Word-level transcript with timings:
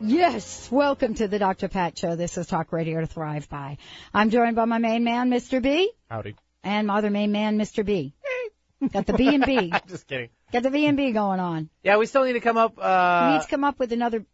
Yes, 0.00 0.68
welcome 0.70 1.14
to 1.14 1.26
the 1.28 1.38
Dr. 1.38 1.68
Pat 1.68 1.96
Show. 1.98 2.16
This 2.16 2.36
is 2.36 2.46
Talk 2.46 2.72
Radio 2.72 3.00
to 3.00 3.06
Thrive 3.06 3.48
By. 3.48 3.78
I'm 4.12 4.30
joined 4.30 4.54
by 4.56 4.64
my 4.66 4.78
main 4.78 5.04
man, 5.04 5.30
Mr. 5.30 5.62
B, 5.62 5.90
Howdy. 6.10 6.36
and 6.62 6.86
my 6.86 6.98
other 6.98 7.10
main 7.10 7.32
man, 7.32 7.58
Mr. 7.58 7.84
B. 7.84 8.14
Got 8.92 9.06
the 9.06 9.14
B 9.14 9.34
and 9.34 9.44
B. 9.44 9.72
Just 9.88 10.06
kidding. 10.06 10.28
Got 10.52 10.64
the 10.64 10.70
B 10.70 10.86
and 10.86 10.96
B 10.96 11.12
going 11.12 11.40
on. 11.40 11.70
Yeah, 11.82 11.96
we 11.96 12.06
still 12.06 12.24
need 12.24 12.34
to 12.34 12.40
come 12.40 12.58
up. 12.58 12.76
We 12.76 12.82
Uh, 12.82 13.32
need 13.38 13.42
to 13.42 13.48
come 13.48 13.64
up 13.64 13.78
with 13.78 13.90
another 13.92 14.26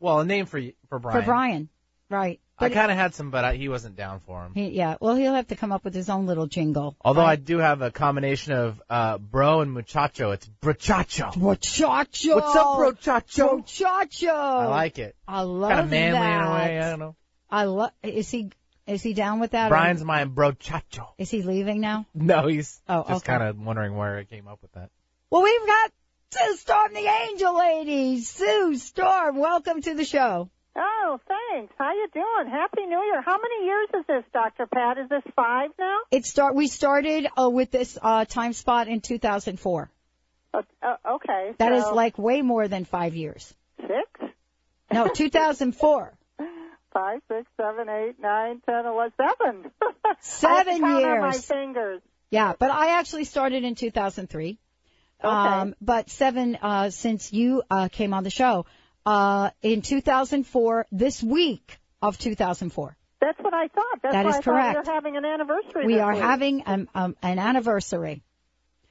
well, 0.00 0.20
a 0.20 0.24
name 0.24 0.46
for 0.46 0.58
you, 0.58 0.72
for 0.88 0.98
Brian. 0.98 1.20
for 1.20 1.24
Brian. 1.26 1.68
Right. 2.08 2.40
I 2.58 2.70
kind 2.70 2.90
of 2.90 2.96
had 2.96 3.14
some, 3.14 3.30
but 3.30 3.44
I, 3.44 3.54
he 3.56 3.68
wasn't 3.68 3.96
down 3.96 4.20
for 4.20 4.44
him. 4.44 4.52
he, 4.54 4.68
yeah, 4.70 4.96
well, 5.00 5.14
he'll 5.14 5.34
have 5.34 5.48
to 5.48 5.56
come 5.56 5.72
up 5.72 5.84
with 5.84 5.94
his 5.94 6.08
own 6.08 6.26
little 6.26 6.46
jingle. 6.46 6.96
Although 7.04 7.20
I 7.20 7.32
Right? 7.32 7.44
do 7.44 7.58
have 7.58 7.82
a 7.82 7.90
combination 7.90 8.52
of 8.54 8.82
uh, 8.88 9.18
bro 9.18 9.60
and 9.60 9.72
muchacho. 9.72 10.30
It's 10.30 10.48
brochacho. 10.62 11.32
Brochacho. 11.34 12.34
What's 12.34 12.56
up, 12.56 12.78
brochacho? 12.78 13.62
Brochacho. 13.62 14.32
I 14.34 14.66
like 14.66 14.98
it. 14.98 15.16
I 15.28 15.42
love 15.42 15.70
Kind 15.70 15.80
of 15.80 15.90
manly 15.90 16.18
that. 16.18 16.40
in 16.42 16.46
a 16.48 16.54
way. 16.54 16.78
I 16.80 16.90
don't 16.90 16.98
know. 16.98 17.16
I 17.50 17.64
love. 17.64 17.90
Is 18.02 18.30
he? 18.30 18.50
Is 18.86 19.02
he 19.02 19.14
down 19.14 19.40
with 19.40 19.50
that? 19.50 19.66
or- 19.66 19.70
Brian's 19.70 20.02
my 20.04 20.24
brochacho. 20.24 21.08
Is 21.18 21.30
he 21.30 21.42
leaving 21.42 21.80
now? 21.80 22.06
No, 22.14 22.46
he's 22.46 22.80
Oh, 22.88 23.02
just 23.08 23.24
okay. 23.24 23.36
kind 23.38 23.42
of 23.42 23.58
wondering 23.60 23.96
where 23.96 24.16
I 24.18 24.24
came 24.24 24.46
up 24.48 24.62
with 24.62 24.72
that. 24.72 24.90
Well, 25.28 25.42
we've 25.42 25.66
got 25.66 25.90
Sue 26.30 26.56
Storm, 26.56 26.94
the 26.94 27.06
Angel 27.30 27.58
Lady. 27.58 28.20
Sue 28.20 28.76
Storm, 28.76 29.36
welcome 29.38 29.82
to 29.82 29.94
the 29.94 30.04
show. 30.04 30.48
Oh, 30.78 31.18
thanks. 31.26 31.72
How 31.78 31.92
you 31.94 32.06
doing? 32.12 32.50
Happy 32.50 32.82
New 32.86 33.02
Year. 33.02 33.22
How 33.22 33.38
many 33.40 33.64
years 33.64 33.88
is 33.98 34.04
this, 34.06 34.24
Dr. 34.32 34.66
Pat? 34.66 34.98
Is 34.98 35.08
this 35.08 35.22
five 35.34 35.70
now? 35.78 35.98
It 36.10 36.26
start. 36.26 36.54
We 36.54 36.66
started 36.66 37.26
uh, 37.38 37.48
with 37.48 37.70
this 37.70 37.96
uh, 38.00 38.24
time 38.26 38.52
spot 38.52 38.86
in 38.88 39.00
2004. 39.00 39.90
Uh, 40.52 40.60
okay. 41.14 41.52
That 41.58 41.72
is 41.72 41.84
so 41.84 41.94
like 41.94 42.18
way 42.18 42.42
more 42.42 42.68
than 42.68 42.84
five 42.84 43.14
years. 43.14 43.52
six, 43.80 44.32
No, 44.92 45.08
2004. 45.14 46.12
five, 46.92 47.20
six, 47.28 47.46
seven, 47.56 47.88
eight, 47.88 48.14
nine, 48.20 48.60
ten, 48.66 48.86
eleven, 48.86 49.12
seven. 49.18 49.70
I 50.04 50.14
Seven 50.20 50.80
count 50.80 51.04
on 51.04 51.20
my 51.20 51.32
years. 51.32 51.44
fingers. 51.46 52.00
Yeah, 52.30 52.54
but 52.58 52.70
I 52.70 52.98
actually 52.98 53.24
started 53.24 53.64
in 53.64 53.74
2003. 53.74 54.58
Okay. 55.22 55.28
Um, 55.34 55.74
but 55.80 56.10
seven 56.10 56.56
uh, 56.60 56.90
since 56.90 57.32
you 57.32 57.62
uh, 57.70 57.88
came 57.88 58.12
on 58.14 58.24
the 58.24 58.30
show 58.30 58.66
uh, 59.06 59.50
in 59.62 59.80
2004. 59.82 60.86
This 60.92 61.22
week 61.22 61.78
of 62.02 62.18
2004, 62.18 62.96
That's 63.20 63.38
what 63.40 63.54
I 63.54 63.68
thought. 63.68 63.84
That's 64.02 64.12
That 64.14 64.24
why 64.24 64.30
is 64.30 64.36
I 64.36 64.42
correct. 64.42 64.74
thought 64.74 64.84
we 64.84 64.88
were 64.90 64.94
having 64.94 65.16
an 65.16 65.24
anniversary. 65.24 65.86
we 65.86 65.98
are 66.00 66.12
week. 66.12 66.22
having 66.22 66.62
um, 66.66 66.88
um, 66.94 67.16
an 67.22 67.38
anniversary. 67.38 68.22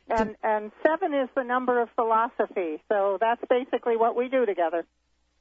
and 0.10 0.36
and 0.44 0.72
seven 0.86 1.14
is 1.14 1.30
the 1.36 1.44
number 1.44 1.82
of 1.82 1.90
philosophy. 1.96 2.82
So 2.90 3.18
that's 3.20 3.42
basically 3.50 3.98
what 3.98 4.16
we 4.16 4.30
do 4.30 4.46
together. 4.46 4.86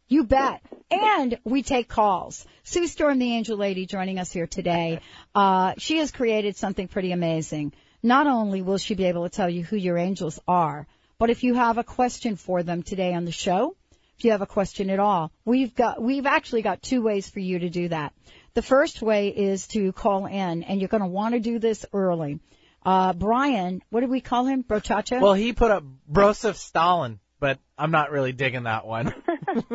You 0.08 0.24
bet. 0.24 0.60
And 0.90 1.38
we 1.44 1.62
take 1.62 1.88
calls. 1.88 2.46
Sue 2.62 2.86
Storm, 2.86 3.18
the 3.18 3.32
angel 3.32 3.56
lady, 3.56 3.86
joining 3.86 4.18
us 4.18 4.30
here 4.30 4.46
today. 4.46 5.00
Uh, 5.34 5.72
she 5.78 5.96
has 5.98 6.10
created 6.12 6.56
something 6.56 6.88
pretty 6.88 7.12
amazing. 7.12 7.72
Not 8.02 8.26
only 8.26 8.60
will 8.60 8.76
she 8.76 8.94
be 8.94 9.04
able 9.04 9.22
to 9.24 9.30
tell 9.30 9.48
you 9.48 9.64
who 9.64 9.76
your 9.76 9.96
angels 9.96 10.38
are, 10.46 10.86
but 11.18 11.30
if 11.30 11.42
you 11.42 11.54
have 11.54 11.78
a 11.78 11.84
question 11.84 12.36
for 12.36 12.62
them 12.62 12.82
today 12.82 13.14
on 13.14 13.24
the 13.24 13.32
show, 13.32 13.76
if 14.18 14.24
you 14.24 14.30
have 14.30 14.42
a 14.42 14.46
question 14.46 14.90
at 14.90 15.00
all, 15.00 15.32
we've 15.44 15.74
got, 15.74 16.02
we've 16.02 16.26
actually 16.26 16.62
got 16.62 16.82
two 16.82 17.02
ways 17.02 17.28
for 17.28 17.40
you 17.40 17.60
to 17.60 17.68
do 17.68 17.88
that. 17.88 18.12
The 18.54 18.62
first 18.62 19.02
way 19.02 19.28
is 19.28 19.66
to 19.68 19.92
call 19.92 20.26
in 20.26 20.62
and 20.62 20.80
you're 20.80 20.88
going 20.88 21.02
to 21.02 21.08
want 21.08 21.34
to 21.34 21.40
do 21.40 21.58
this 21.58 21.84
early. 21.92 22.38
Uh, 22.84 23.12
Brian, 23.12 23.82
what 23.90 24.00
did 24.00 24.10
we 24.10 24.20
call 24.20 24.46
him? 24.46 24.62
Brochacha? 24.62 25.20
Well, 25.20 25.34
he 25.34 25.52
put 25.52 25.70
up 25.70 25.84
Broseph 26.10 26.56
Stalin, 26.56 27.18
but 27.40 27.58
I'm 27.78 27.90
not 27.90 28.10
really 28.10 28.32
digging 28.32 28.64
that 28.64 28.86
one. 28.86 29.14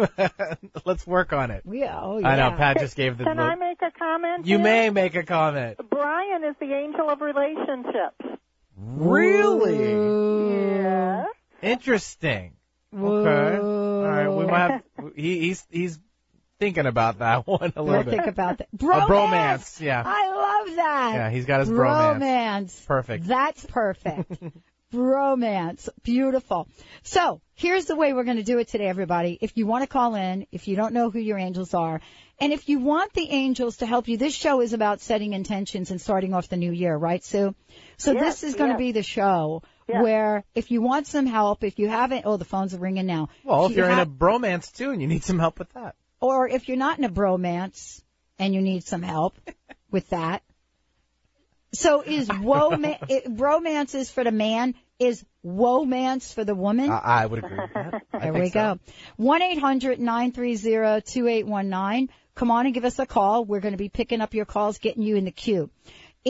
Let's 0.85 1.05
work 1.07 1.33
on 1.33 1.51
it. 1.51 1.63
yeah, 1.69 1.99
oh, 1.99 2.19
yeah. 2.19 2.27
I 2.27 2.35
know 2.35 2.55
Pat 2.55 2.79
just 2.79 2.95
gave 2.95 3.17
the. 3.17 3.23
Can 3.23 3.37
look. 3.37 3.45
I 3.45 3.55
make 3.55 3.81
a 3.81 3.91
comment? 3.97 4.45
You 4.45 4.57
here? 4.57 4.63
may 4.63 4.89
make 4.91 5.15
a 5.15 5.23
comment. 5.23 5.79
Brian 5.89 6.43
is 6.43 6.55
the 6.59 6.71
angel 6.71 7.09
of 7.09 7.21
relationships. 7.21 8.39
Really? 8.77 10.53
Yes. 10.75 11.27
Interesting. 11.61 12.53
Okay. 12.95 13.57
All 13.57 14.03
right. 14.03 14.27
We 14.29 14.45
might 14.45 14.71
have. 14.71 14.83
He, 15.15 15.39
he's 15.39 15.65
he's 15.69 15.99
thinking 16.59 16.85
about 16.85 17.19
that 17.19 17.47
one 17.47 17.71
a 17.75 17.81
little 17.81 17.85
We'll 17.85 18.03
bit. 18.03 18.11
think 18.15 18.27
about 18.27 18.57
that. 18.59 18.67
A 18.73 18.77
Bromance. 18.77 19.07
bromance. 19.07 19.79
Yeah. 19.81 20.03
I 20.05 20.27
love 20.67 20.75
that. 20.75 21.11
Yeah. 21.15 21.29
He's 21.29 21.45
got 21.45 21.61
his 21.61 21.69
bromance. 21.69 22.19
Bromance. 22.19 22.85
Perfect. 22.85 23.27
That's 23.27 23.65
perfect. 23.65 24.31
Bromance. 24.93 25.87
Beautiful. 26.03 26.67
So 27.03 27.41
here's 27.55 27.85
the 27.85 27.95
way 27.95 28.11
we're 28.13 28.23
going 28.23 28.37
to 28.37 28.43
do 28.43 28.57
it 28.57 28.67
today, 28.69 28.87
everybody. 28.87 29.37
If 29.39 29.55
you 29.55 29.65
want 29.67 29.83
to 29.83 29.87
call 29.87 30.15
in, 30.15 30.47
if 30.51 30.67
you 30.67 30.75
don't 30.75 30.93
know 30.93 31.09
who 31.11 31.19
your 31.19 31.37
angels 31.37 31.73
are, 31.73 32.01
and 32.41 32.51
if 32.53 32.67
you 32.69 32.79
want 32.79 33.13
the 33.13 33.29
angels 33.29 33.77
to 33.77 33.85
help 33.85 34.07
you, 34.07 34.17
this 34.17 34.33
show 34.33 34.61
is 34.61 34.73
about 34.73 34.99
setting 35.01 35.33
intentions 35.33 35.91
and 35.91 36.01
starting 36.01 36.33
off 36.33 36.49
the 36.49 36.57
new 36.57 36.71
year, 36.71 36.95
right, 36.95 37.23
Sue? 37.23 37.53
So 37.97 38.13
Yes, 38.13 38.41
this 38.41 38.49
is 38.51 38.55
going 38.55 38.71
to 38.71 38.77
be 38.77 38.91
the 38.91 39.03
show 39.03 39.61
Yes. 39.89 40.03
where 40.03 40.43
if 40.55 40.69
you 40.71 40.81
want 40.81 41.07
some 41.07 41.25
help, 41.25 41.63
if 41.63 41.79
you 41.79 41.89
haven't, 41.89 42.23
oh, 42.25 42.37
the 42.37 42.45
phones 42.45 42.75
ringing 42.77 43.05
now. 43.07 43.29
Well, 43.43 43.65
if 43.65 43.71
you 43.71 43.77
you're 43.77 43.89
in 43.89 43.99
a 43.99 44.05
bromance 44.05 44.71
too 44.71 44.91
and 44.91 45.01
you 45.01 45.07
need 45.07 45.23
some 45.23 45.39
help 45.39 45.57
with 45.59 45.73
that. 45.73 45.95
or 46.21 46.47
if 46.47 46.67
you're 46.67 46.77
not 46.77 46.97
in 46.99 47.03
a 47.05 47.09
bromance 47.09 48.01
and 48.37 48.53
you 48.53 48.61
need 48.61 48.83
some 48.83 49.01
help 49.01 49.37
with 49.91 50.07
that. 50.09 50.43
So 51.73 52.01
is 52.01 52.27
woma- 52.29 52.97
i- 53.09 53.27
bromance 53.29 53.93
is 53.95 54.09
for 54.09 54.23
the 54.23 54.31
man, 54.31 54.75
is 54.97 55.23
womance 55.45 56.33
for 56.33 56.43
the 56.43 56.55
woman? 56.55 56.89
I, 56.89 56.97
I 56.99 57.25
would 57.25 57.39
agree 57.43 57.57
with 57.57 57.73
that. 57.73 58.03
There 58.21 58.33
we 58.33 58.49
so. 58.49 58.53
go. 58.53 58.79
One 59.17 59.41
eight 59.41 59.59
hundred 59.59 59.99
nine 59.99 60.31
three 60.31 60.55
zero 60.55 60.99
two 60.99 61.27
eight 61.27 61.45
one 61.45 61.69
nine. 61.69 62.09
Come 62.35 62.51
on 62.51 62.65
and 62.65 62.73
give 62.73 62.85
us 62.85 62.97
a 62.99 63.05
call. 63.05 63.43
We're 63.45 63.59
going 63.59 63.73
to 63.73 63.77
be 63.77 63.89
picking 63.89 64.21
up 64.21 64.33
your 64.33 64.45
calls, 64.45 64.77
getting 64.77 65.03
you 65.03 65.15
in 65.17 65.25
the 65.25 65.31
queue. 65.31 65.69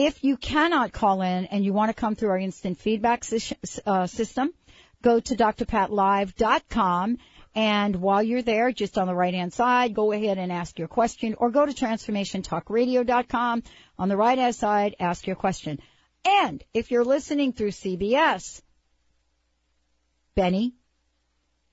If 0.02 0.24
you 0.24 0.38
cannot 0.38 0.92
call 0.92 1.20
in 1.20 1.44
and 1.44 1.62
you 1.62 1.74
want 1.74 1.90
to 1.90 1.94
come 1.94 2.14
through 2.14 2.30
our 2.30 2.38
instant 2.38 2.78
feedback 2.78 3.20
sys- 3.20 3.80
uh, 3.84 4.06
system, 4.06 4.54
go 5.02 5.20
to 5.20 5.36
drpatlive.com 5.36 7.18
and 7.54 7.96
while 7.96 8.22
you're 8.22 8.40
there, 8.40 8.72
just 8.72 8.96
on 8.96 9.06
the 9.06 9.14
right 9.14 9.34
hand 9.34 9.52
side, 9.52 9.92
go 9.92 10.12
ahead 10.12 10.38
and 10.38 10.50
ask 10.50 10.78
your 10.78 10.88
question 10.88 11.34
or 11.36 11.50
go 11.50 11.66
to 11.66 11.72
transformationtalkradio.com 11.72 13.62
on 13.98 14.08
the 14.08 14.16
right 14.16 14.38
hand 14.38 14.54
side, 14.54 14.96
ask 14.98 15.26
your 15.26 15.36
question. 15.36 15.80
And 16.24 16.64
if 16.72 16.90
you're 16.90 17.04
listening 17.04 17.52
through 17.52 17.72
CBS, 17.72 18.62
Benny, 20.34 20.72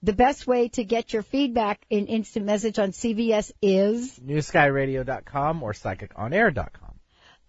the 0.03 0.11
best 0.11 0.45
way 0.45 0.67
to 0.67 0.83
get 0.83 1.13
your 1.13 1.23
feedback 1.23 1.79
in 1.89 2.07
instant 2.07 2.45
message 2.45 2.77
on 2.77 2.91
CBS 2.91 3.53
is, 3.61 4.19
NewSkyRadio.com 4.19 5.63
or 5.63 5.71
PsychicOnAir.com. 5.71 6.86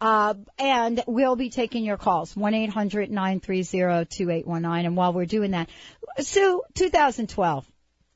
uh, 0.00 0.35
and 0.59 1.03
we'll 1.06 1.37
be 1.37 1.50
taking 1.50 1.85
your 1.85 1.97
calls, 1.97 2.35
1-800-930-2819. 2.35 4.87
And 4.87 4.97
while 4.97 5.12
we're 5.12 5.27
doing 5.27 5.53
that, 5.53 5.69
Sue, 6.21 6.62
2012, 6.75 7.65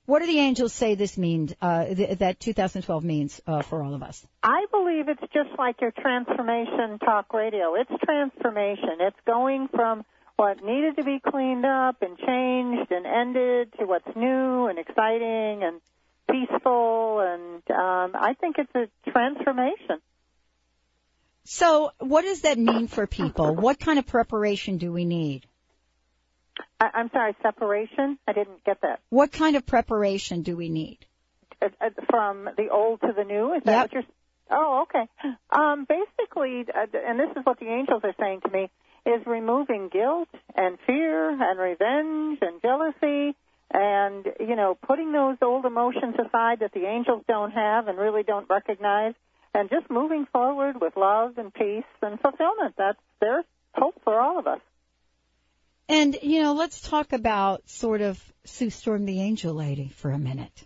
what 0.04 0.18
do 0.20 0.26
the 0.26 0.38
angels 0.38 0.72
say 0.72 0.96
this 0.96 1.16
means, 1.16 1.54
uh, 1.60 1.84
th- 1.84 2.18
that 2.18 2.40
2012 2.40 3.04
means, 3.04 3.40
uh, 3.46 3.62
for 3.62 3.82
all 3.82 3.94
of 3.94 4.02
us? 4.02 4.26
I 4.42 4.66
believe 4.70 5.08
it's 5.08 5.22
just 5.32 5.50
like 5.58 5.80
your 5.80 5.92
transformation 5.92 6.98
talk 6.98 7.32
radio. 7.32 7.76
It's 7.76 7.90
transformation. 8.04 8.98
It's 9.00 9.16
going 9.26 9.68
from 9.68 10.04
what 10.36 10.62
needed 10.64 10.96
to 10.96 11.04
be 11.04 11.20
cleaned 11.20 11.64
up 11.64 12.02
and 12.02 12.18
changed 12.18 12.90
and 12.90 13.06
ended 13.06 13.72
to 13.78 13.86
what's 13.86 14.16
new 14.16 14.66
and 14.66 14.78
exciting 14.78 15.62
and 15.62 15.80
peaceful. 16.28 17.20
And 17.20 17.62
um, 17.70 18.16
I 18.20 18.34
think 18.40 18.56
it's 18.58 18.74
a 18.74 18.88
transformation. 19.10 20.00
So 21.44 21.90
what 21.98 22.22
does 22.22 22.42
that 22.42 22.58
mean 22.58 22.86
for 22.88 23.06
people? 23.06 23.56
What 23.56 23.78
kind 23.80 23.98
of 23.98 24.06
preparation 24.06 24.78
do 24.78 24.92
we 24.92 25.04
need? 25.04 25.46
I, 26.80 26.90
I'm 26.94 27.10
sorry, 27.10 27.34
separation. 27.42 28.18
I 28.26 28.32
didn't 28.32 28.64
get 28.64 28.80
that. 28.82 29.00
What 29.08 29.32
kind 29.32 29.56
of 29.56 29.66
preparation 29.66 30.42
do 30.42 30.56
we 30.56 30.68
need? 30.68 30.98
Uh, 31.60 31.68
uh, 31.80 31.90
from 32.08 32.48
the 32.56 32.68
old 32.70 33.00
to 33.00 33.12
the 33.16 33.24
new. 33.24 33.54
Is 33.54 33.62
that 33.64 33.72
Yep. 33.72 33.82
what 33.82 33.92
you're? 33.92 34.02
Oh, 34.50 34.82
okay. 34.82 35.08
Um, 35.50 35.86
basically, 35.88 36.66
uh, 36.74 36.86
and 36.94 37.18
this 37.18 37.30
is 37.36 37.44
what 37.44 37.58
the 37.58 37.66
angels 37.68 38.02
are 38.04 38.14
saying 38.20 38.42
to 38.42 38.50
me, 38.50 38.70
is 39.06 39.26
removing 39.26 39.88
guilt 39.88 40.28
and 40.54 40.78
fear 40.86 41.30
and 41.30 41.58
revenge 41.58 42.38
and 42.42 42.60
jealousy 42.62 43.36
and 43.72 44.26
you 44.38 44.54
know 44.54 44.76
putting 44.86 45.12
those 45.12 45.36
old 45.42 45.64
emotions 45.64 46.14
aside 46.14 46.60
that 46.60 46.72
the 46.72 46.86
angels 46.86 47.22
don't 47.26 47.52
have 47.52 47.88
and 47.88 47.98
really 47.98 48.22
don't 48.22 48.48
recognize 48.48 49.14
and 49.54 49.68
just 49.70 49.90
moving 49.90 50.26
forward 50.32 50.80
with 50.80 50.96
love 50.96 51.38
and 51.38 51.52
peace 51.52 51.84
and 52.00 52.20
fulfillment 52.20 52.74
that's 52.76 52.98
there's 53.20 53.44
hope 53.74 53.94
for 54.04 54.20
all 54.20 54.38
of 54.38 54.46
us 54.46 54.60
And, 55.88 56.16
you 56.22 56.42
know, 56.42 56.54
let's 56.54 56.80
talk 56.80 57.12
about 57.12 57.68
sort 57.68 58.00
of 58.00 58.18
Sue 58.44 58.70
Storm 58.70 59.04
the 59.04 59.20
Angel 59.20 59.52
Lady 59.52 59.88
for 59.88 60.10
a 60.10 60.18
minute. 60.18 60.64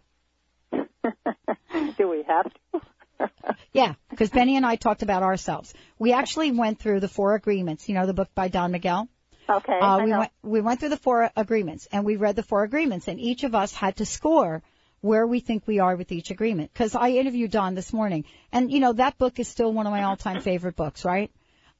do 0.72 2.08
we 2.08 2.22
have 2.26 2.46
to 2.52 2.80
Yeah, 3.72 3.94
because 4.10 4.30
Benny 4.30 4.56
and 4.56 4.66
I 4.66 4.76
talked 4.76 5.02
about 5.02 5.22
ourselves. 5.22 5.72
We 5.98 6.12
actually 6.12 6.52
went 6.52 6.78
through 6.78 7.00
the 7.00 7.08
four 7.08 7.34
agreements, 7.34 7.88
you 7.88 7.94
know, 7.94 8.06
the 8.06 8.14
book 8.14 8.28
by 8.34 8.48
Don 8.48 8.72
Miguel. 8.72 9.08
okay 9.48 9.78
Uh, 9.80 10.04
we 10.04 10.12
went 10.12 10.32
we 10.42 10.60
went 10.60 10.80
through 10.80 10.90
the 10.90 10.96
four 10.96 11.30
agreements 11.34 11.88
and 11.90 12.04
we 12.04 12.16
read 12.16 12.36
the 12.36 12.42
four 12.42 12.62
agreements 12.62 13.08
and 13.08 13.18
each 13.20 13.42
of 13.44 13.54
us 13.54 13.74
had 13.74 13.96
to 13.96 14.06
score 14.06 14.62
where 15.00 15.26
we 15.26 15.40
think 15.40 15.66
we 15.66 15.78
are 15.78 15.96
with 15.96 16.12
each 16.12 16.30
agreement. 16.30 16.72
Because 16.72 16.94
I 16.94 17.10
interviewed 17.10 17.50
Don 17.50 17.74
this 17.74 17.92
morning, 17.92 18.24
and 18.52 18.70
you 18.72 18.80
know 18.80 18.92
that 18.94 19.18
book 19.18 19.38
is 19.38 19.48
still 19.48 19.72
one 19.72 19.86
of 19.86 19.92
my 19.92 20.02
all-time 20.04 20.40
favorite 20.40 20.76
books, 20.76 21.04
right? 21.04 21.30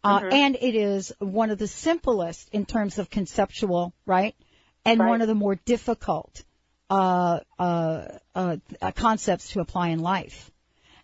Uh, 0.04 0.20
And 0.30 0.56
it 0.60 0.74
is 0.74 1.12
one 1.18 1.50
of 1.50 1.58
the 1.58 1.66
simplest 1.66 2.48
in 2.52 2.64
terms 2.66 2.98
of 2.98 3.10
conceptual, 3.10 3.92
right? 4.04 4.36
And 4.84 5.00
Right. 5.00 5.08
one 5.08 5.20
of 5.22 5.28
the 5.28 5.34
more 5.34 5.56
difficult 5.56 6.44
uh, 6.88 7.40
uh, 7.58 8.06
uh, 8.34 8.56
concepts 8.94 9.50
to 9.50 9.60
apply 9.60 9.88
in 9.88 9.98
life. 9.98 10.52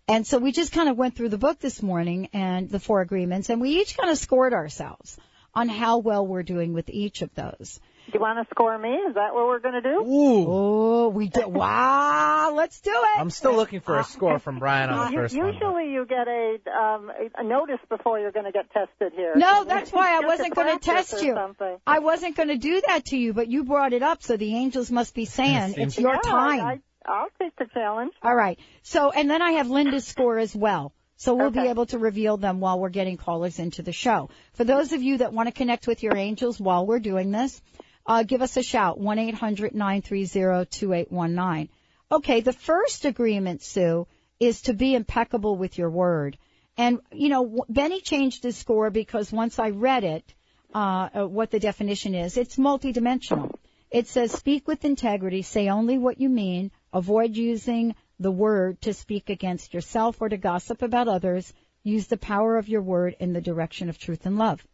And 0.06 0.24
so 0.26 0.38
we 0.38 0.52
just 0.52 0.72
kind 0.72 0.88
of 0.88 0.96
went 0.96 1.16
through 1.16 1.30
the 1.30 1.38
book 1.38 1.58
this 1.58 1.82
morning 1.82 2.28
and 2.32 2.68
the 2.68 2.78
four 2.78 3.00
agreements, 3.00 3.50
and 3.50 3.60
we 3.60 3.80
each 3.80 3.96
kind 3.96 4.10
of 4.10 4.18
scored 4.18 4.52
ourselves 4.52 5.16
on 5.54 5.68
how 5.68 5.98
well 5.98 6.24
we're 6.26 6.42
doing 6.44 6.72
with 6.72 6.88
each 6.88 7.22
of 7.22 7.34
those. 7.34 7.80
Do 8.06 8.12
you 8.14 8.20
want 8.20 8.38
to 8.38 8.54
score 8.54 8.76
me 8.78 8.90
is 8.90 9.14
that 9.14 9.32
what 9.34 9.46
we're 9.46 9.60
going 9.60 9.74
to 9.74 9.82
do 9.82 10.00
Ooh. 10.00 10.44
Oh, 10.48 11.08
we 11.08 11.28
did. 11.28 11.44
Wow, 11.62 12.52
let's 12.54 12.80
do 12.80 12.90
it. 12.90 13.20
I'm 13.20 13.30
still 13.30 13.54
looking 13.54 13.80
for 13.80 13.98
a 13.98 14.04
score 14.04 14.38
from 14.38 14.58
Brian 14.58 14.90
on 14.90 15.06
the 15.06 15.12
U- 15.12 15.18
first 15.22 15.36
one. 15.36 15.52
Usually 15.52 15.92
you 15.92 16.04
get 16.06 16.26
a, 16.28 16.58
um, 16.70 17.10
a- 17.10 17.40
a 17.40 17.44
notice 17.44 17.78
before 17.88 18.18
you're 18.18 18.32
going 18.32 18.46
to 18.46 18.52
get 18.52 18.70
tested 18.72 19.12
here. 19.14 19.32
No, 19.36 19.64
that's 19.64 19.92
why 19.92 20.16
I 20.16 20.20
wasn't 20.26 20.54
going 20.54 20.78
to 20.78 20.84
test 20.84 21.22
you. 21.22 21.34
something. 21.34 21.76
I 21.86 22.00
wasn't 22.00 22.36
going 22.36 22.48
to 22.48 22.58
do 22.58 22.82
that 22.88 23.06
to 23.06 23.16
you, 23.16 23.32
but 23.32 23.48
you 23.48 23.64
brought 23.64 23.92
it 23.92 24.02
up, 24.02 24.22
so 24.22 24.36
the 24.36 24.56
angels 24.56 24.90
must 24.90 25.14
be 25.14 25.24
saying 25.24 25.74
Seems- 25.74 25.94
it's 25.94 25.98
your 25.98 26.14
Yeah, 26.14 26.20
time. 26.30 26.60
I, 26.60 26.80
I'll 27.06 27.28
take 27.40 27.56
the 27.56 27.66
challenge. 27.72 28.12
All 28.22 28.34
right. 28.34 28.58
So, 28.82 29.10
and 29.10 29.30
then 29.30 29.42
I 29.42 29.52
have 29.52 29.68
Linda's 29.68 30.06
score 30.06 30.38
as 30.38 30.54
well. 30.54 30.92
So 31.16 31.34
we'll 31.34 31.50
be 31.52 31.60
able 31.68 31.86
to 31.86 31.98
reveal 31.98 32.36
them 32.36 32.58
while 32.58 32.80
we're 32.80 32.88
getting 32.88 33.16
callers 33.16 33.60
into 33.60 33.82
the 33.82 33.92
show. 33.92 34.28
For 34.54 34.64
those 34.64 34.92
of 34.92 35.02
you 35.02 35.18
that 35.18 35.32
want 35.32 35.46
to 35.46 35.52
connect 35.52 35.86
with 35.86 36.02
your 36.02 36.16
angels 36.16 36.58
while 36.60 36.84
we're 36.84 36.98
doing 36.98 37.30
this, 37.30 37.62
uh, 38.06 38.22
give 38.22 38.42
us 38.42 38.56
a 38.56 38.62
shout, 38.62 39.00
1-800-930-2819. 39.00 41.68
Okay, 42.10 42.40
the 42.40 42.52
first 42.52 43.04
agreement, 43.04 43.62
Sue, 43.62 44.06
is 44.40 44.62
to 44.62 44.74
be 44.74 44.94
impeccable 44.94 45.56
with 45.56 45.78
your 45.78 45.90
word. 45.90 46.36
And, 46.76 47.00
you 47.12 47.28
know, 47.28 47.64
Benny 47.68 48.00
changed 48.00 48.42
his 48.42 48.56
score 48.56 48.90
because 48.90 49.32
once 49.32 49.58
I 49.58 49.70
read 49.70 50.04
it, 50.04 50.34
uh, 50.74 51.08
uh, 51.14 51.26
what 51.26 51.50
the 51.50 51.60
definition 51.60 52.14
is, 52.14 52.36
it's 52.36 52.56
multidimensional. 52.56 53.52
It 53.90 54.08
says 54.08 54.32
speak 54.32 54.66
with 54.66 54.86
integrity, 54.86 55.42
say 55.42 55.68
only 55.68 55.98
what 55.98 56.18
you 56.18 56.30
mean, 56.30 56.70
avoid 56.92 57.36
using 57.36 57.94
the 58.18 58.30
word 58.30 58.80
to 58.82 58.94
speak 58.94 59.28
against 59.28 59.74
yourself 59.74 60.20
or 60.20 60.28
to 60.28 60.38
gossip 60.38 60.80
about 60.80 61.08
others, 61.08 61.52
use 61.82 62.06
the 62.06 62.16
power 62.16 62.56
of 62.56 62.68
your 62.68 62.80
word 62.80 63.16
in 63.20 63.34
the 63.34 63.40
direction 63.40 63.90
of 63.90 63.98
truth 63.98 64.24
and 64.24 64.38
love. 64.38 64.66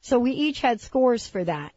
So 0.00 0.18
we 0.18 0.32
each 0.32 0.60
had 0.60 0.80
scores 0.80 1.26
for 1.26 1.44
that. 1.44 1.72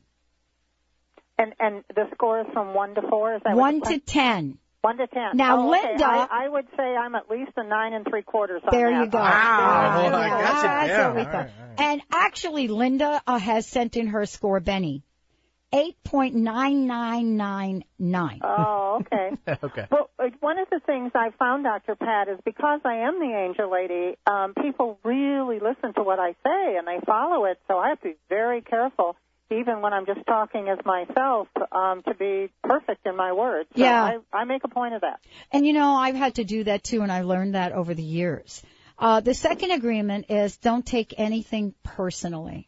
And 1.37 1.53
and 1.59 1.83
the 1.95 2.07
score 2.13 2.39
is 2.41 2.47
from 2.53 2.73
one 2.73 2.95
to 2.95 3.01
four. 3.09 3.35
Is 3.35 3.41
that 3.43 3.55
what 3.55 3.61
One 3.61 3.79
the 3.79 3.85
to 3.85 3.99
ten. 3.99 4.57
one 4.81 4.97
to 4.97 5.07
ten? 5.07 5.35
Now, 5.37 5.57
Oh, 5.59 5.73
okay. 5.73 5.87
Linda- 5.89 6.05
I, 6.05 6.45
I 6.45 6.49
would 6.49 6.67
say 6.77 6.95
I'm 6.95 7.15
at 7.15 7.29
least 7.29 7.51
a 7.57 7.63
nine 7.63 7.93
and 7.93 8.05
three 8.07 8.21
quarters. 8.23 8.61
On 8.63 8.69
There 8.71 8.89
that. 8.91 9.05
you 9.05 9.09
go. 9.09 9.17
Wow. 9.17 10.01
There 10.01 10.11
you 10.11 10.15
I 10.17 10.29
go. 10.29 10.37
got 10.37 10.55
you 10.55 10.61
That's 10.63 10.87
there. 10.89 11.07
what 11.07 11.15
we 11.15 11.21
All 11.21 11.25
thought. 11.25 11.33
right, 11.33 11.51
all 11.59 11.67
right. 11.67 11.79
And 11.79 12.01
actually, 12.11 12.67
Linda 12.67 13.21
uh, 13.25 13.39
has 13.39 13.65
sent 13.67 13.95
in 13.97 14.07
her 14.07 14.25
score, 14.25 14.59
Benny. 14.59 15.03
8.9999. 15.73 18.39
Oh, 18.43 18.99
okay. 19.01 19.31
okay. 19.63 19.87
Well, 19.89 20.09
uh, 20.19 20.25
one 20.41 20.59
of 20.59 20.67
the 20.69 20.81
things 20.85 21.11
I 21.15 21.29
found, 21.39 21.63
Dr. 21.63 21.95
Pat, 21.95 22.27
is 22.27 22.37
because 22.43 22.81
I 22.83 22.95
am 23.07 23.19
the 23.19 23.33
angel 23.33 23.71
lady, 23.71 24.17
um, 24.27 24.53
people 24.53 24.99
really 25.03 25.59
listen 25.59 25.93
to 25.95 26.03
what 26.03 26.19
I 26.19 26.33
say 26.43 26.77
and 26.77 26.87
they 26.87 26.99
follow 27.05 27.45
it. 27.45 27.59
So 27.67 27.77
I 27.77 27.89
have 27.89 27.99
to 28.01 28.09
be 28.09 28.15
very 28.29 28.61
careful, 28.61 29.15
even 29.51 29.81
when 29.81 29.93
I'm 29.93 30.05
just 30.05 30.25
talking 30.25 30.67
as 30.69 30.79
myself, 30.85 31.47
um, 31.71 32.01
to 32.03 32.13
be 32.13 32.49
perfect 32.63 33.05
in 33.05 33.15
my 33.15 33.33
words. 33.33 33.69
So 33.75 33.81
Yeah. 33.83 34.03
I, 34.03 34.17
I 34.41 34.43
make 34.45 34.63
a 34.63 34.67
point 34.67 34.93
of 34.93 35.01
that. 35.01 35.19
And 35.51 35.65
you 35.65 35.73
know, 35.73 35.95
I've 35.95 36.15
had 36.15 36.35
to 36.35 36.43
do 36.43 36.63
that 36.65 36.83
too, 36.83 37.01
and 37.01 37.11
I 37.11 37.21
learned 37.21 37.55
that 37.55 37.71
over 37.73 37.93
the 37.93 38.03
years. 38.03 38.61
Uh, 38.97 39.19
the 39.19 39.33
second 39.33 39.71
agreement 39.71 40.27
is 40.29 40.57
don't 40.57 40.85
take 40.85 41.15
anything 41.17 41.73
personally. 41.83 42.67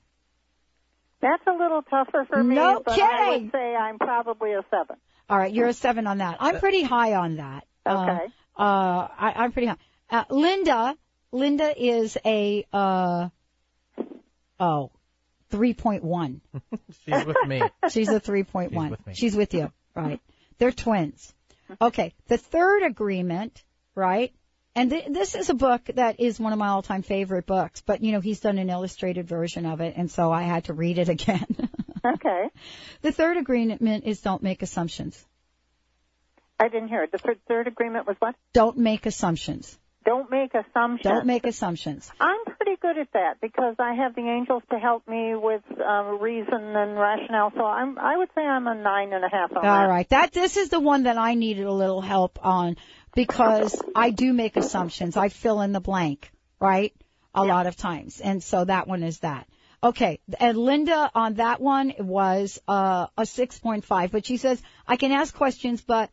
That's 1.21 1.43
a 1.47 1.53
little 1.53 1.83
tougher 1.83 2.25
for 2.29 2.43
me, 2.43 2.55
No 2.55 2.81
but 2.83 2.99
I 2.99 3.27
kidding. 3.27 3.43
would 3.43 3.51
say 3.53 3.75
I'm 3.75 3.97
probably 3.97 4.53
a 4.53 4.63
seven. 4.69 4.97
All 5.29 5.37
right, 5.37 5.53
you're 5.53 5.67
a 5.67 5.73
seven 5.73 6.05
on 6.05 6.17
that. 6.17 6.37
I'm 6.41 6.59
pretty 6.59 6.83
high 6.83 7.13
on 7.15 7.37
that. 7.37 7.65
Okay. 7.87 8.25
Uh, 8.57 8.61
uh, 8.61 9.07
I, 9.17 9.33
I'm 9.37 9.51
pretty 9.53 9.67
high. 9.67 9.77
Uh, 10.09 10.23
Linda, 10.29 10.97
Linda 11.31 11.73
is 11.81 12.17
a, 12.25 12.65
uh, 12.73 13.29
oh, 14.59 14.91
3.1. 15.53 16.39
She's 17.05 17.25
with 17.25 17.37
me. 17.47 17.61
She's 17.89 18.09
a 18.09 18.19
3.1. 18.19 18.71
She's 18.71 18.89
with 18.89 19.07
me. 19.07 19.13
She's 19.13 19.35
with 19.35 19.53
you. 19.53 19.71
Right. 19.95 20.19
They're 20.57 20.71
twins. 20.71 21.33
Okay. 21.79 22.13
The 22.27 22.37
third 22.37 22.83
agreement, 22.83 23.63
right? 23.95 24.33
And 24.75 24.89
th- 24.89 25.05
this 25.09 25.35
is 25.35 25.49
a 25.49 25.53
book 25.53 25.83
that 25.93 26.19
is 26.19 26.39
one 26.39 26.51
of 26.51 26.59
my 26.59 26.69
all-time 26.69 27.03
favorite 27.03 27.45
books, 27.45 27.81
but 27.85 28.03
you 28.03 28.11
know, 28.11 28.19
he's 28.21 28.39
done 28.39 28.57
an 28.57 28.69
illustrated 28.69 29.27
version 29.27 29.67
of 29.67 29.81
it, 29.81 29.93
and 29.95 30.09
so 30.09 30.31
I 30.31 30.41
had 30.43 30.65
to 30.65 30.73
read 30.73 30.97
it 30.97 31.09
again. 31.09 31.69
Okay. 32.05 32.49
the 33.01 33.13
third 33.13 33.37
agreement 33.37 34.03
is 34.03 34.19
don't 34.19 34.43
make 34.43 34.61
assumptions. 34.61 35.25
I 36.59 36.67
didn't 36.67 36.89
hear 36.89 37.03
it. 37.03 37.13
The 37.13 37.17
third, 37.17 37.39
third 37.47 37.67
agreement 37.67 38.05
was 38.05 38.17
what? 38.19 38.35
Don't 38.51 38.77
make 38.77 39.05
assumptions. 39.05 39.79
Don't 40.05 40.29
make 40.29 40.53
assumptions. 40.53 41.03
Don't 41.03 41.25
make 41.25 41.45
assumptions. 41.45 42.11
I'm 42.19 42.43
pretty 42.45 42.75
good 42.81 42.97
at 42.97 43.11
that 43.13 43.41
because 43.41 43.75
I 43.79 43.93
have 43.93 44.15
the 44.15 44.21
angels 44.21 44.63
to 44.71 44.77
help 44.77 45.07
me 45.07 45.35
with 45.35 45.61
um, 45.81 46.19
reason 46.19 46.53
and 46.53 46.97
rationale. 46.97 47.51
So 47.55 47.63
I'm, 47.63 47.97
I 47.97 48.17
would 48.17 48.29
say 48.35 48.41
I'm 48.41 48.67
a 48.67 48.75
nine 48.75 49.13
and 49.13 49.23
a 49.23 49.29
half 49.29 49.51
on 49.51 49.57
All 49.57 49.63
that. 49.63 49.89
right. 49.89 50.09
That, 50.09 50.31
this 50.33 50.57
is 50.57 50.69
the 50.69 50.79
one 50.79 51.03
that 51.03 51.17
I 51.17 51.35
needed 51.35 51.65
a 51.65 51.71
little 51.71 52.01
help 52.01 52.39
on 52.43 52.77
because 53.15 53.81
I 53.95 54.09
do 54.09 54.33
make 54.33 54.57
assumptions. 54.57 55.15
I 55.17 55.29
fill 55.29 55.61
in 55.61 55.71
the 55.71 55.81
blank, 55.81 56.31
right? 56.59 56.93
A 57.35 57.43
lot 57.43 57.67
of 57.67 57.75
times. 57.75 58.19
And 58.19 58.43
so 58.43 58.65
that 58.65 58.87
one 58.87 59.03
is 59.03 59.19
that. 59.19 59.47
Okay. 59.81 60.19
And 60.39 60.57
Linda 60.57 61.11
on 61.13 61.35
that 61.35 61.59
one 61.59 61.93
was, 61.99 62.59
uh, 62.67 63.07
a 63.17 63.23
6.5, 63.23 64.11
but 64.11 64.25
she 64.25 64.37
says, 64.37 64.61
I 64.87 64.95
can 64.95 65.11
ask 65.11 65.33
questions, 65.35 65.81
but, 65.81 66.09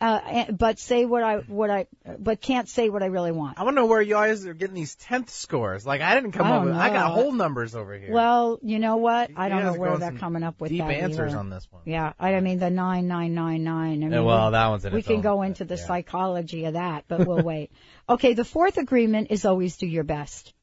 uh, 0.00 0.20
eh, 0.26 0.50
but 0.50 0.78
say 0.78 1.04
what 1.04 1.22
I, 1.22 1.36
what 1.38 1.70
I, 1.70 1.86
but 2.18 2.40
can't 2.40 2.68
say 2.68 2.88
what 2.88 3.02
I 3.02 3.06
really 3.06 3.32
want. 3.32 3.58
I 3.58 3.64
want 3.64 3.76
to 3.76 3.82
know 3.82 3.86
where 3.86 4.00
you 4.00 4.14
guys 4.14 4.46
are 4.46 4.54
getting 4.54 4.74
these 4.74 4.94
tenth 4.94 5.30
scores. 5.30 5.84
Like 5.84 6.00
I 6.00 6.14
didn't 6.14 6.32
come 6.32 6.46
I 6.46 6.50
up 6.50 6.62
don't 6.62 6.66
with. 6.66 6.76
I 6.76 6.90
got 6.90 7.12
whole 7.12 7.32
numbers 7.32 7.74
over 7.74 7.96
here. 7.98 8.12
Well, 8.12 8.58
you 8.62 8.78
know 8.78 8.96
what? 8.96 9.30
I 9.36 9.48
don't 9.48 9.62
know 9.62 9.74
where 9.74 9.96
they're 9.98 10.12
coming 10.12 10.42
up 10.42 10.60
with 10.60 10.70
deep 10.70 10.80
that 10.80 10.90
answers 10.90 11.32
either. 11.32 11.38
on 11.38 11.50
this 11.50 11.66
one. 11.70 11.82
Yeah, 11.84 12.14
I 12.18 12.40
mean 12.40 12.58
the 12.58 12.70
nine 12.70 13.08
nine 13.08 13.34
nine 13.34 13.62
nine. 13.62 14.02
I 14.02 14.06
mean, 14.06 14.12
Yeah, 14.12 14.20
well, 14.20 14.50
that 14.52 14.68
one's 14.68 14.84
in 14.84 14.94
we 14.94 15.02
can 15.02 15.20
go 15.20 15.42
into 15.42 15.64
the 15.64 15.76
yeah. 15.76 15.86
psychology 15.86 16.64
of 16.64 16.74
that, 16.74 17.04
but 17.06 17.24
we'll 17.26 17.42
wait. 17.42 17.70
Okay, 18.08 18.34
the 18.34 18.44
fourth 18.44 18.78
agreement 18.78 19.28
is 19.30 19.44
always 19.44 19.76
do 19.76 19.86
your 19.86 20.04
best. 20.04 20.54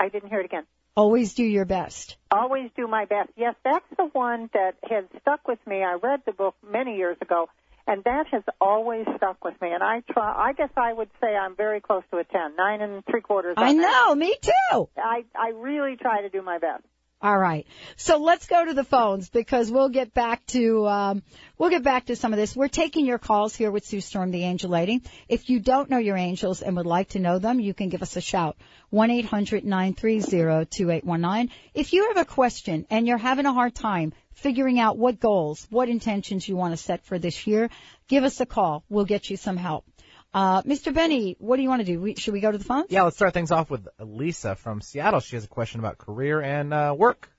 I 0.00 0.08
didn't 0.08 0.30
hear 0.30 0.40
it 0.40 0.46
again. 0.46 0.64
Always 0.96 1.34
do 1.34 1.42
your 1.42 1.64
best. 1.64 2.16
Always 2.30 2.70
do 2.76 2.86
my 2.86 3.04
best. 3.04 3.30
Yes, 3.36 3.56
that's 3.64 3.84
the 3.96 4.04
one 4.06 4.48
that 4.52 4.76
has 4.88 5.04
stuck 5.20 5.46
with 5.48 5.58
me. 5.66 5.82
I 5.82 5.94
read 5.94 6.22
the 6.24 6.32
book 6.32 6.54
many 6.68 6.96
years 6.96 7.16
ago, 7.20 7.48
and 7.86 8.02
that 8.04 8.26
has 8.30 8.42
always 8.60 9.06
stuck 9.16 9.44
with 9.44 9.60
me. 9.60 9.72
And 9.72 9.82
I 9.82 10.02
try. 10.10 10.48
I 10.48 10.52
guess 10.52 10.70
I 10.76 10.92
would 10.92 11.10
say 11.20 11.34
I'm 11.34 11.56
very 11.56 11.80
close 11.80 12.02
to 12.10 12.18
a 12.18 12.24
ten, 12.24 12.56
nine 12.56 12.80
and 12.80 13.04
three 13.10 13.20
quarters. 13.20 13.54
I 13.56 13.72
that. 13.74 13.80
know, 13.80 14.14
me 14.14 14.36
too. 14.40 14.88
I 14.96 15.24
I 15.34 15.50
really 15.54 15.96
try 15.96 16.22
to 16.22 16.28
do 16.28 16.42
my 16.42 16.58
best. 16.58 16.84
All 17.24 17.38
right. 17.38 17.66
So 17.96 18.18
let's 18.18 18.46
go 18.46 18.66
to 18.66 18.74
the 18.74 18.84
phones 18.84 19.30
because 19.30 19.70
we'll 19.70 19.88
get 19.88 20.12
back 20.12 20.44
to 20.48 20.86
um, 20.86 21.22
we'll 21.56 21.70
get 21.70 21.82
back 21.82 22.06
to 22.06 22.16
some 22.16 22.34
of 22.34 22.38
this. 22.38 22.54
We're 22.54 22.68
taking 22.68 23.06
your 23.06 23.16
calls 23.18 23.56
here 23.56 23.70
with 23.70 23.86
Sue 23.86 24.02
Storm, 24.02 24.30
the 24.30 24.44
Angel 24.44 24.68
Lady. 24.68 25.02
If 25.26 25.48
you 25.48 25.58
don't 25.58 25.88
know 25.88 25.96
your 25.96 26.18
angels 26.18 26.60
and 26.60 26.76
would 26.76 26.84
like 26.84 27.10
to 27.10 27.20
know 27.20 27.38
them, 27.38 27.60
you 27.60 27.72
can 27.72 27.88
give 27.88 28.02
us 28.02 28.16
a 28.16 28.20
shout. 28.20 28.58
One 28.90 29.10
eight 29.10 29.24
hundred 29.24 29.64
nine 29.64 29.94
three 29.94 30.20
zero 30.20 30.64
two 30.64 30.90
eight 30.90 31.04
one 31.04 31.22
nine. 31.22 31.50
If 31.72 31.94
you 31.94 32.08
have 32.08 32.18
a 32.18 32.26
question 32.26 32.86
and 32.90 33.06
you're 33.06 33.16
having 33.16 33.46
a 33.46 33.54
hard 33.54 33.74
time 33.74 34.12
figuring 34.34 34.78
out 34.78 34.98
what 34.98 35.20
goals, 35.20 35.66
what 35.70 35.88
intentions 35.88 36.48
you 36.48 36.56
want 36.56 36.72
to 36.72 36.76
set 36.76 37.04
for 37.04 37.18
this 37.18 37.46
year, 37.46 37.70
give 38.08 38.24
us 38.24 38.40
a 38.40 38.46
call. 38.46 38.84
We'll 38.88 39.04
get 39.04 39.30
you 39.30 39.36
some 39.36 39.56
help. 39.56 39.84
Uh, 40.32 40.62
Mr. 40.62 40.92
Benny, 40.92 41.36
what 41.38 41.56
do 41.56 41.62
you 41.62 41.68
want 41.68 41.80
to 41.80 41.86
do? 41.86 42.00
We, 42.00 42.16
should 42.16 42.34
we 42.34 42.40
go 42.40 42.50
to 42.50 42.58
the 42.58 42.64
phone? 42.64 42.84
Yeah, 42.88 43.02
let's 43.02 43.16
start 43.16 43.34
things 43.34 43.52
off 43.52 43.70
with 43.70 43.86
Lisa 44.00 44.56
from 44.56 44.80
Seattle. 44.80 45.20
She 45.20 45.36
has 45.36 45.44
a 45.44 45.48
question 45.48 45.78
about 45.78 45.96
career 45.96 46.40
and 46.40 46.74
uh, 46.74 46.94
work. 46.96 47.30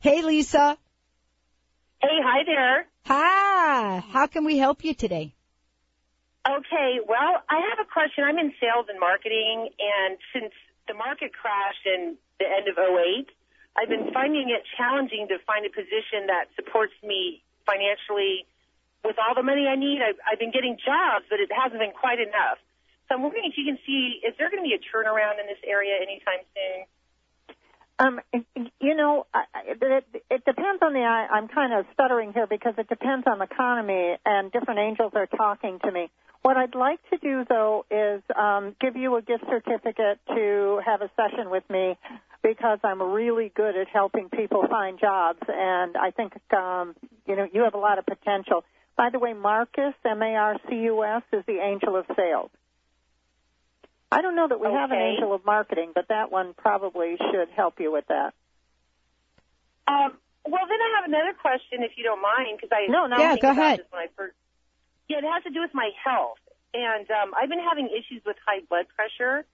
Hey, 0.00 0.20
Lisa. 0.20 0.76
Hey, 2.02 2.18
hi 2.22 2.42
there. 2.44 2.86
Hi. 3.06 4.04
How 4.10 4.26
can 4.26 4.44
we 4.44 4.58
help 4.58 4.84
you 4.84 4.92
today? 4.92 5.34
Okay, 6.46 6.98
well, 7.06 7.38
I 7.48 7.62
have 7.70 7.78
a 7.80 7.88
question. 7.88 8.24
I'm 8.24 8.36
in 8.36 8.52
sales 8.60 8.86
and 8.90 8.98
marketing, 8.98 9.70
and 9.78 10.18
since 10.34 10.52
the 10.88 10.94
market 10.94 11.30
crashed 11.32 11.86
in 11.86 12.16
the 12.40 12.46
end 12.46 12.66
of 12.66 12.76
08, 12.76 13.30
I've 13.76 13.88
been 13.88 14.12
finding 14.12 14.50
it 14.50 14.62
challenging 14.76 15.28
to 15.28 15.38
find 15.46 15.64
a 15.64 15.72
position 15.72 16.28
that 16.28 16.52
supports 16.56 16.92
me 17.02 17.42
financially 17.64 18.46
with 19.04 19.16
all 19.18 19.34
the 19.34 19.42
money 19.42 19.66
I 19.66 19.76
need, 19.76 20.00
I've, 20.02 20.18
I've 20.22 20.38
been 20.38 20.52
getting 20.52 20.78
jobs, 20.78 21.26
but 21.28 21.40
it 21.40 21.50
hasn't 21.50 21.80
been 21.80 21.92
quite 21.92 22.20
enough. 22.20 22.58
So 23.08 23.16
I'm 23.16 23.22
wondering 23.22 23.50
if 23.50 23.58
you 23.58 23.66
can 23.66 23.78
see, 23.84 24.22
is 24.22 24.34
there 24.38 24.48
going 24.50 24.62
to 24.62 24.68
be 24.68 24.78
a 24.78 24.82
turnaround 24.82 25.42
in 25.42 25.46
this 25.46 25.58
area 25.66 25.98
anytime 25.98 26.46
soon? 26.54 26.86
Um, 27.98 28.20
you 28.80 28.94
know, 28.94 29.26
it, 29.66 30.04
it 30.30 30.44
depends 30.44 30.82
on 30.82 30.92
the. 30.92 31.00
I, 31.00 31.28
I'm 31.30 31.46
kind 31.46 31.72
of 31.72 31.84
stuttering 31.92 32.32
here 32.32 32.46
because 32.46 32.74
it 32.78 32.88
depends 32.88 33.26
on 33.26 33.38
the 33.38 33.44
economy, 33.44 34.16
and 34.24 34.50
different 34.50 34.80
angels 34.80 35.12
are 35.14 35.26
talking 35.26 35.78
to 35.84 35.92
me. 35.92 36.10
What 36.40 36.56
I'd 36.56 36.74
like 36.74 36.98
to 37.10 37.18
do, 37.18 37.44
though, 37.48 37.84
is 37.90 38.22
um, 38.34 38.74
give 38.80 38.96
you 38.96 39.14
a 39.16 39.22
gift 39.22 39.44
certificate 39.48 40.18
to 40.28 40.80
have 40.84 41.02
a 41.02 41.10
session 41.14 41.50
with 41.50 41.62
me 41.70 41.96
because 42.42 42.78
I'm 42.82 43.00
really 43.00 43.52
good 43.54 43.76
at 43.76 43.88
helping 43.88 44.28
people 44.28 44.66
find 44.68 44.98
jobs, 44.98 45.40
and 45.48 45.96
I 45.96 46.10
think 46.10 46.34
um, 46.52 46.94
you 47.26 47.36
know 47.36 47.46
you 47.52 47.62
have 47.62 47.74
a 47.74 47.78
lot 47.78 47.98
of 47.98 48.06
potential. 48.06 48.64
By 48.96 49.08
the 49.10 49.18
way, 49.18 49.32
Marcus, 49.32 49.94
M-A-R-C-U-S, 50.04 51.22
is 51.32 51.44
the 51.46 51.58
angel 51.60 51.96
of 51.96 52.04
sales. 52.14 52.50
I 54.10 54.20
don't 54.20 54.36
know 54.36 54.46
that 54.46 54.60
we 54.60 54.66
okay. 54.66 54.76
have 54.76 54.90
an 54.90 54.98
angel 54.98 55.34
of 55.34 55.46
marketing, 55.46 55.92
but 55.94 56.08
that 56.08 56.30
one 56.30 56.52
probably 56.52 57.16
should 57.16 57.48
help 57.56 57.80
you 57.80 57.90
with 57.90 58.04
that. 58.08 58.34
Um, 59.88 60.18
well, 60.44 60.66
then 60.68 60.78
I 60.78 61.00
have 61.00 61.08
another 61.08 61.32
question, 61.32 61.82
if 61.82 61.92
you 61.96 62.04
don't 62.04 62.20
mind, 62.20 62.58
because 62.60 62.70
I 62.70 62.90
no, 62.90 63.06
no, 63.06 63.16
yeah, 63.16 63.36
go 63.40 63.50
ahead. 63.50 63.80
I 63.92 64.08
first, 64.16 64.34
yeah, 65.08 65.18
it 65.18 65.24
has 65.24 65.42
to 65.44 65.50
do 65.50 65.60
with 65.62 65.72
my 65.72 65.90
health, 66.04 66.38
and 66.74 67.10
um, 67.10 67.32
I've 67.34 67.48
been 67.48 67.62
having 67.62 67.88
issues 67.88 68.22
with 68.26 68.36
high 68.44 68.60
blood 68.68 68.86
pressure, 68.94 69.46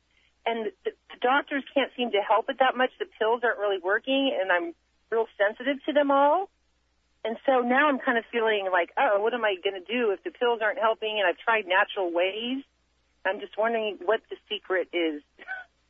and 0.49 0.73
the, 0.85 0.90
the 1.12 1.19
doctors 1.21 1.62
can't 1.75 1.93
seem 1.97 2.11
to 2.12 2.23
help 2.25 2.49
it 2.49 2.57
that 2.61 2.76
much. 2.76 2.90
The 2.99 3.05
pills 3.19 3.43
aren't 3.45 3.59
really 3.59 3.78
working, 3.83 4.33
and 4.33 4.50
I'm 4.50 4.75
real 5.11 5.26
sensitive 5.37 5.85
to 5.85 5.93
them 5.93 6.11
all. 6.11 6.49
And 7.25 7.37
so 7.45 7.61
now 7.61 7.88
I'm 7.88 7.99
kind 7.99 8.17
of 8.17 8.25
feeling 8.33 8.69
like, 8.73 8.90
oh, 8.97 9.21
what 9.21 9.35
am 9.35 9.45
I 9.45 9.57
going 9.62 9.76
to 9.76 9.85
do 9.85 10.12
if 10.12 10.23
the 10.25 10.31
pills 10.31 10.61
aren't 10.62 10.78
helping? 10.78 11.19
And 11.19 11.28
I've 11.28 11.38
tried 11.38 11.67
natural 11.67 12.12
ways. 12.12 12.64
I'm 13.26 13.40
just 13.40 13.59
wondering 13.59 13.99
what 14.05 14.21
the 14.31 14.37
secret 14.49 14.88
is. 14.93 15.21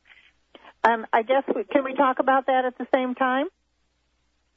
um, 0.83 1.05
I 1.13 1.21
guess 1.21 1.43
we, 1.47 1.63
can 1.63 1.85
we 1.85 1.93
talk 1.93 2.19
about 2.19 2.47
that 2.47 2.65
at 2.65 2.77
the 2.77 2.87
same 2.93 3.15
time? 3.15 3.47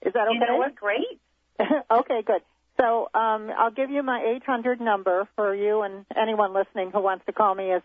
Is 0.00 0.14
that 0.14 0.26
okay? 0.26 0.34
You 0.34 0.40
know 0.40 0.56
what? 0.56 0.74
Great. 0.74 1.20
okay, 1.60 2.22
good. 2.26 2.42
So 2.80 3.08
um, 3.14 3.50
I'll 3.56 3.70
give 3.70 3.90
you 3.90 4.02
my 4.02 4.34
800 4.42 4.80
number 4.80 5.28
for 5.36 5.54
you 5.54 5.82
and 5.82 6.06
anyone 6.16 6.52
listening 6.54 6.90
who 6.90 7.00
wants 7.00 7.24
to 7.26 7.32
call 7.32 7.54
me 7.54 7.70
is 7.70 7.82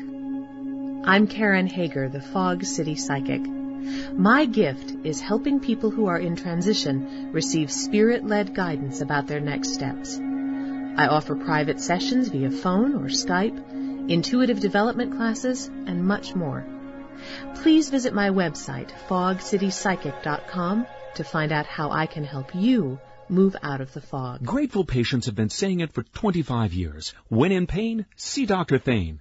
I'm 1.08 1.28
Karen 1.28 1.68
Hager, 1.68 2.08
the 2.08 2.20
Fog 2.20 2.64
City 2.64 2.96
Psychic. 2.96 3.42
My 4.12 4.46
gift 4.46 4.94
is 5.04 5.20
helping 5.20 5.60
people 5.60 5.90
who 5.90 6.06
are 6.06 6.18
in 6.18 6.36
transition 6.36 7.30
receive 7.32 7.70
spirit-led 7.70 8.54
guidance 8.54 9.00
about 9.00 9.26
their 9.26 9.40
next 9.40 9.74
steps. 9.74 10.18
I 10.18 11.06
offer 11.06 11.36
private 11.36 11.80
sessions 11.80 12.28
via 12.28 12.50
phone 12.50 12.94
or 12.94 13.08
Skype, 13.08 14.10
intuitive 14.10 14.60
development 14.60 15.14
classes, 15.16 15.66
and 15.66 16.04
much 16.04 16.34
more. 16.34 16.64
Please 17.56 17.90
visit 17.90 18.14
my 18.14 18.30
website, 18.30 18.90
fogcitypsychic.com, 19.08 20.86
to 21.14 21.24
find 21.24 21.52
out 21.52 21.66
how 21.66 21.90
I 21.90 22.06
can 22.06 22.24
help 22.24 22.54
you 22.54 22.98
move 23.28 23.56
out 23.62 23.80
of 23.80 23.92
the 23.92 24.00
fog. 24.00 24.44
Grateful 24.44 24.84
patients 24.84 25.26
have 25.26 25.34
been 25.34 25.50
saying 25.50 25.80
it 25.80 25.92
for 25.92 26.02
25 26.02 26.72
years. 26.72 27.14
When 27.28 27.52
in 27.52 27.66
pain, 27.66 28.06
see 28.16 28.46
Dr. 28.46 28.78
Thane. 28.78 29.20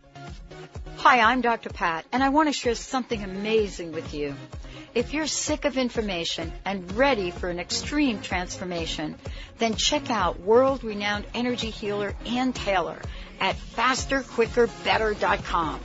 Hi, 1.03 1.19
I'm 1.19 1.41
Dr. 1.41 1.71
Pat, 1.71 2.05
and 2.11 2.21
I 2.21 2.29
want 2.29 2.47
to 2.47 2.53
share 2.53 2.75
something 2.75 3.23
amazing 3.23 3.91
with 3.91 4.13
you. 4.13 4.35
If 4.93 5.15
you're 5.15 5.25
sick 5.25 5.65
of 5.65 5.75
information 5.75 6.53
and 6.63 6.91
ready 6.91 7.31
for 7.31 7.49
an 7.49 7.59
extreme 7.59 8.21
transformation, 8.21 9.15
then 9.57 9.73
check 9.73 10.11
out 10.11 10.41
world-renowned 10.41 11.25
energy 11.33 11.71
healer 11.71 12.13
Ann 12.27 12.53
Taylor 12.53 12.99
at 13.39 13.55
fasterquickerbetter.com. 13.75 15.79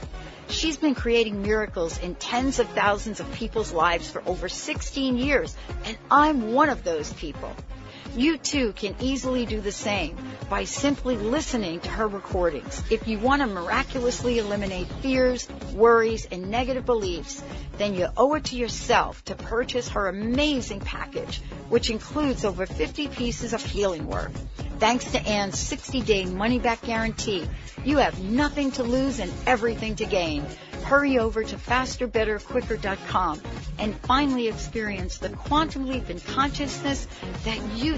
She's 0.49 0.77
been 0.77 0.93
creating 0.93 1.41
miracles 1.41 1.97
in 1.97 2.13
tens 2.13 2.59
of 2.59 2.69
thousands 2.69 3.19
of 3.19 3.31
people's 3.31 3.71
lives 3.71 4.11
for 4.11 4.21
over 4.27 4.47
16 4.47 5.17
years, 5.17 5.57
and 5.85 5.97
I'm 6.11 6.53
one 6.53 6.69
of 6.69 6.83
those 6.83 7.11
people. 7.13 7.55
You 8.17 8.39
too 8.39 8.73
can 8.73 8.95
easily 8.99 9.45
do 9.45 9.61
the 9.61 9.71
same 9.71 10.17
by 10.49 10.63
simply 10.63 11.17
listening 11.17 11.81
to 11.81 11.89
her 11.89 12.07
recordings. 12.07 12.81
If 12.89 13.07
you 13.07 13.19
want 13.19 13.43
to 13.43 13.47
miraculously 13.47 14.39
eliminate 14.39 14.87
fears, 15.03 15.47
worries, 15.71 16.25
and 16.31 16.49
negative 16.49 16.83
beliefs, 16.83 17.43
then 17.77 17.93
you 17.93 18.07
owe 18.17 18.33
it 18.33 18.45
to 18.45 18.55
yourself 18.55 19.23
to 19.25 19.35
purchase 19.35 19.89
her 19.89 20.07
amazing 20.07 20.79
package, 20.79 21.43
which 21.69 21.91
includes 21.91 22.43
over 22.43 22.65
50 22.65 23.07
pieces 23.09 23.53
of 23.53 23.63
healing 23.63 24.07
work. 24.07 24.31
Thanks 24.79 25.11
to 25.11 25.21
Ann's 25.21 25.55
60-day 25.55 26.25
money-back 26.25 26.81
guarantee, 26.81 27.47
you 27.85 27.97
have 27.97 28.19
nothing 28.19 28.71
to 28.71 28.83
lose 28.83 29.19
and 29.19 29.31
everything 29.45 29.95
to 29.97 30.05
gain. 30.05 30.43
Hurry 30.83 31.19
over 31.19 31.43
to 31.43 31.55
fasterbetterquicker.com 31.55 33.41
and 33.79 33.95
finally 34.01 34.47
experience 34.47 35.17
the 35.17 35.29
quantum 35.29 35.87
leap 35.87 36.09
in 36.09 36.19
consciousness 36.19 37.07
that 37.43 37.61
you 37.75 37.97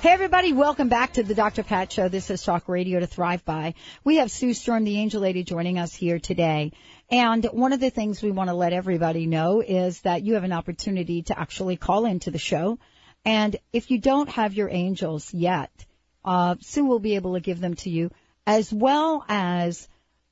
Hey 0.00 0.12
everybody, 0.12 0.52
welcome 0.54 0.88
back 0.88 1.12
to 1.12 1.22
the 1.22 1.34
Dr. 1.34 1.62
Pat 1.62 1.92
Show. 1.92 2.08
This 2.08 2.30
is 2.30 2.42
Talk 2.42 2.70
Radio 2.70 3.00
to 3.00 3.06
Thrive 3.06 3.44
By. 3.44 3.74
We 4.02 4.16
have 4.16 4.30
Sue 4.30 4.54
Storm, 4.54 4.84
the 4.84 4.96
Angel 4.96 5.20
Lady, 5.20 5.44
joining 5.44 5.78
us 5.78 5.94
here 5.94 6.18
today. 6.18 6.72
And 7.10 7.44
one 7.44 7.74
of 7.74 7.80
the 7.80 7.90
things 7.90 8.22
we 8.22 8.30
want 8.30 8.48
to 8.48 8.54
let 8.54 8.72
everybody 8.72 9.26
know 9.26 9.60
is 9.60 10.00
that 10.00 10.22
you 10.22 10.36
have 10.36 10.44
an 10.44 10.54
opportunity 10.54 11.20
to 11.24 11.38
actually 11.38 11.76
call 11.76 12.06
into 12.06 12.30
the 12.30 12.38
show. 12.38 12.78
And 13.26 13.56
if 13.74 13.90
you 13.90 13.98
don't 13.98 14.30
have 14.30 14.54
your 14.54 14.70
angels 14.70 15.34
yet, 15.34 15.70
uh, 16.24 16.54
Sue 16.60 16.86
will 16.86 16.98
be 16.98 17.16
able 17.16 17.34
to 17.34 17.40
give 17.40 17.60
them 17.60 17.74
to 17.74 17.90
you 17.90 18.10
as 18.46 18.72
well 18.72 19.22
as, 19.28 19.86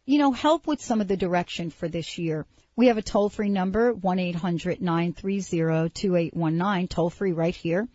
you 0.07 0.17
know, 0.17 0.33
help 0.33 0.67
with 0.67 0.81
some 0.81 1.03
of 1.03 1.09
the 1.09 1.17
direction 1.19 1.69
for 1.69 1.89
this 1.89 2.17
year. 2.17 2.47
We 2.75 2.87
have 2.87 2.97
a 2.97 3.03
toll 3.03 3.29
free 3.29 3.51
number, 3.51 3.93
1-800-930-2819, 3.93 6.89
toll 6.89 7.11
free 7.11 7.33
right 7.33 7.55
here. 7.55 7.87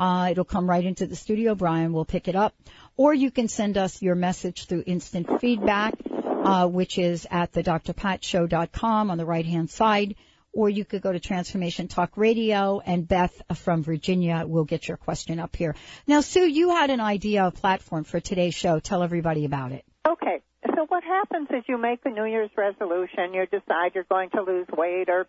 Uh, 0.00 0.28
it'll 0.30 0.46
come 0.46 0.68
right 0.68 0.84
into 0.84 1.06
the 1.06 1.14
studio. 1.14 1.54
Brian 1.54 1.92
will 1.92 2.06
pick 2.06 2.26
it 2.26 2.34
up. 2.34 2.54
Or 2.96 3.12
you 3.12 3.30
can 3.30 3.48
send 3.48 3.76
us 3.76 4.00
your 4.00 4.14
message 4.14 4.64
through 4.64 4.84
instant 4.86 5.40
feedback, 5.40 5.94
uh, 6.10 6.66
which 6.66 6.98
is 6.98 7.26
at 7.30 7.52
the 7.52 7.62
drpatshow.com 7.62 9.10
on 9.10 9.18
the 9.18 9.26
right 9.26 9.44
hand 9.44 9.68
side. 9.68 10.16
Or 10.52 10.70
you 10.70 10.86
could 10.86 11.02
go 11.02 11.12
to 11.12 11.20
Transformation 11.20 11.86
Talk 11.86 12.16
Radio 12.16 12.80
and 12.80 13.06
Beth 13.06 13.42
from 13.56 13.82
Virginia 13.82 14.44
will 14.46 14.64
get 14.64 14.88
your 14.88 14.96
question 14.96 15.38
up 15.38 15.54
here. 15.54 15.76
Now, 16.06 16.22
Sue, 16.22 16.48
you 16.48 16.70
had 16.70 16.88
an 16.88 17.00
idea 17.00 17.44
of 17.44 17.54
platform 17.54 18.04
for 18.04 18.20
today's 18.20 18.54
show. 18.54 18.80
Tell 18.80 19.02
everybody 19.02 19.44
about 19.44 19.72
it. 19.72 19.84
Okay. 20.08 20.40
So 20.74 20.86
what 20.88 21.04
happens 21.04 21.48
is 21.50 21.62
you 21.68 21.76
make 21.76 22.00
a 22.06 22.10
New 22.10 22.24
Year's 22.24 22.50
resolution, 22.56 23.34
you 23.34 23.46
decide 23.46 23.94
you're 23.94 24.04
going 24.04 24.30
to 24.30 24.42
lose 24.42 24.66
weight 24.76 25.08
or 25.08 25.26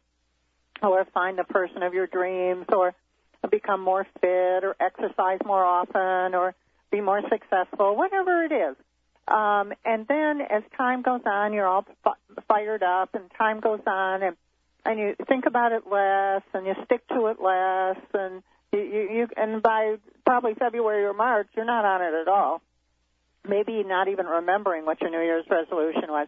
or 0.81 1.05
find 1.13 1.37
the 1.37 1.43
person 1.43 1.83
of 1.83 1.93
your 1.93 2.07
dreams 2.07 2.65
or 2.75 2.95
become 3.49 3.81
more 3.81 4.05
fit 4.19 4.63
or 4.63 4.75
exercise 4.79 5.39
more 5.45 5.63
often 5.63 6.35
or 6.35 6.53
be 6.91 7.01
more 7.01 7.21
successful, 7.29 7.95
whatever 7.95 8.43
it 8.43 8.51
is. 8.51 8.75
Um, 9.27 9.73
and 9.85 10.05
then 10.07 10.41
as 10.41 10.63
time 10.77 11.01
goes 11.01 11.21
on, 11.25 11.53
you're 11.53 11.67
all 11.67 11.85
f- 12.05 12.17
fired 12.47 12.83
up, 12.83 13.13
and 13.13 13.23
time 13.37 13.59
goes 13.59 13.79
on, 13.87 14.23
and 14.23 14.35
and 14.83 14.99
you 14.99 15.15
think 15.27 15.45
about 15.45 15.71
it 15.71 15.83
less, 15.89 16.41
and 16.53 16.65
you 16.65 16.73
stick 16.85 17.07
to 17.09 17.27
it 17.27 17.37
less, 17.39 18.03
and 18.13 18.41
you, 18.73 18.79
you, 18.79 19.09
you 19.11 19.27
and 19.37 19.61
by 19.61 19.95
probably 20.25 20.55
February 20.55 21.05
or 21.05 21.13
March, 21.13 21.47
you're 21.55 21.65
not 21.65 21.85
on 21.85 22.01
it 22.01 22.13
at 22.19 22.27
all. 22.27 22.61
Maybe 23.47 23.83
not 23.83 24.07
even 24.07 24.25
remembering 24.25 24.85
what 24.85 24.99
your 25.01 25.11
New 25.11 25.21
Year's 25.21 25.45
resolution 25.49 26.09
was. 26.09 26.27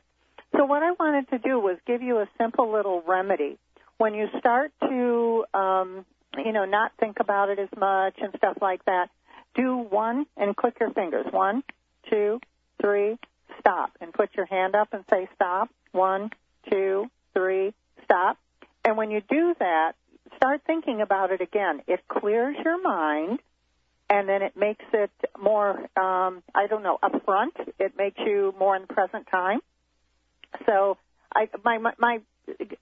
So 0.56 0.66
what 0.66 0.84
I 0.84 0.92
wanted 0.92 1.30
to 1.32 1.40
do 1.40 1.60
was 1.60 1.78
give 1.86 2.02
you 2.02 2.20
a 2.20 2.28
simple 2.38 2.72
little 2.72 3.04
remedy. 3.08 3.58
When 3.98 4.14
you 4.14 4.28
start 4.40 4.72
to 4.82 5.46
um, 5.54 6.06
you 6.38 6.52
know, 6.52 6.66
not 6.66 6.92
think 7.00 7.20
about 7.20 7.50
it 7.50 7.60
as 7.60 7.70
much 7.78 8.16
and 8.22 8.34
stuff 8.38 8.58
like 8.62 8.84
that. 8.86 9.10
Do 9.56 9.78
one 9.78 10.26
and 10.36 10.56
click 10.56 10.76
your 10.80 10.92
fingers. 10.92 11.26
One, 11.32 11.64
two, 12.10 12.40
three, 12.82 13.18
stop. 13.60 13.92
And 14.02 14.14
put 14.14 14.36
your 14.36 14.46
hand 14.46 14.76
up 14.76 14.94
and 14.94 15.04
say 15.10 15.30
stop. 15.36 15.70
One, 15.92 16.32
two, 16.70 17.10
three, 17.34 17.74
stop. 18.04 18.38
And 18.84 18.98
when 18.98 19.12
you 19.12 19.22
do 19.30 19.56
that, 19.60 19.94
start 20.38 20.62
thinking 20.66 21.02
about 21.02 21.32
it 21.32 21.42
again. 21.42 21.82
It 21.88 22.02
clears 22.08 22.58
your 22.64 22.82
mind 22.82 23.40
and 24.10 24.28
then 24.28 24.42
it 24.42 24.58
makes 24.58 24.86
it 24.94 25.12
more, 25.40 25.72
um, 25.98 26.44
I 26.54 26.68
don't 26.68 26.84
know, 26.84 27.00
upfront. 27.02 27.52
It 27.80 27.94
makes 27.98 28.20
you 28.20 28.54
more 28.60 28.76
in 28.76 28.84
the 28.84 28.94
present 28.94 29.28
time. 29.30 29.60
So 30.66 30.98
I, 31.34 31.50
my, 31.64 31.78
my, 31.98 32.20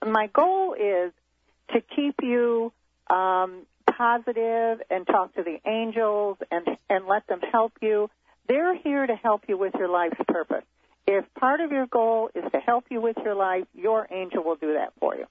my 0.06 0.28
goal 0.28 0.74
is 0.74 1.14
to 1.74 1.82
keep 1.96 2.16
you 2.22 2.74
um, 3.12 3.66
positive 3.98 4.82
and 4.90 5.06
talk 5.06 5.36
to 5.36 5.44
the 5.44 5.60
angels 5.70 6.38
and 6.50 6.66
and 6.90 7.06
let 7.08 7.28
them 7.28 7.42
help 7.52 7.74
you. 7.82 8.10
They're 8.48 8.76
here 8.76 9.06
to 9.06 9.16
help 9.16 9.44
you 9.48 9.58
with 9.58 9.74
your 9.76 9.90
life's 9.90 10.18
purpose. 10.28 10.64
If 11.08 11.26
part 11.36 11.62
of 11.62 11.72
your 11.72 11.88
goal 11.88 12.30
is 12.34 12.44
to 12.52 12.60
help 12.60 12.86
you 12.90 13.02
with 13.02 13.18
your 13.24 13.36
life, 13.36 13.66
your 13.74 14.08
angel 14.10 14.44
will 14.44 14.56
do 14.56 14.74
that 14.74 14.94
for 15.00 15.16
you. 15.16 15.26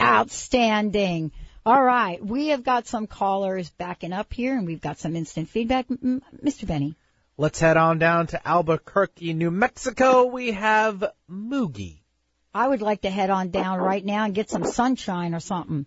Outstanding. 0.00 1.32
All 1.64 1.82
right, 1.82 2.24
we 2.24 2.48
have 2.48 2.62
got 2.62 2.86
some 2.86 3.06
callers 3.08 3.70
backing 3.70 4.12
up 4.12 4.32
here, 4.32 4.56
and 4.56 4.66
we've 4.66 4.80
got 4.80 4.98
some 4.98 5.16
instant 5.16 5.48
feedback. 5.48 5.86
M- 5.90 6.22
Mr. 6.44 6.66
Benny. 6.66 6.94
Let's 7.38 7.60
head 7.60 7.76
on 7.76 7.98
down 7.98 8.28
to 8.28 8.48
Albuquerque, 8.48 9.34
New 9.34 9.50
Mexico. 9.50 10.26
We 10.26 10.52
have 10.52 11.04
Moogie. 11.30 11.98
I 12.54 12.68
would 12.68 12.80
like 12.80 13.02
to 13.02 13.10
head 13.10 13.28
on 13.30 13.50
down 13.50 13.78
right 13.78 14.04
now 14.04 14.24
and 14.24 14.34
get 14.34 14.48
some 14.48 14.64
sunshine 14.64 15.34
or 15.34 15.40
something. 15.40 15.86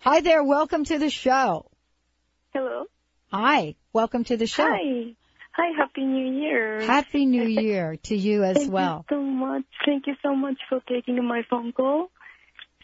Hi 0.00 0.20
there. 0.22 0.42
Welcome 0.42 0.84
to 0.84 0.98
the 0.98 1.10
show. 1.10 1.66
Hello. 2.54 2.86
Hi. 3.30 3.74
Welcome 3.92 4.24
to 4.24 4.38
the 4.38 4.46
show. 4.46 4.66
Hi. 4.66 5.12
Hi. 5.52 5.76
Happy 5.76 6.04
New 6.06 6.40
Year. 6.40 6.80
Happy 6.80 7.26
New 7.26 7.42
Year 7.62 7.98
to 8.04 8.16
you 8.16 8.42
as 8.42 8.56
Thank 8.56 8.72
well. 8.72 9.04
you 9.10 9.16
so 9.16 9.22
much. 9.22 9.64
Thank 9.84 10.06
you 10.06 10.14
so 10.22 10.34
much 10.34 10.56
for 10.70 10.80
taking 10.88 11.22
my 11.22 11.42
phone 11.50 11.72
call. 11.72 12.10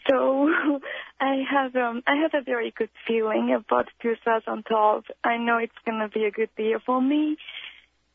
So 0.07 0.47
I 1.19 1.37
have 1.49 1.75
um 1.75 2.03
I 2.05 2.17
have 2.17 2.35
a 2.35 2.43
very 2.43 2.71
good 2.77 2.91
feeling 3.07 3.51
about 3.51 3.87
2012. 4.03 5.03
I 5.23 5.37
know 5.37 5.57
it's 5.57 5.73
gonna 5.87 6.09
be 6.09 6.25
a 6.25 6.31
good 6.31 6.51
year 6.55 6.79
for 6.85 7.01
me, 7.01 7.37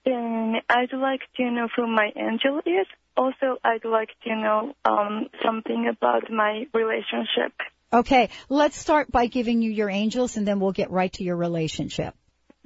and 0.06 0.62
I'd 0.70 0.92
like 0.92 1.22
to 1.38 1.50
know 1.50 1.66
who 1.74 1.88
my 1.88 2.12
angel 2.14 2.60
is. 2.64 2.86
Also, 3.16 3.58
I'd 3.64 3.84
like 3.84 4.10
to 4.26 4.36
know 4.36 4.74
um 4.84 5.26
something 5.44 5.88
about 5.88 6.30
my 6.30 6.68
relationship. 6.72 7.52
Okay, 7.92 8.30
let's 8.48 8.76
start 8.78 9.12
by 9.12 9.26
giving 9.26 9.60
you 9.60 9.70
your 9.70 9.90
angels 9.90 10.36
and 10.36 10.48
then 10.48 10.60
we'll 10.60 10.72
get 10.72 10.90
right 10.90 11.12
to 11.14 11.24
your 11.24 11.36
relationship. 11.36 12.14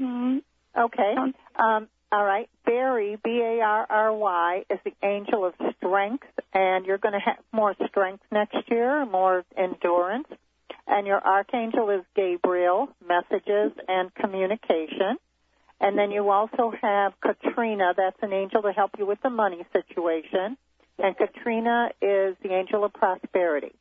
Mm-hmm. 0.01 0.39
Okay. 0.79 1.15
Um, 1.57 1.89
all 2.13 2.25
right. 2.25 2.49
Barry, 2.65 3.19
B-A-R-R-Y, 3.23 4.65
is 4.71 4.79
the 4.85 4.93
angel 5.03 5.45
of 5.45 5.55
strength, 5.77 6.27
and 6.53 6.87
you're 6.87 6.99
going 6.99 7.15
to 7.15 7.21
have 7.21 7.39
more 7.53 7.75
strength 7.89 8.23
next 8.31 8.57
year, 8.71 9.05
more 9.05 9.45
endurance. 9.57 10.29
And 10.87 11.07
your 11.07 11.21
archangel 11.21 11.91
is 11.91 12.03
Gabriel, 12.15 12.89
messages 13.07 13.73
and 13.89 14.15
communication. 14.15 15.17
And 15.81 15.99
then 15.99 16.11
you 16.13 16.31
also 16.31 16.73
have 16.81 17.13
Katrina, 17.21 17.93
that's 17.97 18.17
an 18.23 18.33
angel 18.33 18.63
to 18.63 18.73
help 18.73 18.93
you 18.99 19.07
with 19.07 19.21
the 19.23 19.31
money 19.31 19.67
situation. 19.73 20.57
And 20.99 21.17
Katrina 21.17 21.91
is 22.01 22.37
the 22.43 22.53
angel 22.53 22.85
of 22.85 22.93
prosperity. 22.93 23.75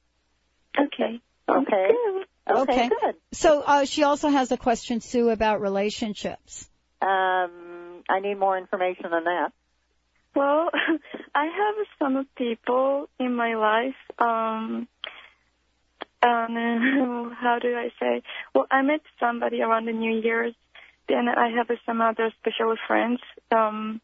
Okay. 0.78 1.22
Okay. 1.50 1.90
Okay, 2.48 2.62
Okay. 2.62 2.90
good. 2.90 3.16
So 3.32 3.62
uh, 3.62 3.86
she 3.86 4.04
also 4.04 4.30
has 4.30 4.52
a 4.52 4.58
question, 4.58 5.02
Sue, 5.02 5.30
about 5.30 5.62
relationships. 5.62 6.70
Um, 7.02 8.04
I 8.10 8.20
need 8.22 8.36
more 8.36 8.58
information 8.58 9.06
on 9.14 9.24
that. 9.24 9.52
Well, 10.36 10.70
I 11.36 11.46
have 11.46 11.86
some 11.98 12.28
people 12.36 13.10
in 13.20 13.36
my 13.36 13.56
life. 13.56 13.96
Um, 14.20 14.88
um, 16.22 17.36
how 17.40 17.60
do 17.62 17.76
I 17.76 17.90
say? 18.00 18.24
Well, 18.54 18.68
I 18.70 18.82
met 18.82 19.02
somebody 19.20 19.62
around 19.62 19.86
the 19.86 19.94
New 19.94 20.20
Year's. 20.20 20.54
Then 21.08 21.28
I 21.30 21.50
have 21.50 21.68
some 21.86 22.02
other 22.02 22.32
special 22.40 22.76
friends. 22.88 23.20
Um, 23.52 24.02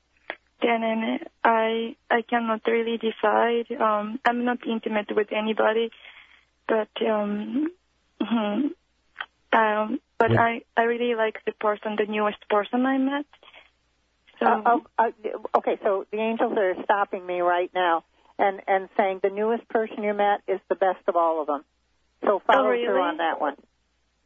then 0.61 1.19
I 1.43 1.95
I 2.09 2.21
cannot 2.21 2.61
really 2.67 2.97
decide. 2.97 3.71
Um, 3.79 4.19
I'm 4.25 4.45
not 4.45 4.59
intimate 4.67 5.07
with 5.15 5.31
anybody, 5.31 5.89
but 6.67 6.89
um, 7.07 7.67
hmm, 8.21 8.67
um, 9.53 9.99
but 10.19 10.29
Would- 10.29 10.37
I 10.39 10.61
I 10.77 10.83
really 10.83 11.15
like 11.15 11.37
the 11.45 11.53
person, 11.53 11.95
the 11.97 12.05
newest 12.11 12.47
person 12.49 12.85
I 12.85 12.97
met. 12.97 13.25
So 14.39 14.45
Uh, 14.47 14.61
oh, 14.65 14.81
uh, 14.97 15.57
okay, 15.57 15.77
so 15.83 16.05
the 16.11 16.17
angels 16.19 16.57
are 16.57 16.75
stopping 16.83 17.25
me 17.25 17.41
right 17.41 17.71
now 17.73 18.03
and 18.39 18.61
and 18.67 18.89
saying 18.97 19.19
the 19.21 19.29
newest 19.29 19.67
person 19.69 20.03
you 20.03 20.13
met 20.13 20.41
is 20.47 20.59
the 20.69 20.75
best 20.75 21.03
of 21.07 21.15
all 21.15 21.41
of 21.41 21.47
them. 21.47 21.63
So 22.25 22.41
follow 22.45 22.67
Oh, 22.67 22.69
really? 22.69 22.85
through 22.85 23.01
on 23.01 23.17
that 23.17 23.39
one. 23.39 23.55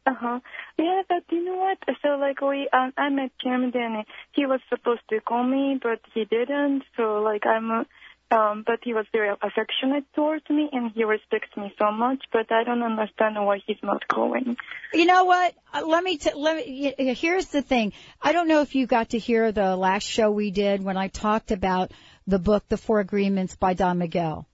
Uh 0.06 0.14
huh. 0.14 0.40
Yeah, 0.78 1.02
but 1.08 1.24
you 1.30 1.44
know 1.44 1.56
what? 1.56 1.78
So 2.02 2.10
like 2.16 2.40
we, 2.40 2.68
um, 2.72 2.92
I 2.96 3.08
met 3.08 3.32
him, 3.42 3.72
then 3.72 4.04
he 4.32 4.46
was 4.46 4.60
supposed 4.68 5.02
to 5.10 5.20
call 5.20 5.42
me, 5.42 5.78
but 5.82 6.00
he 6.14 6.24
didn't. 6.24 6.84
So 6.96 7.20
like 7.22 7.44
I'm 7.44 7.70
uh, 7.70 7.84
Um, 8.28 8.64
but 8.66 8.80
he 8.82 8.92
was 8.92 9.06
very 9.12 9.28
affectionate 9.40 10.04
towards 10.14 10.50
me, 10.50 10.68
and 10.72 10.90
he 10.92 11.04
respects 11.04 11.56
me 11.56 11.72
so 11.78 11.92
much. 11.92 12.24
But 12.32 12.50
I 12.50 12.64
don't 12.64 12.82
understand 12.82 13.36
why 13.46 13.60
he's 13.64 13.76
not 13.84 14.08
calling. 14.08 14.56
You 14.92 15.04
know 15.04 15.24
what? 15.24 15.54
Uh, 15.72 15.86
Let 15.86 16.02
me 16.02 16.18
t- 16.18 16.34
let 16.34 16.56
me. 16.56 16.94
Here's 17.14 17.46
the 17.46 17.62
thing. 17.62 17.92
I 18.20 18.32
don't 18.32 18.48
know 18.48 18.62
if 18.62 18.74
you 18.74 18.86
got 18.86 19.10
to 19.10 19.18
hear 19.18 19.52
the 19.52 19.76
last 19.76 20.04
show 20.04 20.32
we 20.32 20.50
did 20.50 20.82
when 20.82 20.96
I 20.96 21.06
talked 21.06 21.52
about 21.52 21.92
the 22.26 22.40
book, 22.40 22.64
The 22.68 22.76
Four 22.76 22.98
Agreements 22.98 23.54
by 23.54 23.74
Don 23.74 23.98
Miguel. 23.98 24.48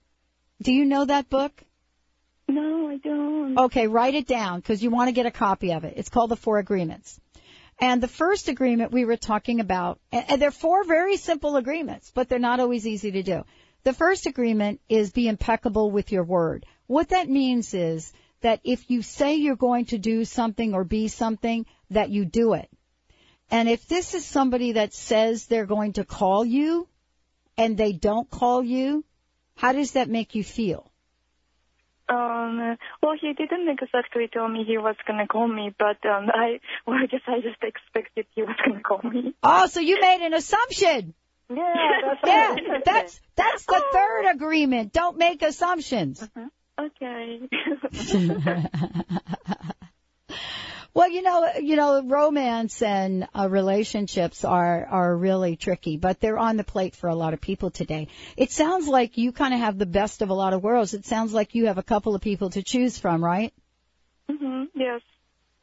Do 0.61 0.71
you 0.71 0.85
know 0.85 1.05
that 1.05 1.29
book? 1.29 1.51
No, 2.47 2.89
I 2.89 2.97
don't. 2.97 3.57
Okay, 3.57 3.87
write 3.87 4.13
it 4.13 4.27
down 4.27 4.59
because 4.59 4.83
you 4.83 4.91
want 4.91 5.07
to 5.07 5.13
get 5.13 5.25
a 5.25 5.31
copy 5.31 5.73
of 5.73 5.83
it. 5.83 5.95
It's 5.97 6.09
called 6.09 6.29
The 6.29 6.35
Four 6.35 6.59
Agreements. 6.59 7.19
And 7.79 8.01
the 8.03 8.07
first 8.07 8.49
agreement 8.49 8.91
we 8.91 9.03
were 9.03 9.17
talking 9.17 9.59
about, 9.59 9.99
and, 10.11 10.25
and 10.29 10.41
they're 10.41 10.51
four 10.51 10.83
very 10.83 11.17
simple 11.17 11.57
agreements, 11.57 12.11
but 12.13 12.29
they're 12.29 12.39
not 12.39 12.59
always 12.59 12.85
easy 12.85 13.11
to 13.11 13.23
do. 13.23 13.43
The 13.83 13.93
first 13.93 14.25
agreement 14.27 14.79
is 14.87 15.11
be 15.11 15.27
impeccable 15.27 15.91
with 15.91 16.11
your 16.11 16.23
word. 16.23 16.65
What 16.87 17.09
that 17.09 17.29
means 17.29 17.73
is 17.73 18.13
that 18.41 18.61
if 18.63 18.89
you 18.89 19.01
say 19.01 19.35
you're 19.35 19.55
going 19.55 19.85
to 19.85 19.97
do 19.97 20.23
something 20.25 20.73
or 20.73 20.83
be 20.83 21.09
something, 21.09 21.65
that 21.89 22.09
you 22.09 22.25
do 22.25 22.53
it. 22.53 22.69
And 23.51 23.69
if 23.69 23.87
this 23.87 24.13
is 24.13 24.25
somebody 24.25 24.73
that 24.73 24.93
says 24.93 25.45
they're 25.45 25.65
going 25.65 25.93
to 25.93 26.05
call 26.05 26.45
you 26.45 26.87
and 27.57 27.77
they 27.77 27.91
don't 27.91 28.29
call 28.29 28.63
you, 28.63 29.03
how 29.55 29.73
does 29.73 29.91
that 29.91 30.09
make 30.09 30.33
you 30.33 30.43
feel? 30.43 30.89
Um, 32.09 32.77
well, 33.01 33.15
he 33.19 33.33
didn't 33.33 33.69
exactly 33.69 34.27
tell 34.31 34.47
me 34.47 34.65
he 34.65 34.77
was 34.77 34.95
gonna 35.07 35.27
call 35.27 35.47
me, 35.47 35.73
but 35.77 36.05
um, 36.05 36.29
I, 36.33 36.59
well, 36.85 36.97
I 37.01 37.05
guess 37.05 37.21
I 37.27 37.39
just 37.39 37.61
expected 37.61 38.25
he 38.35 38.43
was 38.43 38.55
gonna 38.65 38.81
call 38.81 39.01
me. 39.09 39.33
Oh, 39.41 39.67
so 39.67 39.79
you 39.79 39.99
made 40.01 40.25
an 40.25 40.33
assumption. 40.33 41.13
Yeah, 41.55 41.91
that's 42.01 42.19
Yeah, 42.25 42.79
that's 42.85 43.21
that's 43.35 43.65
the 43.65 43.81
third 43.91 44.35
agreement. 44.35 44.93
Don't 44.93 45.17
make 45.17 45.41
assumptions. 45.41 46.27
Okay. 46.79 47.47
Well, 50.95 51.09
you 51.09 51.23
know, 51.23 51.49
you 51.59 51.75
know, 51.75 52.03
romance 52.03 52.83
and 52.83 53.27
uh, 53.33 53.49
relationships 53.49 54.45
are 54.45 54.85
are 54.85 55.17
really 55.17 55.55
tricky, 55.55 55.97
but 55.97 56.19
they're 56.19 56.37
on 56.37 56.55
the 56.55 56.63
plate 56.63 56.95
for 56.95 57.07
a 57.09 57.15
lot 57.15 57.33
of 57.33 57.41
people 57.41 57.71
today. 57.71 58.09
It 58.37 58.51
sounds 58.51 58.87
like 58.87 59.17
you 59.17 59.31
kind 59.31 59.55
of 59.55 59.59
have 59.59 59.79
the 59.79 59.87
best 59.87 60.21
of 60.21 60.29
a 60.29 60.35
lot 60.35 60.53
of 60.53 60.61
worlds. 60.61 60.93
It 60.93 61.05
sounds 61.05 61.33
like 61.33 61.55
you 61.55 61.65
have 61.65 61.79
a 61.79 61.83
couple 61.83 62.13
of 62.13 62.21
people 62.21 62.51
to 62.51 62.61
choose 62.61 62.99
from, 62.99 63.23
right? 63.23 63.53
hmm 64.29 64.65
Yes. 64.75 65.01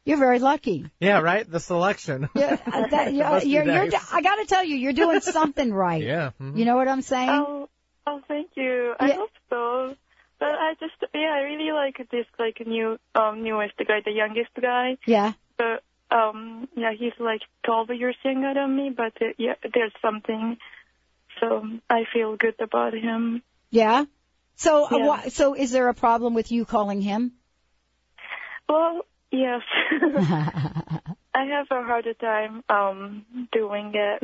You're 0.03 0.17
very 0.17 0.39
lucky. 0.39 0.89
Yeah, 0.99 1.19
right. 1.21 1.49
The 1.49 1.59
selection. 1.59 2.27
Yeah, 2.35 2.57
uh, 2.65 2.87
that, 2.87 3.13
you're, 3.13 3.39
you're, 3.41 3.65
you're. 3.85 3.99
I 4.11 4.21
got 4.21 4.35
to 4.37 4.45
tell 4.47 4.63
you, 4.63 4.75
you're 4.75 4.93
doing 4.93 5.19
something 5.21 5.71
right. 5.87 6.01
Yeah. 6.03 6.31
mhm. 6.41 6.57
You 6.57 6.65
know 6.65 6.75
what 6.75 6.87
I'm 6.87 7.01
saying? 7.03 7.29
Oh, 7.29 7.69
oh, 8.07 8.21
thank 8.27 8.51
you. 8.55 8.95
I 8.99 9.07
Yeah. 9.07 9.15
hope 9.17 9.29
so. 9.49 9.95
But 10.39 10.49
I 10.49 10.73
just, 10.79 10.95
yeah, 11.13 11.33
I 11.35 11.41
really 11.41 11.71
like 11.71 11.97
this, 12.09 12.25
like, 12.39 12.65
new, 12.65 12.97
um, 13.13 13.43
newest 13.43 13.77
guy, 13.77 14.01
the 14.03 14.11
youngest 14.11 14.49
guy. 14.59 14.97
Yeah. 15.05 15.33
But, 15.55 15.83
um, 16.09 16.67
yeah, 16.75 16.93
he's 16.97 17.13
like 17.19 17.41
12 17.65 17.91
years 17.91 18.15
younger 18.25 18.55
than 18.55 18.75
me, 18.75 18.89
but, 18.89 19.13
uh, 19.21 19.33
yeah, 19.37 19.53
there's 19.71 19.93
something. 20.01 20.57
So 21.39 21.63
I 21.91 22.05
feel 22.11 22.37
good 22.37 22.55
about 22.59 22.93
him. 22.95 23.43
Yeah. 23.69 24.05
So, 24.55 24.85
uh, 24.85 24.97
Yeah. 24.97 25.05
why, 25.07 25.27
so 25.29 25.53
is 25.53 25.69
there 25.69 25.89
a 25.89 25.93
problem 25.93 26.33
with 26.33 26.51
you 26.51 26.65
calling 26.65 27.01
him? 27.01 27.33
Well, 28.67 29.05
yes. 29.31 29.61
I 31.33 31.45
have 31.45 31.67
a 31.71 31.83
harder 31.83 32.13
time, 32.13 32.63
um, 32.69 33.25
doing 33.51 33.91
it. 33.95 34.21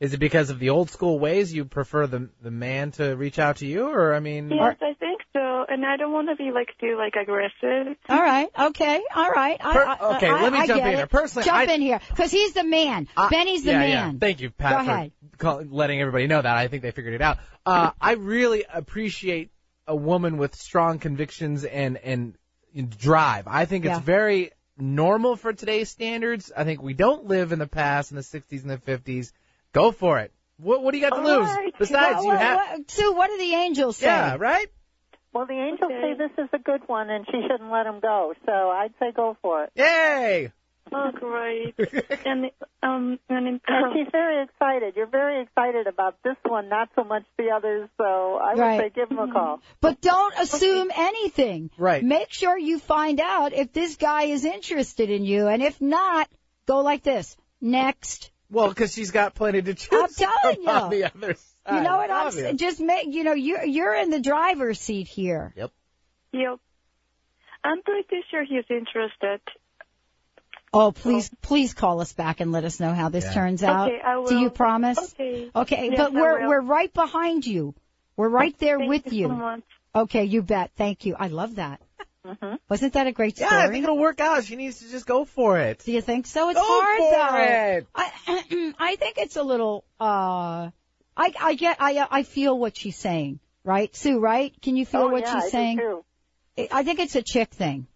Is 0.00 0.12
it 0.12 0.18
because 0.18 0.50
of 0.50 0.58
the 0.58 0.70
old 0.70 0.90
school 0.90 1.18
ways 1.18 1.52
you 1.54 1.64
prefer 1.64 2.06
the 2.06 2.28
the 2.42 2.50
man 2.50 2.90
to 2.92 3.14
reach 3.16 3.38
out 3.38 3.56
to 3.58 3.66
you, 3.66 3.86
or 3.88 4.12
I 4.14 4.20
mean, 4.20 4.50
Yes, 4.50 4.76
I 4.82 4.92
think 4.94 5.22
so. 5.32 5.64
And 5.68 5.86
I 5.86 5.96
don't 5.96 6.12
want 6.12 6.28
to 6.28 6.36
be 6.36 6.50
like 6.50 6.68
too 6.80 6.96
like 6.98 7.14
aggressive. 7.14 7.96
All 8.08 8.20
right. 8.22 8.48
Okay. 8.58 9.02
All 9.14 9.30
right. 9.30 9.56
I, 9.64 9.72
Per- 9.72 9.86
I- 9.86 10.16
okay, 10.16 10.28
I- 10.28 10.42
let 10.42 10.52
me 10.52 10.58
I 10.58 10.66
jump 10.66 10.80
get 10.80 10.86
in 10.88 10.92
it. 10.94 10.96
here. 10.96 11.06
Personally, 11.06 11.44
jump 11.46 11.56
I- 11.70 11.72
in 11.72 11.80
here 11.80 12.00
because 12.10 12.30
he's 12.30 12.52
the 12.52 12.64
man. 12.64 13.08
I- 13.16 13.28
Benny's 13.30 13.64
the 13.64 13.70
yeah, 13.70 13.78
man. 13.78 13.90
Yeah. 14.14 14.18
Thank 14.18 14.40
you, 14.40 14.50
Pat, 14.50 14.78
Go 14.80 14.84
for 14.84 14.90
ahead. 14.90 15.12
call, 15.38 15.62
letting 15.62 16.00
everybody 16.00 16.26
know 16.26 16.42
that. 16.42 16.56
I 16.56 16.68
think 16.68 16.82
they 16.82 16.90
figured 16.90 17.14
it 17.14 17.22
out. 17.22 17.38
Uh, 17.64 17.92
I 18.00 18.12
really 18.14 18.64
appreciate 18.70 19.52
a 19.86 19.96
woman 19.96 20.36
with 20.38 20.54
strong 20.56 20.98
convictions 20.98 21.64
and 21.64 21.96
and, 21.98 22.04
and 22.04 22.34
drive. 22.82 23.46
I 23.46 23.64
think 23.64 23.84
it's 23.84 23.94
Yeah. 23.94 24.00
very 24.00 24.50
normal 24.78 25.36
for 25.36 25.52
today's 25.52 25.88
standards. 25.90 26.50
I 26.56 26.64
think 26.64 26.82
we 26.82 26.94
don't 26.94 27.26
live 27.26 27.52
in 27.52 27.58
the 27.58 27.66
past 27.66 28.10
in 28.10 28.16
the 28.16 28.22
60s 28.22 28.62
and 28.62 28.70
the 28.70 28.78
50s. 28.78 29.32
Go 29.72 29.92
for 29.92 30.18
it. 30.20 30.32
What 30.58 30.82
what 30.82 30.92
do 30.92 30.98
you 30.98 31.04
got 31.08 31.16
to 31.16 31.20
All 31.20 31.40
lose? 31.40 31.48
right. 31.48 31.72
Besides, 31.78 32.14
Well, 32.16 32.24
you 32.24 32.28
well, 32.30 32.38
have 32.38 32.56
well, 32.56 32.84
Sue, 32.88 33.12
what 33.12 33.28
do 33.28 33.38
the 33.38 33.54
angels 33.54 33.96
say? 33.96 34.06
yeah, 34.06 34.36
right. 34.38 34.66
Well, 35.32 35.46
the 35.46 35.54
angels 35.54 35.90
Okay. 35.90 36.00
say 36.00 36.14
this 36.16 36.44
is 36.44 36.48
a 36.52 36.58
good 36.60 36.82
one, 36.86 37.10
and 37.10 37.26
she 37.26 37.42
shouldn't 37.42 37.70
let 37.72 37.86
him 37.86 37.98
go. 38.00 38.34
So 38.46 38.52
I'd 38.52 38.94
say 39.00 39.10
go 39.10 39.36
for 39.42 39.64
it. 39.64 39.70
Yay! 39.74 40.52
Oh, 40.96 41.10
great. 41.14 41.74
and 42.24 42.50
um, 42.82 43.18
and 43.28 43.48
in, 43.48 43.60
And 43.66 43.92
she's 43.94 44.06
very 44.12 44.44
excited. 44.44 44.94
You're 44.96 45.06
very 45.08 45.42
excited 45.42 45.86
about 45.88 46.22
this 46.22 46.36
one, 46.44 46.68
not 46.68 46.88
so 46.94 47.02
much 47.02 47.24
the 47.36 47.50
others. 47.50 47.88
So 47.98 48.38
I 48.40 48.54
would 48.54 48.60
Right. 48.60 48.80
say 48.80 48.90
give 48.94 49.10
him 49.10 49.18
a 49.18 49.26
call. 49.32 49.60
But 49.80 50.00
don't 50.00 50.34
assume 50.38 50.90
anything. 50.94 51.70
Right. 51.76 52.02
Make 52.04 52.32
sure 52.32 52.56
you 52.56 52.78
find 52.78 53.20
out 53.20 53.52
if 53.52 53.72
this 53.72 53.96
guy 53.96 54.24
is 54.24 54.44
interested 54.44 55.10
in 55.10 55.24
you, 55.24 55.48
and 55.48 55.62
if 55.62 55.80
not, 55.80 56.28
go 56.66 56.80
like 56.80 57.02
this. 57.02 57.36
Next. 57.60 58.30
Well, 58.50 58.68
because 58.68 58.92
she's 58.94 59.10
got 59.10 59.34
plenty 59.34 59.62
to 59.62 59.74
choose 59.74 59.90
I'm 59.92 60.08
telling 60.14 60.64
from 60.64 60.68
on 60.68 60.92
you. 60.92 60.98
the 60.98 61.04
other 61.12 61.34
side. 61.34 61.76
You 61.76 61.80
know 61.82 61.96
what 61.96 62.10
I'm 62.10 62.30
saying? 62.30 62.58
Just 62.58 62.78
make, 62.78 63.06
you 63.12 63.24
know, 63.24 63.32
you're, 63.32 63.64
you're 63.64 63.94
in 63.94 64.10
the 64.10 64.20
driver's 64.20 64.78
seat 64.78 65.08
here. 65.08 65.52
Yep. 65.56 65.72
yep. 66.32 66.58
I'm 67.64 67.82
pretty 67.82 68.20
sure 68.30 68.44
he's 68.44 68.64
interested. 68.68 69.40
Oh, 70.74 70.92
please, 70.92 71.30
please 71.40 71.72
call 71.72 72.00
us 72.00 72.12
back 72.12 72.40
and 72.40 72.50
let 72.52 72.64
us 72.64 72.80
know 72.80 72.92
how 72.92 73.08
this 73.08 73.24
Yeah. 73.24 73.32
turns 73.34 73.62
out. 73.62 73.88
Okay, 73.88 74.00
I 74.00 74.16
will. 74.16 74.28
Do 74.28 74.38
you 74.38 74.50
promise? 74.50 74.98
Okay. 74.98 75.50
Okay, 75.54 75.88
Yes, 75.90 75.96
but 75.96 76.12
we're 76.12 76.48
we're 76.48 76.60
right 76.60 76.92
behind 76.92 77.46
you. 77.46 77.74
We're 78.16 78.28
right 78.28 78.56
there 78.58 78.78
Thank 78.78 78.88
with 78.88 79.12
you. 79.12 79.28
So. 79.28 79.62
Okay, 80.02 80.24
you 80.24 80.42
bet. 80.42 80.72
Thank 80.76 81.06
you. 81.06 81.14
I 81.18 81.28
love 81.28 81.56
that. 81.56 81.80
hmm 82.24 82.54
Wasn't 82.68 82.94
that 82.94 83.06
a 83.06 83.12
great 83.12 83.36
story? 83.36 83.50
Yeah. 83.52 83.66
I 83.66 83.68
think 83.68 83.84
it'll 83.84 83.98
work 83.98 84.18
out. 84.20 84.44
She 84.44 84.56
needs 84.56 84.80
to 84.80 84.90
just 84.90 85.06
go 85.06 85.24
for 85.24 85.58
it. 85.60 85.82
Do 85.84 85.92
you 85.92 86.00
think 86.00 86.26
so? 86.26 86.48
It's 86.50 86.58
Go 86.58 86.66
hard 86.66 86.98
for 86.98 87.10
though. 87.12 87.78
it. 87.78 87.86
I 87.94 88.74
I 88.90 88.96
think 88.96 89.18
it's 89.18 89.36
a 89.36 89.42
little 89.42 89.84
uh 90.00 90.70
I 91.16 91.32
I 91.40 91.54
get 91.54 91.76
I 91.80 92.06
I 92.10 92.22
feel 92.24 92.58
what 92.58 92.76
she's 92.76 92.96
saying, 92.96 93.38
right? 93.62 93.94
Sue, 93.94 94.18
right? 94.18 94.52
Can 94.60 94.74
you 94.76 94.86
feel 94.86 95.02
oh, 95.02 95.08
what 95.08 95.22
yeah, 95.22 95.34
she's 95.34 95.42
I 95.42 95.46
do 95.46 95.50
saying? 95.50 95.78
too. 95.78 96.04
I 96.72 96.82
think 96.82 96.98
it's 96.98 97.14
a 97.14 97.22
chick 97.22 97.50
thing. 97.50 97.86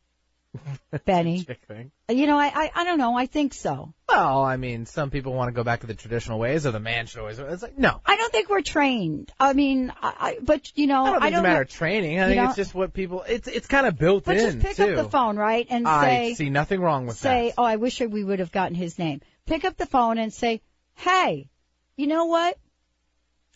Benny. 1.04 1.46
Thing. 1.66 1.90
Uh, 2.08 2.12
you 2.12 2.26
know, 2.26 2.38
I, 2.38 2.46
I 2.54 2.70
I 2.74 2.84
don't 2.84 2.98
know, 2.98 3.16
I 3.16 3.26
think 3.26 3.54
so. 3.54 3.92
Well, 4.08 4.42
I 4.42 4.56
mean, 4.56 4.86
some 4.86 5.10
people 5.10 5.32
want 5.34 5.48
to 5.48 5.52
go 5.52 5.62
back 5.64 5.80
to 5.80 5.86
the 5.86 5.94
traditional 5.94 6.38
ways, 6.38 6.66
or 6.66 6.70
the 6.70 6.80
man 6.80 7.06
should 7.06 7.20
always. 7.20 7.38
It's 7.38 7.62
like 7.62 7.78
no. 7.78 8.00
I 8.06 8.16
don't 8.16 8.32
think 8.32 8.48
we're 8.48 8.62
trained. 8.62 9.32
I 9.38 9.52
mean, 9.52 9.92
I, 10.02 10.14
I 10.18 10.38
but 10.42 10.70
you 10.76 10.86
know, 10.86 11.04
I 11.04 11.10
don't 11.10 11.20
think 11.20 11.24
it's 11.24 11.38
a 11.38 11.42
know- 11.42 11.42
matter 11.48 11.62
of 11.62 11.68
training. 11.70 12.20
I 12.20 12.26
think 12.26 12.36
don't- 12.36 12.46
it's 12.48 12.56
just 12.56 12.74
what 12.74 12.92
people. 12.92 13.22
It's 13.28 13.48
it's 13.48 13.66
kind 13.66 13.86
of 13.86 13.98
built 13.98 14.24
But 14.24 14.36
in 14.36 14.52
just 14.52 14.58
pick 14.60 14.76
too. 14.76 14.94
up 14.94 15.04
the 15.04 15.10
phone, 15.10 15.36
right, 15.36 15.66
and 15.68 15.86
say. 15.86 16.30
I 16.30 16.32
see 16.34 16.50
nothing 16.50 16.80
wrong 16.80 17.06
with 17.06 17.16
say, 17.18 17.28
that. 17.28 17.48
Say, 17.50 17.54
oh, 17.58 17.64
I 17.64 17.76
wish 17.76 18.00
we 18.00 18.24
would 18.24 18.38
have 18.38 18.52
gotten 18.52 18.74
his 18.74 18.98
name. 18.98 19.20
Pick 19.46 19.64
up 19.64 19.76
the 19.76 19.86
phone 19.86 20.18
and 20.18 20.32
say, 20.32 20.60
hey, 20.94 21.48
you 21.96 22.06
know 22.06 22.26
what? 22.26 22.56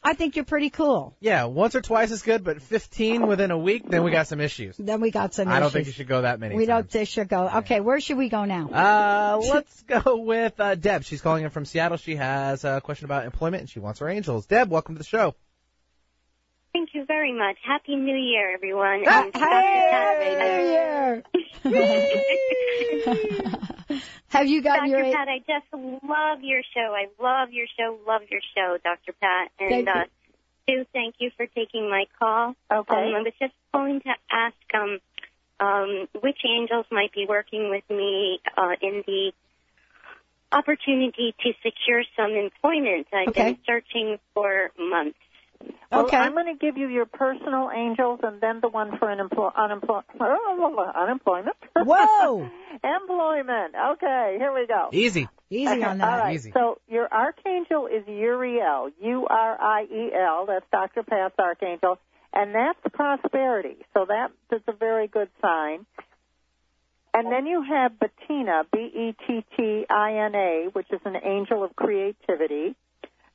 I 0.05 0.15
think 0.15 0.35
you're 0.35 0.45
pretty 0.45 0.71
cool. 0.71 1.15
Yeah, 1.21 1.45
once 1.45 1.77
or 1.77 1.81
twice 1.81 2.11
is 2.11 2.23
good, 2.23 2.43
but 2.43 2.61
15 2.61 3.27
within 3.29 3.53
a 3.53 3.59
week, 3.59 3.89
then 3.89 4.03
we 4.03 4.11
got 4.11 4.27
some 4.27 4.41
issues. 4.41 4.77
Then 4.77 5.01
we 5.01 5.13
got 5.13 5.33
some 5.33 5.47
issues. 5.47 5.57
I 5.57 5.61
don't 5.61 5.67
issues. 5.69 5.73
think 5.75 5.87
you 5.87 5.93
should 5.93 6.09
go 6.09 6.23
that 6.23 6.41
many. 6.41 6.57
we 6.57 6.67
times. 6.67 6.87
don't 6.87 6.91
they 6.91 7.05
should 7.05 7.29
go. 7.29 7.49
Okay, 7.59 7.79
where 7.81 8.01
should 8.01 8.17
we 8.19 8.29
go 8.29 8.45
now? 8.45 8.69
Uh, 8.69 9.39
let's 9.53 9.83
go 9.83 10.17
with 10.17 10.59
uh, 10.59 10.75
Deb. 10.75 11.05
She's 11.05 11.21
calling 11.21 11.45
in 11.45 11.51
from 11.51 11.65
Seattle. 11.65 11.99
She 11.99 12.17
has 12.17 12.65
a 12.65 12.81
question 12.81 13.05
about 13.05 13.27
employment 13.27 13.61
and 13.61 13.71
she 13.71 13.79
wants 13.79 14.01
her 14.01 14.09
angels. 14.09 14.47
Deb, 14.47 14.69
welcome 14.71 14.97
to 14.97 14.99
the 14.99 15.05
show. 15.05 15.37
Thank 16.73 16.95
you 16.95 17.05
very 17.05 17.33
much. 17.33 17.57
Happy 17.65 17.95
New 17.95 18.17
Year, 18.17 18.55
everyone. 18.55 19.05
Ah, 19.07 19.25
Um, 19.25 19.31
Dr. 21.65 23.63
Have 24.29 24.47
you 24.47 24.63
gotten 24.63 24.91
Dr. 24.91 25.05
your? 25.05 25.17
Pat, 25.17 25.29
I 25.29 25.39
just 25.39 25.73
love 25.73 26.41
your 26.43 26.63
show. 26.75 26.95
I 26.95 27.07
love 27.23 27.53
your 27.53 27.67
show. 27.79 27.99
Love 28.07 28.23
your 28.31 28.41
show, 28.55 28.79
Dr. 28.83 29.13
Pat. 29.21 29.51
And 29.59 29.87
Thank 29.87 29.89
uh, 29.89 30.05
Sue, 30.69 30.87
thank 30.93 31.17
you 31.19 31.31
for 31.37 31.47
taking 31.47 31.91
my 31.91 32.05
call. 32.19 32.55
Okay. 32.71 32.95
Um, 32.95 33.15
I 33.15 33.23
was 33.23 33.33
just 33.41 33.55
calling 33.73 34.01
to 34.01 34.15
ask 34.31 34.57
um, 34.75 34.99
um, 35.61 36.09
which 36.21 36.39
angels 36.45 36.87
might 36.91 37.13
be 37.13 37.27
working 37.29 37.71
with 37.71 37.85
me 37.91 38.41
uh, 38.57 38.75
in 38.81 39.03
the 39.07 39.33
opportunity 40.53 41.35
to 41.41 41.53
secure 41.63 42.03
some 42.17 42.33
employment. 42.33 43.07
I've 43.13 43.29
Okay. 43.29 43.53
been 43.53 43.59
searching 43.67 44.19
for 44.35 44.71
months. 44.79 45.19
Well, 45.91 46.07
Okay. 46.07 46.17
I'm 46.17 46.33
going 46.33 46.47
to 46.47 46.59
give 46.59 46.77
you 46.77 46.89
your 46.89 47.07
personal 47.07 47.71
angels 47.75 48.21
and 48.23 48.41
then 48.41 48.61
the 48.61 48.69
one 48.69 48.97
for 48.99 49.09
unemplo- 49.09 49.53
unemplo- 49.55 50.95
unemployment. 50.97 51.57
Whoa! 51.77 52.49
Employment. 52.85 53.75
Okay, 53.93 54.37
here 54.39 54.53
we 54.55 54.67
go. 54.67 54.89
Easy. 54.93 55.29
Easy 55.51 55.71
Okay, 55.71 55.83
on 55.83 55.99
that. 55.99 56.09
All 56.11 56.19
right. 56.19 56.35
Easy. 56.35 56.51
So 56.53 56.79
your 56.89 57.09
archangel 57.13 57.87
is 57.87 58.07
Uriel, 58.09 58.91
U-R-I-E-L. 59.03 60.47
That's 60.47 60.65
Dr. 60.73 61.03
Pat's 61.03 61.35
archangel, 61.39 61.99
and 62.33 62.55
that's 62.55 62.79
prosperity. 62.95 63.77
So 63.93 64.07
that's 64.09 64.33
a 64.67 64.73
very 64.73 65.09
good 65.09 65.29
sign. 65.43 65.85
And 67.15 67.31
then 67.31 67.45
you 67.47 67.63
have 67.63 67.99
Bettina, 67.99 68.63
B-E-T-T-I-N-A, 68.73 70.69
which 70.73 70.87
is 70.91 71.01
an 71.05 71.17
angel 71.23 71.63
of 71.63 71.77
creativity. 71.77 72.75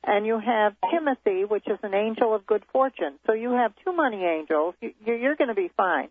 And 0.04 0.24
you 0.26 0.38
have 0.38 0.74
Timothy, 0.90 1.44
which 1.44 1.66
is 1.66 1.78
an 1.82 1.92
angel 1.94 2.34
of 2.34 2.46
good 2.46 2.64
fortune. 2.72 3.18
So 3.26 3.32
you 3.32 3.50
have 3.52 3.72
two 3.84 3.92
money 3.92 4.24
angels. 4.24 4.74
You- 4.80 4.94
You're 5.04 5.36
going 5.36 5.48
to 5.48 5.54
be 5.54 5.68
fine. 5.76 6.08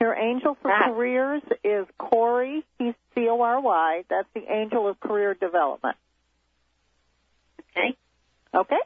Your 0.00 0.14
angel 0.14 0.56
for 0.60 0.70
Ah. 0.70 0.88
careers 0.88 1.42
is 1.62 1.86
Corey. 1.98 2.64
He's 2.78 2.94
C-O-R-Y. 3.14 4.04
That's 4.08 4.28
the 4.34 4.44
angel 4.52 4.86
of 4.88 5.00
career 5.00 5.34
development. 5.34 5.96
Okay. 7.76 7.96
Okay? 8.52 8.80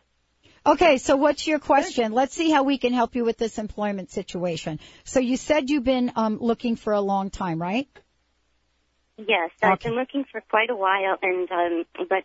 Okay, 0.66 0.98
so 0.98 1.16
what's 1.16 1.46
your 1.46 1.58
question? 1.58 2.12
Let's 2.12 2.34
see 2.34 2.50
how 2.50 2.62
we 2.62 2.78
can 2.78 2.92
help 2.92 3.14
you 3.14 3.24
with 3.24 3.38
this 3.38 3.58
employment 3.58 4.10
situation. 4.10 4.80
So 5.04 5.18
you 5.20 5.36
said 5.36 5.70
you've 5.70 5.84
been 5.84 6.12
um, 6.14 6.38
looking 6.40 6.76
for 6.76 6.92
a 6.92 7.00
long 7.00 7.30
time, 7.30 7.60
right? 7.60 7.88
Yes, 9.16 9.50
I've 9.62 9.80
been 9.80 9.94
looking 9.94 10.24
for 10.30 10.40
quite 10.42 10.70
a 10.70 10.76
while, 10.76 11.16
and 11.22 11.50
um, 11.50 11.84
but 12.08 12.22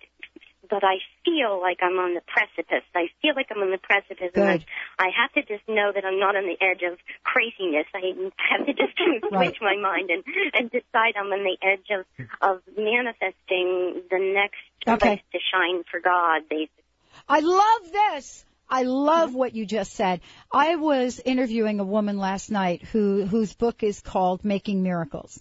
but 0.69 0.83
I 0.83 0.99
feel 1.25 1.59
like 1.59 1.79
I'm 1.81 1.99
on 1.99 2.13
the 2.13 2.21
precipice. 2.25 2.87
I 2.95 3.07
feel 3.21 3.35
like 3.35 3.47
I'm 3.51 3.61
on 3.61 3.71
the 3.71 3.81
precipice, 3.81 4.31
and 4.35 4.47
I, 4.47 4.59
I 4.97 5.09
have 5.11 5.31
to 5.33 5.41
just 5.41 5.67
know 5.67 5.91
that 5.93 6.05
I'm 6.05 6.19
not 6.19 6.35
on 6.35 6.47
the 6.47 6.57
edge 6.63 6.81
of 6.83 6.97
craziness. 7.23 7.87
I 7.93 8.15
have 8.51 8.65
to 8.65 8.73
just 8.73 8.95
switch 9.27 9.57
my 9.61 9.75
mind 9.75 10.09
and 10.09 10.23
and 10.53 10.71
decide 10.71 11.19
I'm 11.19 11.31
on 11.31 11.43
the 11.43 11.57
edge 11.61 11.87
of 11.91 12.05
of 12.41 12.61
manifesting 12.77 14.03
the 14.09 14.19
next 14.19 14.63
Okay. 14.87 15.15
place 15.15 15.21
to 15.31 15.39
shine 15.51 15.83
for 15.89 15.99
God. 15.99 16.43
Basically, 16.49 16.83
I 17.27 17.39
love 17.39 17.91
this. 17.91 18.45
I 18.69 18.83
love 18.83 19.35
what 19.35 19.53
you 19.53 19.65
just 19.65 19.93
said. 19.93 20.21
I 20.51 20.77
was 20.77 21.19
interviewing 21.23 21.79
a 21.79 21.83
woman 21.83 22.17
last 22.17 22.49
night 22.49 22.83
who 22.83 23.25
whose 23.25 23.53
book 23.53 23.83
is 23.83 23.99
called 24.01 24.43
Making 24.43 24.81
Miracles. 24.81 25.39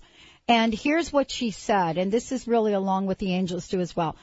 And 0.49 0.75
here's 0.75 1.13
what 1.13 1.31
she 1.31 1.53
said, 1.53 1.99
and 1.99 2.11
this 2.11 2.33
is 2.33 2.49
really 2.49 2.73
along 2.73 3.07
with 3.07 3.19
the 3.19 3.33
angels 3.33 3.69
do 3.69 3.81
as 3.81 3.95
well. 3.95 4.17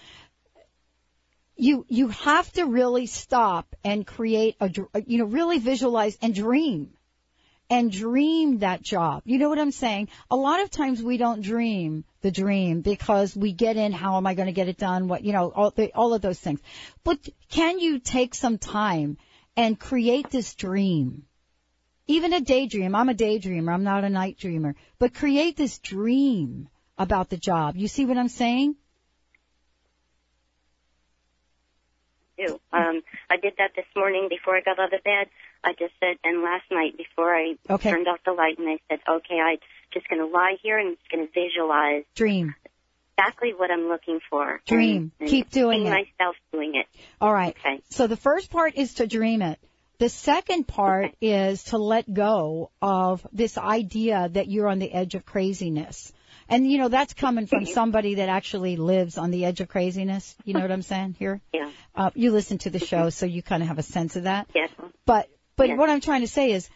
You 1.60 1.86
you 1.90 2.08
have 2.08 2.50
to 2.54 2.64
really 2.66 3.06
stop 3.06 3.76
and 3.84 4.08
create 4.08 4.56
a 4.62 4.72
you 5.06 5.18
know 5.18 5.26
really 5.26 5.60
visualize 5.60 6.18
and 6.22 6.34
dream. 6.34 6.94
And 7.72 7.92
dream 7.92 8.60
that 8.60 8.82
job. 8.82 9.22
You 9.26 9.38
know 9.38 9.50
what 9.50 9.60
I'm 9.60 9.72
saying? 9.72 10.08
A 10.32 10.36
lot 10.36 10.62
of 10.64 10.72
times 10.72 11.04
we 11.04 11.18
don't 11.18 11.44
dream 11.44 12.04
the 12.22 12.32
dream 12.32 12.82
because 12.82 13.36
we 13.36 13.52
get 13.52 13.78
in 13.78 13.92
how 13.92 14.18
am 14.18 14.26
I 14.26 14.34
going 14.34 14.48
to 14.48 14.54
get 14.54 14.70
it 14.70 14.78
done? 14.78 15.08
What, 15.08 15.24
you 15.24 15.34
know, 15.34 15.52
all, 15.52 15.70
the, 15.70 15.94
all 15.94 16.16
of 16.16 16.22
those 16.24 16.40
things. 16.40 16.62
But 17.04 17.20
can 17.52 17.78
you 17.78 18.00
take 18.00 18.34
some 18.34 18.58
time 18.58 19.18
and 19.56 19.80
create 19.80 20.32
this 20.32 20.56
dream? 20.56 21.26
Even 22.08 22.34
a 22.34 22.42
daydream. 22.42 22.96
I'm 22.96 23.10
a 23.10 23.14
daydreamer. 23.14 23.72
I'm 23.72 23.84
not 23.84 24.04
a 24.04 24.10
night 24.10 24.40
dreamer. 24.40 24.76
But 24.98 25.14
create 25.14 25.56
this 25.56 25.78
dream 25.78 26.70
about 26.98 27.30
the 27.30 27.38
job. 27.38 27.78
You 27.78 27.88
see 27.88 28.06
what 28.06 28.18
I'm 28.18 28.30
saying? 28.30 28.78
Too. 32.40 32.60
Um, 32.72 33.02
I 33.30 33.38
did 33.38 33.54
that 33.58 33.72
this 33.76 33.86
morning 33.96 34.28
before 34.30 34.56
I 34.56 34.62
got 34.62 34.80
out 34.80 34.94
of 34.94 35.04
bed. 35.04 35.28
I 35.64 35.72
just 35.74 35.94
said, 36.00 36.16
and 36.24 36.42
last 36.42 36.64
night 36.72 36.98
before 36.98 37.36
I 37.36 37.56
Okay. 37.70 37.90
turned 37.92 38.08
off 38.08 38.20
the 38.26 38.32
light, 38.32 38.58
and 38.58 38.70
I 38.70 38.80
said, 38.90 39.00
okay, 39.08 39.40
I'm 39.40 39.58
just 39.94 40.08
going 40.08 40.20
to 40.22 40.28
lie 40.28 40.56
here 40.62 40.78
and 40.80 40.98
just 40.98 41.10
going 41.12 41.28
to 41.28 41.34
visualize 41.34 42.04
Dream. 42.16 42.56
exactly 43.18 43.54
what 43.54 43.70
I'm 43.72 43.88
looking 43.90 44.20
for. 44.30 44.62
Dream. 44.68 44.98
And, 44.98 45.12
and 45.20 45.30
Keep 45.30 45.50
doing 45.50 45.86
it. 45.86 45.90
myself 45.90 46.36
doing 46.54 46.76
it. 46.76 46.86
All 47.20 47.34
right. 47.34 47.56
Okay. 47.60 47.82
So 47.90 48.08
the 48.08 48.16
first 48.18 48.50
part 48.50 48.76
is 48.76 48.96
to 48.96 49.08
dream 49.08 49.42
it. 49.42 49.60
The 49.98 50.08
second 50.10 50.66
part 50.66 51.14
is 51.20 51.62
to 51.66 51.78
let 51.78 52.12
go 52.14 52.72
of 52.82 53.26
this 53.34 53.58
idea 53.58 54.30
that 54.32 54.48
you're 54.48 54.70
on 54.70 54.80
the 54.80 54.90
edge 54.94 55.14
of 55.16 55.26
craziness. 55.26 56.14
And 56.50 56.70
you 56.70 56.80
know, 56.80 56.88
that's 56.90 57.14
coming 57.14 57.46
from 57.46 57.66
somebody 57.66 58.16
that 58.16 58.28
actually 58.28 58.76
lives 58.76 59.18
on 59.18 59.32
the 59.32 59.46
edge 59.46 59.62
of 59.62 59.68
craziness. 59.68 60.36
You 60.44 60.56
know 60.56 60.62
what 60.62 60.72
I'm 60.72 60.82
saying 60.82 61.16
here? 61.20 61.42
Yeah. 61.54 61.70
Uh, 61.96 62.10
you 62.16 62.32
listen 62.32 62.58
to 62.60 62.70
the 62.70 62.80
show, 62.80 63.10
so 63.12 63.26
you 63.26 63.44
kind 63.44 63.62
of 63.62 63.70
have 63.70 63.78
a 63.78 63.84
sense 63.84 64.16
of 64.16 64.24
that. 64.24 64.50
Yes. 64.56 64.72
But, 65.06 65.30
but 65.56 65.68
Yes. 65.68 65.78
what 65.78 65.90
I'm 65.90 66.02
trying 66.02 66.22
to 66.22 66.28
say 66.28 66.52
is, 66.52 66.70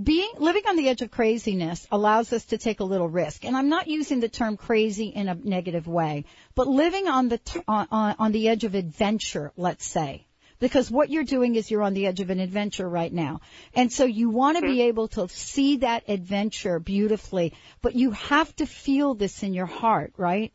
being, 0.00 0.30
living 0.38 0.62
on 0.68 0.76
the 0.76 0.88
edge 0.88 1.02
of 1.02 1.10
craziness 1.10 1.84
allows 1.90 2.32
us 2.32 2.44
to 2.46 2.58
take 2.58 2.78
a 2.78 2.84
little 2.84 3.08
risk. 3.08 3.44
And 3.44 3.56
I'm 3.56 3.68
not 3.68 3.88
using 3.88 4.20
the 4.20 4.28
term 4.28 4.56
crazy 4.56 5.08
in 5.08 5.28
a 5.28 5.34
negative 5.34 5.88
way, 5.88 6.24
but 6.54 6.68
living 6.68 7.08
on 7.08 7.28
the, 7.28 7.38
t- 7.38 7.60
on, 7.66 7.88
on, 7.90 8.14
on 8.20 8.32
the 8.32 8.48
edge 8.48 8.62
of 8.62 8.76
adventure, 8.76 9.52
let's 9.56 9.84
say. 9.84 10.27
Because 10.58 10.90
what 10.90 11.10
you're 11.10 11.24
doing 11.24 11.54
is 11.54 11.70
you're 11.70 11.82
on 11.82 11.94
the 11.94 12.06
edge 12.06 12.20
of 12.20 12.30
an 12.30 12.40
adventure 12.40 12.88
right 12.88 13.12
now. 13.12 13.40
And 13.74 13.92
so 13.92 14.04
you 14.04 14.28
want 14.28 14.56
to 14.56 14.62
be 14.62 14.78
mm-hmm. 14.78 14.88
able 14.88 15.08
to 15.08 15.28
see 15.28 15.78
that 15.78 16.08
adventure 16.08 16.80
beautifully, 16.80 17.54
but 17.80 17.94
you 17.94 18.10
have 18.12 18.54
to 18.56 18.66
feel 18.66 19.14
this 19.14 19.42
in 19.42 19.54
your 19.54 19.66
heart, 19.66 20.14
right? 20.16 20.52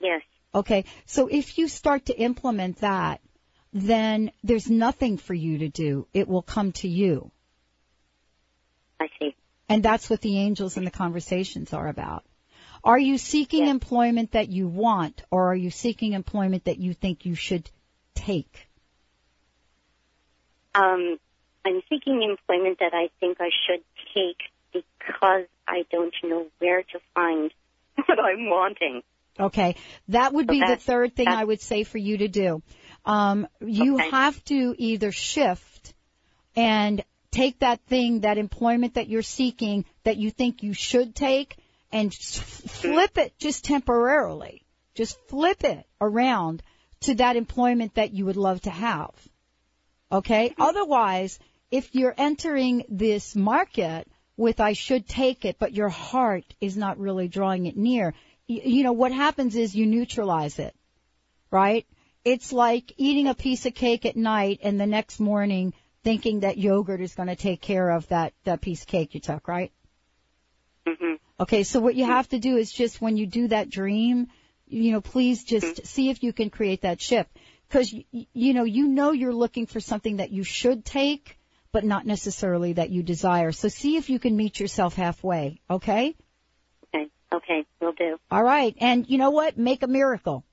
Yes. 0.00 0.22
Okay. 0.54 0.84
So 1.06 1.28
if 1.28 1.58
you 1.58 1.68
start 1.68 2.06
to 2.06 2.18
implement 2.18 2.78
that, 2.78 3.20
then 3.72 4.32
there's 4.42 4.68
nothing 4.68 5.16
for 5.16 5.34
you 5.34 5.58
to 5.58 5.68
do. 5.68 6.06
It 6.12 6.28
will 6.28 6.42
come 6.42 6.72
to 6.72 6.88
you. 6.88 7.30
I 9.00 9.08
see. 9.18 9.34
And 9.68 9.82
that's 9.82 10.10
what 10.10 10.20
the 10.20 10.38
angels 10.38 10.76
and 10.76 10.86
the 10.86 10.90
conversations 10.90 11.72
are 11.72 11.88
about. 11.88 12.24
Are 12.84 12.98
you 12.98 13.16
seeking 13.16 13.64
Yes. 13.64 13.70
employment 13.70 14.32
that 14.32 14.48
you 14.48 14.66
want 14.66 15.22
or 15.30 15.52
are 15.52 15.56
you 15.56 15.70
seeking 15.70 16.12
employment 16.14 16.64
that 16.64 16.78
you 16.78 16.94
think 16.94 17.24
you 17.24 17.34
should 17.34 17.70
take? 18.14 18.68
Um, 20.74 21.18
I'm 21.64 21.82
seeking 21.88 22.22
employment 22.22 22.78
that 22.80 22.92
I 22.94 23.08
think 23.20 23.38
I 23.40 23.50
should 23.66 23.82
take 24.14 24.38
because 24.72 25.46
I 25.68 25.84
don't 25.90 26.14
know 26.24 26.46
where 26.58 26.82
to 26.82 26.98
find 27.14 27.52
what 28.06 28.18
I'm 28.18 28.48
wanting. 28.48 29.02
Okay. 29.38 29.76
That 30.08 30.32
would 30.32 30.46
So 30.46 30.52
be 30.52 30.60
the 30.60 30.76
third 30.76 31.14
thing 31.14 31.28
I 31.28 31.44
would 31.44 31.60
say 31.60 31.84
for 31.84 31.98
you 31.98 32.18
to 32.18 32.28
do. 32.28 32.62
Um, 33.04 33.48
you 33.60 33.98
Okay. 33.98 34.10
have 34.10 34.42
to 34.44 34.74
either 34.78 35.12
shift 35.12 35.94
and 36.54 37.02
take 37.30 37.60
that 37.60 37.80
thing, 37.86 38.20
that 38.20 38.38
employment 38.38 38.94
that 38.94 39.08
you're 39.08 39.22
seeking 39.22 39.84
that 40.04 40.16
you 40.18 40.30
think 40.30 40.62
you 40.62 40.74
should 40.74 41.14
take 41.14 41.56
and 41.90 42.12
flip 42.12 43.18
it 43.18 43.38
just 43.38 43.64
temporarily. 43.64 44.62
Just 44.94 45.18
flip 45.28 45.64
it 45.64 45.86
around 46.00 46.62
to 47.00 47.14
that 47.14 47.36
employment 47.36 47.94
that 47.94 48.12
you 48.12 48.26
would 48.26 48.36
love 48.36 48.60
to 48.62 48.70
have. 48.70 49.10
Okay? 50.12 50.54
Otherwise, 50.58 51.38
if 51.70 51.94
you're 51.94 52.14
entering 52.16 52.84
this 52.88 53.34
market 53.34 54.06
with 54.36 54.60
I 54.60 54.74
should 54.74 55.08
take 55.08 55.44
it, 55.44 55.56
but 55.58 55.72
your 55.72 55.88
heart 55.88 56.44
is 56.60 56.76
not 56.76 56.98
really 56.98 57.28
drawing 57.28 57.66
it 57.66 57.76
near, 57.76 58.14
you 58.46 58.82
know, 58.82 58.92
what 58.92 59.12
happens 59.12 59.56
is 59.56 59.74
you 59.74 59.86
neutralize 59.86 60.58
it. 60.58 60.74
Right? 61.50 61.86
It's 62.24 62.52
like 62.52 62.92
eating 62.96 63.26
a 63.26 63.34
piece 63.34 63.66
of 63.66 63.74
cake 63.74 64.06
at 64.06 64.16
night 64.16 64.60
and 64.62 64.80
the 64.80 64.86
next 64.86 65.18
morning 65.18 65.74
thinking 66.04 66.40
that 66.40 66.58
yogurt 66.58 67.00
is 67.00 67.14
going 67.14 67.28
to 67.28 67.36
take 67.36 67.60
care 67.60 67.90
of 67.90 68.06
that, 68.08 68.32
that 68.44 68.60
piece 68.60 68.82
of 68.82 68.88
cake 68.88 69.14
you 69.14 69.20
took, 69.20 69.48
right? 69.48 69.72
hmm 70.86 71.14
Okay, 71.40 71.64
so 71.64 71.80
what 71.80 71.96
you 71.96 72.04
have 72.04 72.28
to 72.28 72.38
do 72.38 72.56
is 72.56 72.70
just 72.70 73.00
when 73.00 73.16
you 73.16 73.26
do 73.26 73.48
that 73.48 73.68
dream, 73.68 74.28
you 74.68 74.92
know, 74.92 75.00
please 75.00 75.42
just 75.42 75.86
see 75.86 76.08
if 76.08 76.22
you 76.22 76.32
can 76.32 76.50
create 76.50 76.82
that 76.82 77.00
shift. 77.00 77.30
Cause, 77.72 77.92
y- 77.92 78.26
you 78.34 78.52
know, 78.52 78.64
you 78.64 78.86
know 78.86 79.12
you're 79.12 79.32
looking 79.32 79.64
for 79.66 79.80
something 79.80 80.18
that 80.18 80.30
you 80.30 80.44
should 80.44 80.84
take, 80.84 81.38
but 81.72 81.84
not 81.84 82.04
necessarily 82.04 82.74
that 82.74 82.90
you 82.90 83.02
desire. 83.02 83.50
So 83.50 83.68
see 83.68 83.96
if 83.96 84.10
you 84.10 84.18
can 84.18 84.36
meet 84.36 84.60
yourself 84.60 84.94
halfway, 84.94 85.58
okay? 85.70 86.14
Okay. 86.94 87.08
Okay. 87.32 87.64
We'll 87.80 87.92
do. 87.92 88.18
All 88.30 88.42
right, 88.44 88.76
and 88.78 89.08
you 89.08 89.16
know 89.16 89.30
what? 89.30 89.56
Make 89.56 89.82
a 89.82 89.86
miracle. 89.86 90.44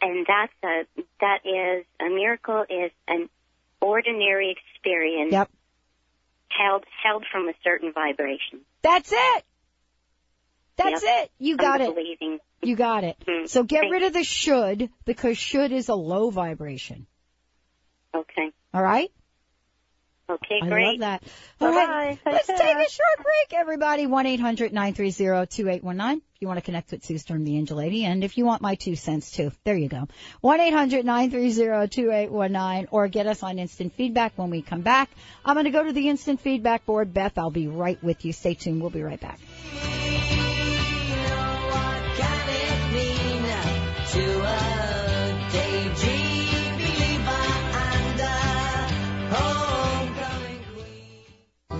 And 0.00 0.24
that's 0.26 0.52
a 0.62 1.02
that 1.20 1.38
is 1.44 1.84
a 2.00 2.08
miracle 2.14 2.64
is 2.68 2.92
an 3.08 3.28
ordinary 3.80 4.50
experience 4.56 5.32
Yep. 5.32 5.50
held 6.48 6.84
held 7.02 7.24
from 7.32 7.48
a 7.48 7.54
certain 7.64 7.92
vibration. 7.92 8.60
That's 8.82 9.10
it! 9.12 9.44
That's 10.76 11.02
Yep. 11.02 11.24
it! 11.24 11.30
You 11.38 11.56
got 11.56 11.80
I'm 11.80 11.88
it. 11.88 11.94
Believing. 11.94 12.38
You 12.64 12.76
got 12.76 13.04
it. 13.04 13.16
Mm, 13.26 13.48
So 13.48 13.62
get 13.62 13.90
rid 13.90 14.02
of 14.02 14.12
the 14.12 14.24
should, 14.24 14.90
because 15.04 15.36
should 15.38 15.72
is 15.72 15.88
a 15.88 15.94
low 15.94 16.30
vibration. 16.30 17.06
Okay. 18.14 18.50
All 18.72 18.82
right? 18.82 19.10
Okay, 20.26 20.58
I 20.62 20.66
great. 20.68 20.86
love 20.86 21.00
that. 21.00 21.22
All 21.60 21.70
right, 21.70 22.18
let's 22.24 22.46
Take 22.46 22.58
a 22.58 22.90
short 22.90 23.16
break, 23.18 23.52
everybody. 23.60 24.06
One 24.06 24.24
eight 24.24 24.40
hundred 24.40 24.72
nine 24.72 24.94
three 24.94 25.10
zero 25.10 25.44
two 25.44 25.68
eight 25.68 25.84
one 25.84 25.98
nine. 25.98 26.16
If 26.34 26.40
you 26.40 26.48
want 26.48 26.56
to 26.56 26.64
connect 26.64 26.92
with 26.92 27.04
Sue 27.04 27.18
Storm, 27.18 27.44
the 27.44 27.58
Angel 27.58 27.76
Lady, 27.76 28.06
and 28.06 28.24
if 28.24 28.38
you 28.38 28.46
want 28.46 28.62
my 28.62 28.74
two 28.74 28.96
cents 28.96 29.32
too, 29.32 29.52
there 29.64 29.76
you 29.76 29.90
go. 29.90 30.08
One 30.40 30.60
eight 30.60 30.72
hundred 30.72 31.04
nine 31.04 31.30
three 31.30 31.50
zero 31.50 31.86
two 31.86 32.10
eight 32.10 32.32
one 32.32 32.52
nine, 32.52 32.88
or 32.90 33.06
get 33.08 33.26
us 33.26 33.42
on 33.42 33.58
instant 33.58 33.92
feedback 33.92 34.32
when 34.36 34.48
we 34.48 34.62
come 34.62 34.80
back. 34.80 35.10
I'm 35.44 35.56
going 35.56 35.64
to 35.66 35.70
go 35.70 35.84
to 35.84 35.92
the 35.92 36.08
instant 36.08 36.40
feedback 36.40 36.86
board. 36.86 37.12
Beth, 37.12 37.36
I'll 37.36 37.50
be 37.50 37.68
right 37.68 38.02
with 38.02 38.24
you. 38.24 38.32
Stay 38.32 38.54
tuned. 38.54 38.80
We'll 38.80 38.88
be 38.88 39.02
right 39.02 39.20
back. 39.20 39.38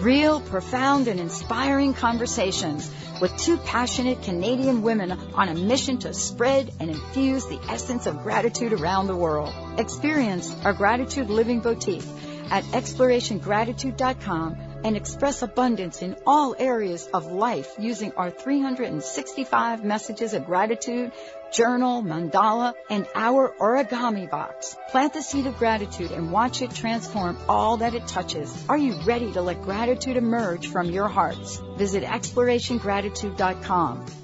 Real, 0.05 0.38
profound, 0.43 1.09
and 1.09 1.19
inspiring 1.19 1.95
conversations 1.95 2.90
with 3.23 3.35
two 3.38 3.57
passionate 3.57 4.21
Canadian 4.23 4.83
women 4.83 5.12
on 5.12 5.49
a 5.49 5.55
mission 5.55 5.97
to 6.01 6.12
spread 6.12 6.71
and 6.79 6.90
infuse 6.90 7.47
the 7.47 7.59
essence 7.71 8.05
of 8.05 8.23
gratitude 8.23 8.75
around 8.75 9.07
the 9.07 9.17
world. 9.17 9.51
Experience 9.79 10.55
our 10.62 10.75
Gratitude 10.75 11.31
Living 11.31 11.61
Boutique 11.61 12.05
at 12.51 12.64
explorationgratitude.com 12.64 14.59
and 14.85 14.95
express 14.95 15.40
abundance 15.40 16.03
in 16.03 16.17
all 16.27 16.55
areas 16.59 17.09
of 17.14 17.33
life 17.33 17.75
using 17.79 18.12
our 18.12 18.31
365 18.31 19.85
messages 19.85 20.35
of 20.35 20.45
gratitude, 20.45 21.12
journal, 21.55 22.03
mandala, 22.03 22.75
and 22.90 23.07
our 23.14 23.55
origami 23.59 24.29
box. 24.29 24.77
Plant 24.90 25.14
the 25.14 25.23
seed 25.23 25.47
of 25.47 25.57
gratitude 25.59 26.11
and 26.11 26.33
watch 26.33 26.61
it 26.61 26.75
transform 26.75 27.38
all 27.49 27.79
that 27.79 27.95
it 27.95 28.09
touches. 28.09 28.53
Are 28.69 28.77
you 28.77 28.95
ready 29.07 29.31
to 29.33 29.40
let 29.40 29.62
gratitude 29.62 30.17
emerge 30.17 30.67
from 30.69 30.90
your 30.90 31.09
hearts? 31.09 31.62
Visit 31.79 32.03
explorationgratitude.com. 32.03 34.23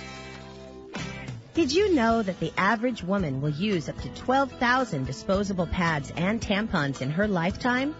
Did 1.53 1.73
you 1.73 1.93
know 1.93 2.21
that 2.21 2.39
the 2.39 2.53
average 2.57 3.03
woman 3.03 3.41
will 3.41 3.49
use 3.49 3.89
up 3.89 3.99
to 4.01 4.09
12,000 4.09 5.05
disposable 5.05 5.67
pads 5.67 6.09
and 6.15 6.39
tampons 6.39 7.01
in 7.01 7.11
her 7.11 7.27
lifetime? 7.27 7.93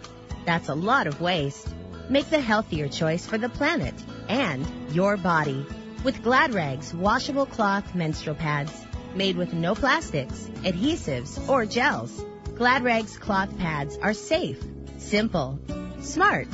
That's 0.46 0.70
a 0.70 0.74
lot 0.74 1.06
of 1.06 1.20
waste. 1.20 1.68
Make 2.08 2.30
the 2.30 2.40
healthier 2.40 2.88
choice 2.88 3.26
for 3.26 3.38
the 3.38 3.50
planet 3.50 3.94
and 4.30 4.66
your 4.94 5.18
body 5.18 5.66
with 6.06 6.24
Glad 6.24 6.54
Rags 6.54 6.94
washable 6.94 7.46
cloth 7.46 7.94
menstrual 7.94 8.38
pads 8.38 8.72
made 9.16 9.36
with 9.36 9.52
no 9.52 9.76
plastics, 9.76 10.50
adhesives, 10.64 11.38
or 11.50 11.66
gels. 11.66 12.24
Glad 12.56 12.86
Rags 12.86 13.18
cloth 13.18 13.58
pads 13.58 13.98
are 14.02 14.14
safe, 14.14 14.64
simple, 14.98 15.60
smart, 16.00 16.48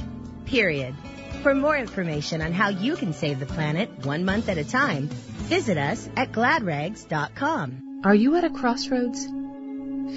period. 0.46 0.96
For 1.44 1.54
more 1.54 1.78
information 1.78 2.42
on 2.42 2.54
how 2.54 2.70
you 2.70 2.96
can 2.96 3.14
save 3.14 3.40
the 3.40 3.46
planet 3.46 4.04
one 4.04 4.26
month 4.26 4.50
at 4.50 4.58
a 4.58 4.64
time, 4.64 5.12
visit 5.48 5.78
us 5.78 6.10
at 6.18 6.34
gladrags.com. 6.34 8.02
Are 8.04 8.14
you 8.14 8.36
at 8.36 8.44
a 8.44 8.50
crossroads? 8.50 9.26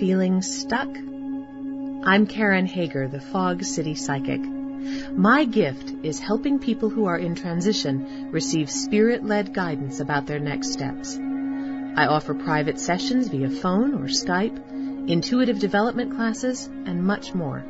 Feeling 0.00 0.42
stuck? 0.42 0.88
I'm 0.88 2.26
Karen 2.26 2.66
Hager, 2.66 3.06
the 3.06 3.20
Fog 3.20 3.62
City 3.62 3.94
Psychic. 3.94 4.40
My 4.40 5.44
gift 5.44 5.94
is 6.02 6.18
helping 6.18 6.58
people 6.58 6.88
who 6.88 7.04
are 7.04 7.16
in 7.16 7.36
transition 7.36 8.30
receive 8.32 8.68
spirit-led 8.68 9.54
guidance 9.54 10.00
about 10.00 10.26
their 10.26 10.40
next 10.40 10.72
steps. 10.72 11.16
I 11.16 12.06
offer 12.06 12.34
private 12.34 12.80
sessions 12.80 13.28
via 13.28 13.50
phone 13.50 13.94
or 13.94 14.06
Skype, 14.06 15.08
intuitive 15.08 15.60
development 15.60 16.16
classes, 16.16 16.66
and 16.66 17.04
much 17.04 17.34
more. 17.34 17.64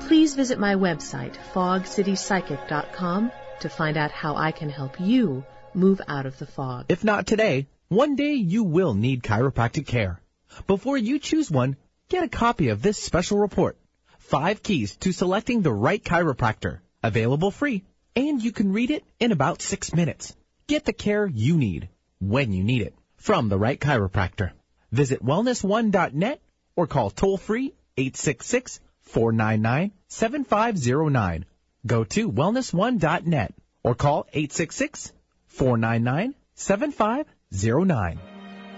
Please 0.00 0.34
visit 0.34 0.58
my 0.58 0.74
website, 0.74 1.36
fogcitypsychic.com, 1.54 3.32
to 3.60 3.68
find 3.70 3.96
out 3.96 4.10
how 4.10 4.36
I 4.36 4.52
can 4.52 4.68
help 4.68 5.00
you 5.00 5.44
move 5.76 6.00
out 6.08 6.26
of 6.26 6.38
the 6.38 6.46
fog. 6.46 6.86
If 6.88 7.04
not 7.04 7.26
today, 7.26 7.68
one 7.88 8.16
day 8.16 8.34
you 8.34 8.64
will 8.64 8.94
need 8.94 9.22
chiropractic 9.22 9.86
care. 9.86 10.20
Before 10.66 10.96
you 10.96 11.18
choose 11.18 11.50
one, 11.50 11.76
get 12.08 12.24
a 12.24 12.28
copy 12.28 12.68
of 12.70 12.82
this 12.82 12.98
special 12.98 13.38
report. 13.38 13.76
Five 14.18 14.62
keys 14.62 14.96
to 14.98 15.12
selecting 15.12 15.62
the 15.62 15.72
right 15.72 16.02
chiropractor. 16.02 16.80
Available 17.02 17.50
free, 17.50 17.84
and 18.16 18.42
you 18.42 18.50
can 18.50 18.72
read 18.72 18.90
it 18.90 19.04
in 19.20 19.30
about 19.30 19.62
six 19.62 19.94
minutes. 19.94 20.34
Get 20.66 20.84
the 20.84 20.92
care 20.92 21.26
you 21.26 21.56
need, 21.56 21.88
when 22.18 22.52
you 22.52 22.64
need 22.64 22.82
it, 22.82 22.94
from 23.16 23.48
the 23.48 23.58
right 23.58 23.78
chiropractor. 23.78 24.50
Visit 24.90 25.24
wellness1.net 25.24 26.40
or 26.74 26.86
call 26.86 27.10
toll 27.10 27.36
free 27.36 27.74
866 27.96 28.80
499 29.02 29.92
7509. 30.08 31.44
Go 31.86 32.02
to 32.02 32.32
wellness1.net 32.32 33.54
or 33.84 33.94
call 33.94 34.26
866 34.32 35.12
499 35.56 36.34
7509. 36.54 38.35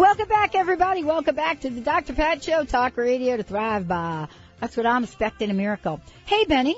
Welcome 0.00 0.28
back, 0.28 0.54
everybody. 0.54 1.04
Welcome 1.04 1.34
back 1.34 1.60
to 1.60 1.68
the 1.68 1.82
Dr. 1.82 2.14
Pat 2.14 2.42
Show, 2.42 2.64
Talk 2.64 2.96
Radio 2.96 3.36
to 3.36 3.42
Thrive 3.42 3.86
By. 3.86 4.28
That's 4.58 4.74
what 4.74 4.86
I'm 4.86 5.04
expecting, 5.04 5.50
a 5.50 5.52
miracle. 5.52 6.00
Hey, 6.24 6.46
Benny. 6.46 6.74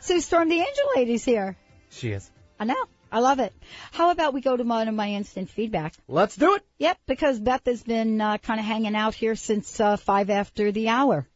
Sue 0.00 0.20
Storm, 0.20 0.50
the 0.50 0.56
Angel 0.56 0.84
Lady's 0.94 1.24
here. 1.24 1.56
She 1.88 2.10
is. 2.10 2.30
I 2.60 2.66
know. 2.66 2.84
I 3.10 3.20
love 3.20 3.38
it. 3.38 3.54
How 3.92 4.10
about 4.10 4.34
we 4.34 4.42
go 4.42 4.54
to 4.54 4.62
one 4.62 4.88
of 4.88 4.94
my 4.94 5.12
instant 5.12 5.48
feedback? 5.48 5.94
Let's 6.06 6.36
do 6.36 6.56
it. 6.56 6.62
Yep, 6.76 6.98
because 7.06 7.40
Beth 7.40 7.64
has 7.64 7.82
been 7.82 8.20
uh, 8.20 8.36
kind 8.36 8.60
of 8.60 8.66
hanging 8.66 8.94
out 8.94 9.14
here 9.14 9.36
since 9.36 9.80
uh, 9.80 9.96
five 9.96 10.28
after 10.28 10.70
the 10.70 10.90
hour. 10.90 11.26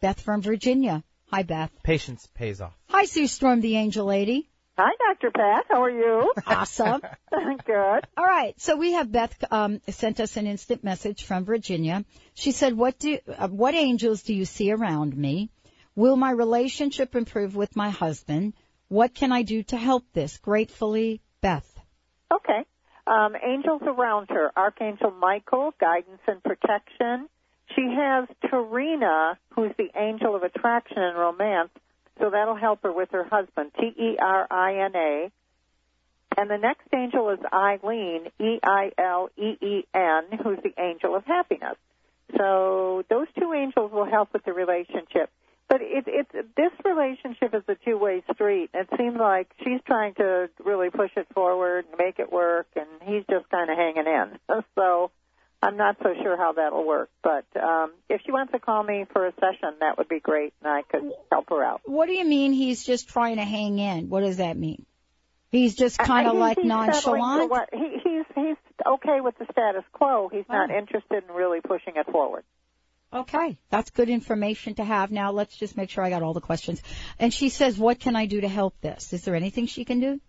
Beth 0.00 0.22
from 0.22 0.40
Virginia. 0.40 1.04
Hi, 1.30 1.42
Beth. 1.42 1.70
Patience 1.82 2.26
pays 2.32 2.62
off. 2.62 2.72
Hi, 2.88 3.04
Sue 3.04 3.26
Storm, 3.26 3.60
the 3.60 3.76
Angel 3.76 4.06
Lady. 4.06 4.49
Hi, 4.82 4.92
Dr. 5.12 5.30
Pat. 5.30 5.66
How 5.68 5.82
are 5.82 5.90
you? 5.90 6.32
Awesome. 6.46 7.02
Good. 7.30 8.06
All 8.16 8.24
right. 8.24 8.58
So 8.58 8.76
we 8.76 8.92
have 8.92 9.12
Beth 9.12 9.36
um, 9.50 9.82
sent 9.90 10.20
us 10.20 10.38
an 10.38 10.46
instant 10.46 10.82
message 10.82 11.24
from 11.24 11.44
Virginia. 11.44 12.02
She 12.32 12.52
said, 12.52 12.74
"What 12.74 12.98
do 12.98 13.18
uh, 13.36 13.48
what 13.48 13.74
angels 13.74 14.22
do 14.22 14.32
you 14.32 14.46
see 14.46 14.72
around 14.72 15.14
me? 15.14 15.50
Will 15.96 16.16
my 16.16 16.30
relationship 16.30 17.14
improve 17.14 17.54
with 17.54 17.76
my 17.76 17.90
husband? 17.90 18.54
What 18.88 19.12
can 19.12 19.32
I 19.32 19.42
do 19.42 19.62
to 19.64 19.76
help 19.76 20.04
this? 20.14 20.38
Gratefully, 20.38 21.20
Beth." 21.42 21.70
Okay. 22.32 22.64
Um, 23.06 23.36
angels 23.36 23.82
around 23.84 24.30
her. 24.30 24.50
Archangel 24.56 25.10
Michael, 25.10 25.74
guidance 25.78 26.22
and 26.26 26.42
protection. 26.42 27.28
She 27.76 27.82
has 27.82 28.28
Terina, 28.46 29.36
who's 29.54 29.72
the 29.76 29.90
angel 29.94 30.34
of 30.34 30.42
attraction 30.42 31.02
and 31.02 31.18
romance, 31.18 31.70
so 32.20 32.30
that'll 32.30 32.56
help 32.56 32.82
her 32.82 32.92
with 32.92 33.10
her 33.12 33.24
husband. 33.24 33.72
T 33.78 33.86
E 33.86 34.16
R 34.20 34.46
I 34.50 34.84
N 34.84 34.92
A. 34.94 35.32
And 36.36 36.48
the 36.48 36.58
next 36.58 36.86
angel 36.94 37.30
is 37.30 37.40
Eileen, 37.52 38.26
E 38.38 38.60
I 38.62 38.92
L 38.96 39.30
E 39.36 39.56
E 39.60 39.84
N, 39.94 40.38
who's 40.42 40.58
the 40.62 40.72
angel 40.78 41.16
of 41.16 41.24
happiness. 41.24 41.76
So 42.36 43.04
those 43.10 43.26
two 43.38 43.52
angels 43.52 43.90
will 43.92 44.04
help 44.04 44.32
with 44.32 44.44
the 44.44 44.52
relationship. 44.52 45.30
But 45.68 45.82
it, 45.82 46.04
it's 46.06 46.32
this 46.56 46.72
relationship 46.84 47.54
is 47.54 47.62
a 47.68 47.76
two-way 47.84 48.22
street. 48.34 48.70
It 48.74 48.88
seems 48.98 49.16
like 49.16 49.48
she's 49.62 49.80
trying 49.86 50.14
to 50.14 50.50
really 50.64 50.90
push 50.90 51.12
it 51.16 51.28
forward 51.32 51.86
and 51.88 51.98
make 51.98 52.18
it 52.18 52.32
work, 52.32 52.66
and 52.74 52.86
he's 53.04 53.24
just 53.30 53.48
kind 53.50 53.70
of 53.70 53.76
hanging 53.76 54.06
in. 54.06 54.62
So 54.74 55.10
I'm 55.62 55.76
not 55.76 55.96
so 56.02 56.14
sure 56.22 56.36
how 56.36 56.52
that'll 56.52 56.86
work. 56.86 57.10
But 57.22 57.44
um, 57.60 57.92
if 58.08 58.22
she 58.24 58.32
wants 58.32 58.52
to 58.52 58.58
call 58.58 58.82
me 58.82 59.04
for 59.12 59.26
a 59.26 59.32
session, 59.34 59.76
that 59.80 59.98
would 59.98 60.08
be 60.08 60.20
great, 60.20 60.54
and 60.62 60.72
I 60.72 60.82
could 60.82 61.12
help 61.30 61.50
her 61.50 61.62
out. 61.62 61.82
What 61.84 62.06
do 62.06 62.12
you 62.12 62.24
mean 62.24 62.52
he's 62.52 62.84
just 62.84 63.08
trying 63.08 63.36
to 63.36 63.44
hang 63.44 63.78
in? 63.78 64.08
What 64.08 64.20
does 64.20 64.38
that 64.38 64.56
mean? 64.56 64.86
He's 65.50 65.74
just 65.74 65.98
kind 65.98 66.28
of 66.28 66.36
like 66.36 66.58
he's 66.58 66.66
nonchalant. 66.66 67.50
What, 67.50 67.68
he, 67.72 67.98
he's 68.04 68.24
he's 68.36 68.56
okay 68.86 69.20
with 69.20 69.36
the 69.38 69.46
status 69.50 69.82
quo. 69.92 70.28
He's 70.32 70.44
not 70.48 70.70
interested 70.70 71.24
in 71.28 71.34
really 71.34 71.60
pushing 71.60 71.94
it 71.96 72.06
forward. 72.06 72.44
Okay, 73.12 73.58
that's 73.68 73.90
good 73.90 74.08
information 74.08 74.76
to 74.76 74.84
have. 74.84 75.10
Now 75.10 75.32
let's 75.32 75.56
just 75.56 75.76
make 75.76 75.90
sure 75.90 76.04
I 76.04 76.10
got 76.10 76.22
all 76.22 76.34
the 76.34 76.40
questions. 76.40 76.80
And 77.18 77.34
she 77.34 77.48
says, 77.48 77.76
"What 77.76 77.98
can 77.98 78.14
I 78.14 78.26
do 78.26 78.40
to 78.42 78.48
help 78.48 78.80
this? 78.80 79.12
Is 79.12 79.24
there 79.24 79.34
anything 79.34 79.66
she 79.66 79.84
can 79.84 79.98
do?" 79.98 80.20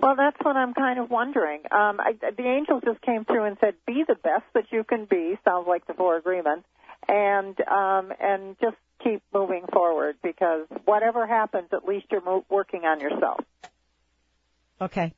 Well, 0.00 0.14
that's 0.16 0.36
what 0.42 0.56
I'm 0.56 0.74
kind 0.74 1.00
of 1.00 1.10
wondering. 1.10 1.62
Um, 1.72 2.00
I, 2.00 2.12
the 2.20 2.46
angel 2.46 2.80
just 2.80 3.00
came 3.02 3.24
through 3.24 3.44
and 3.44 3.56
said, 3.60 3.74
"Be 3.86 4.04
the 4.06 4.14
best 4.14 4.44
that 4.54 4.66
you 4.70 4.84
can 4.84 5.06
be." 5.06 5.36
Sounds 5.44 5.66
like 5.66 5.86
the 5.86 5.94
four 5.94 6.16
agreements, 6.16 6.66
and 7.08 7.60
um, 7.62 8.12
and 8.20 8.56
just 8.60 8.76
keep 9.02 9.22
moving 9.34 9.64
forward 9.72 10.16
because 10.22 10.66
whatever 10.84 11.26
happens, 11.26 11.68
at 11.72 11.84
least 11.84 12.06
you're 12.10 12.24
mo- 12.24 12.44
working 12.48 12.84
on 12.84 13.00
yourself. 13.00 13.40
Okay. 14.80 15.12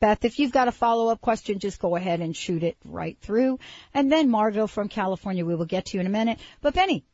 Beth, 0.00 0.24
if 0.24 0.38
you've 0.38 0.52
got 0.52 0.68
a 0.68 0.72
follow-up 0.72 1.20
question, 1.20 1.60
just 1.60 1.80
go 1.80 1.96
ahead 1.96 2.20
and 2.20 2.36
shoot 2.36 2.62
it 2.62 2.76
right 2.84 3.16
through. 3.20 3.58
And 3.94 4.10
then 4.10 4.28
Margot 4.28 4.66
from 4.66 4.88
California, 4.88 5.44
we 5.44 5.54
will 5.54 5.64
get 5.64 5.86
to 5.86 5.96
you 5.96 6.00
in 6.00 6.06
a 6.06 6.10
minute. 6.10 6.40
But 6.60 6.74
Benny, 6.74 7.04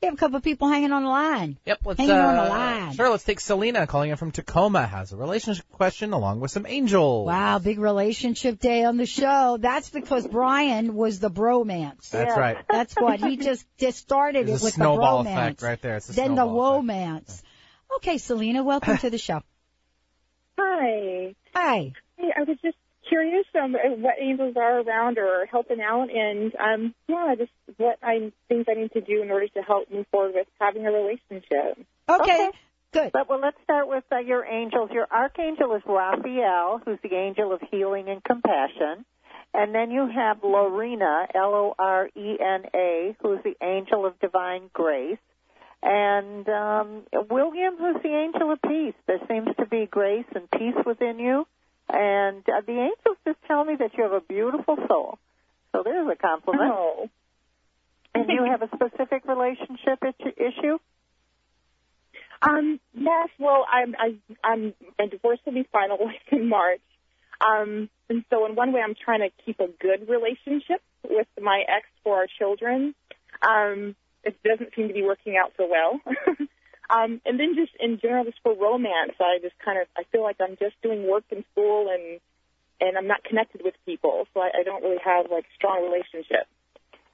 you 0.00 0.06
have 0.06 0.14
a 0.14 0.16
couple 0.16 0.36
of 0.36 0.44
people 0.44 0.68
hanging 0.68 0.92
on 0.92 1.02
the 1.02 1.08
line. 1.08 1.58
Yep, 1.66 1.78
let's 1.84 1.98
hanging 1.98 2.14
on 2.14 2.36
the 2.36 2.42
uh, 2.42 2.48
line. 2.48 2.94
Sure, 2.94 3.10
let's 3.10 3.24
take 3.24 3.40
Selena 3.40 3.86
calling 3.86 4.10
in 4.10 4.16
from 4.16 4.30
Tacoma 4.30 4.86
has 4.86 5.12
a 5.12 5.16
relationship 5.16 5.68
question 5.72 6.12
along 6.12 6.38
with 6.38 6.52
some 6.52 6.66
angels. 6.66 7.26
Wow, 7.26 7.58
big 7.58 7.80
relationship 7.80 8.60
day 8.60 8.84
on 8.84 8.96
the 8.96 9.06
show. 9.06 9.58
That's 9.60 9.90
because 9.90 10.26
Brian 10.26 10.94
was 10.94 11.18
the 11.18 11.30
bromance. 11.30 12.10
That's 12.10 12.36
right. 12.36 12.58
That's 12.70 12.94
what 12.94 13.18
he 13.18 13.36
just 13.38 13.66
just 13.78 13.98
started 13.98 14.46
There's 14.46 14.60
it 14.60 14.62
a 14.62 14.66
with 14.66 14.74
snowball 14.74 15.24
the 15.24 15.30
bromance. 15.30 15.32
effect 15.32 15.62
right 15.62 15.82
there. 15.82 15.96
It's 15.96 16.08
a 16.10 16.12
then 16.12 16.36
the 16.36 16.46
romance. 16.46 17.42
womance. 17.90 17.96
Okay, 17.96 18.18
Selena, 18.18 18.62
welcome 18.62 18.98
to 18.98 19.10
the 19.10 19.18
show. 19.18 19.42
Hi. 20.58 21.34
Hi. 21.54 21.92
Hey, 22.16 22.32
I 22.36 22.42
was 22.44 22.56
just 22.62 22.77
curious 23.08 23.46
um, 23.60 23.72
what 23.72 24.14
angels 24.20 24.54
are 24.56 24.80
around 24.80 25.18
or 25.18 25.46
helping 25.50 25.80
out, 25.80 26.08
and 26.10 26.52
um, 26.56 26.94
yeah, 27.08 27.34
just 27.36 27.52
what 27.76 27.98
I 28.02 28.32
things 28.48 28.66
I 28.68 28.74
need 28.74 28.92
to 28.92 29.00
do 29.00 29.22
in 29.22 29.30
order 29.30 29.48
to 29.48 29.62
help 29.62 29.90
move 29.90 30.06
forward 30.10 30.32
with 30.34 30.46
having 30.60 30.86
a 30.86 30.92
relationship. 30.92 31.86
Okay. 32.08 32.50
Good. 32.90 33.12
But 33.12 33.28
well, 33.28 33.40
let's 33.40 33.58
start 33.64 33.86
with 33.86 34.04
uh, 34.10 34.18
your 34.18 34.46
angels. 34.46 34.90
Your 34.92 35.06
archangel 35.10 35.74
is 35.74 35.82
Raphael, 35.86 36.80
who's 36.84 36.98
the 37.02 37.14
angel 37.14 37.52
of 37.52 37.60
healing 37.70 38.08
and 38.08 38.24
compassion. 38.24 39.04
And 39.52 39.74
then 39.74 39.90
you 39.90 40.08
have 40.14 40.38
Lorena, 40.42 41.26
L-O-R-E-N-A, 41.34 43.16
who's 43.20 43.38
the 43.44 43.56
angel 43.62 44.06
of 44.06 44.18
divine 44.20 44.70
grace. 44.72 45.18
And 45.82 46.48
um, 46.48 47.02
William, 47.30 47.76
who's 47.78 48.02
the 48.02 48.14
angel 48.14 48.52
of 48.52 48.60
peace. 48.62 48.94
There 49.06 49.20
seems 49.28 49.48
to 49.58 49.66
be 49.66 49.86
grace 49.86 50.26
and 50.34 50.50
peace 50.50 50.82
within 50.84 51.18
you. 51.18 51.46
And 51.88 52.44
uh, 52.48 52.60
the 52.66 52.72
angels 52.72 53.16
just 53.26 53.38
tell 53.46 53.64
me 53.64 53.74
that 53.78 53.96
you 53.96 54.04
have 54.04 54.12
a 54.12 54.20
beautiful 54.20 54.76
soul. 54.88 55.18
So 55.72 55.82
there's 55.84 56.08
a 56.10 56.16
compliment. 56.16 56.70
Oh. 56.72 57.08
And 58.14 58.28
you 58.28 58.44
have 58.44 58.62
a 58.62 58.68
specific 58.74 59.26
relationship 59.26 60.02
issue- 60.02 60.34
issue? 60.36 60.78
Um, 62.42 62.80
yes. 62.94 63.28
Well, 63.38 63.66
I'm 63.70 63.94
I, 63.98 64.14
I'm 64.44 64.74
my 64.98 65.06
divorce 65.06 65.38
will 65.44 65.54
be 65.54 65.66
finalized 65.74 66.18
in 66.32 66.48
March. 66.48 66.80
Um, 67.40 67.88
and 68.08 68.24
so 68.30 68.46
in 68.46 68.54
one 68.54 68.72
way, 68.72 68.80
I'm 68.80 68.94
trying 68.94 69.20
to 69.20 69.30
keep 69.44 69.60
a 69.60 69.68
good 69.68 70.08
relationship 70.08 70.82
with 71.08 71.28
my 71.40 71.62
ex 71.68 71.86
for 72.02 72.16
our 72.16 72.26
children. 72.38 72.94
Um, 73.42 73.94
it 74.24 74.36
doesn't 74.42 74.74
seem 74.74 74.88
to 74.88 74.94
be 74.94 75.02
working 75.02 75.36
out 75.36 75.52
so 75.56 75.68
well. 75.70 76.00
um, 76.90 77.20
and 77.24 77.38
then 77.38 77.54
just 77.54 77.72
in 77.80 77.98
general, 78.00 78.24
just 78.24 78.38
for 78.42 78.54
romance, 78.54 79.12
I 79.20 79.38
just 79.42 79.54
kind 79.64 79.78
of 79.80 79.86
I 79.96 80.04
feel 80.10 80.22
like 80.22 80.36
I'm 80.40 80.56
just 80.56 80.80
doing 80.82 81.06
work 81.08 81.24
in 81.30 81.44
school 81.52 81.88
and 81.92 82.20
and 82.80 82.96
I'm 82.96 83.06
not 83.06 83.24
connected 83.24 83.62
with 83.64 83.74
people, 83.84 84.26
so 84.32 84.40
I, 84.40 84.50
I 84.60 84.62
don't 84.62 84.82
really 84.82 85.02
have 85.04 85.26
like 85.30 85.44
strong 85.56 85.82
relationships. 85.82 86.48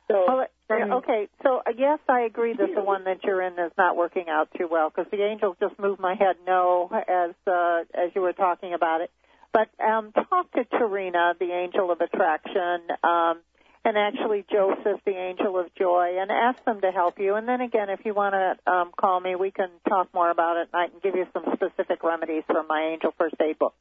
So 0.08 0.24
Well, 0.28 0.46
from- 0.68 0.92
okay, 0.92 1.28
so 1.42 1.58
uh, 1.66 1.72
yes, 1.76 1.98
I 2.08 2.22
agree 2.22 2.54
that 2.54 2.74
the 2.74 2.82
one 2.82 3.04
that 3.04 3.24
you're 3.24 3.42
in 3.42 3.54
is 3.54 3.72
not 3.78 3.96
working 3.96 4.26
out 4.28 4.48
too 4.56 4.68
well 4.70 4.90
because 4.90 5.10
the 5.10 5.22
angels 5.22 5.56
just 5.60 5.78
moved 5.78 6.00
my 6.00 6.14
head 6.14 6.36
no 6.46 6.90
as 6.92 7.34
uh, 7.46 7.84
as 7.94 8.10
you 8.14 8.20
were 8.20 8.34
talking 8.34 8.74
about 8.74 9.00
it. 9.00 9.10
But 9.52 9.68
um, 9.82 10.12
talk 10.12 10.50
to 10.52 10.64
Terina, 10.64 11.38
the 11.38 11.52
angel 11.52 11.90
of 11.92 12.00
attraction, 12.00 12.80
um, 13.04 13.38
and 13.84 13.98
actually 13.98 14.44
Joseph, 14.50 15.00
the 15.04 15.16
angel 15.16 15.58
of 15.58 15.74
joy, 15.74 16.16
and 16.18 16.30
ask 16.30 16.62
them 16.64 16.80
to 16.80 16.90
help 16.90 17.18
you. 17.18 17.34
And 17.34 17.46
then 17.46 17.60
again, 17.60 17.90
if 17.90 18.00
you 18.04 18.14
want 18.14 18.34
to 18.34 18.72
um, 18.72 18.92
call 18.96 19.20
me, 19.20 19.34
we 19.34 19.50
can 19.50 19.68
talk 19.88 20.08
more 20.14 20.30
about 20.30 20.56
it, 20.56 20.68
and 20.72 20.82
I 20.82 20.88
can 20.88 21.00
give 21.02 21.14
you 21.14 21.26
some 21.32 21.44
specific 21.54 22.02
remedies 22.02 22.44
from 22.46 22.66
my 22.66 22.90
angel 22.92 23.12
first 23.18 23.34
aid 23.40 23.58
book. 23.58 23.74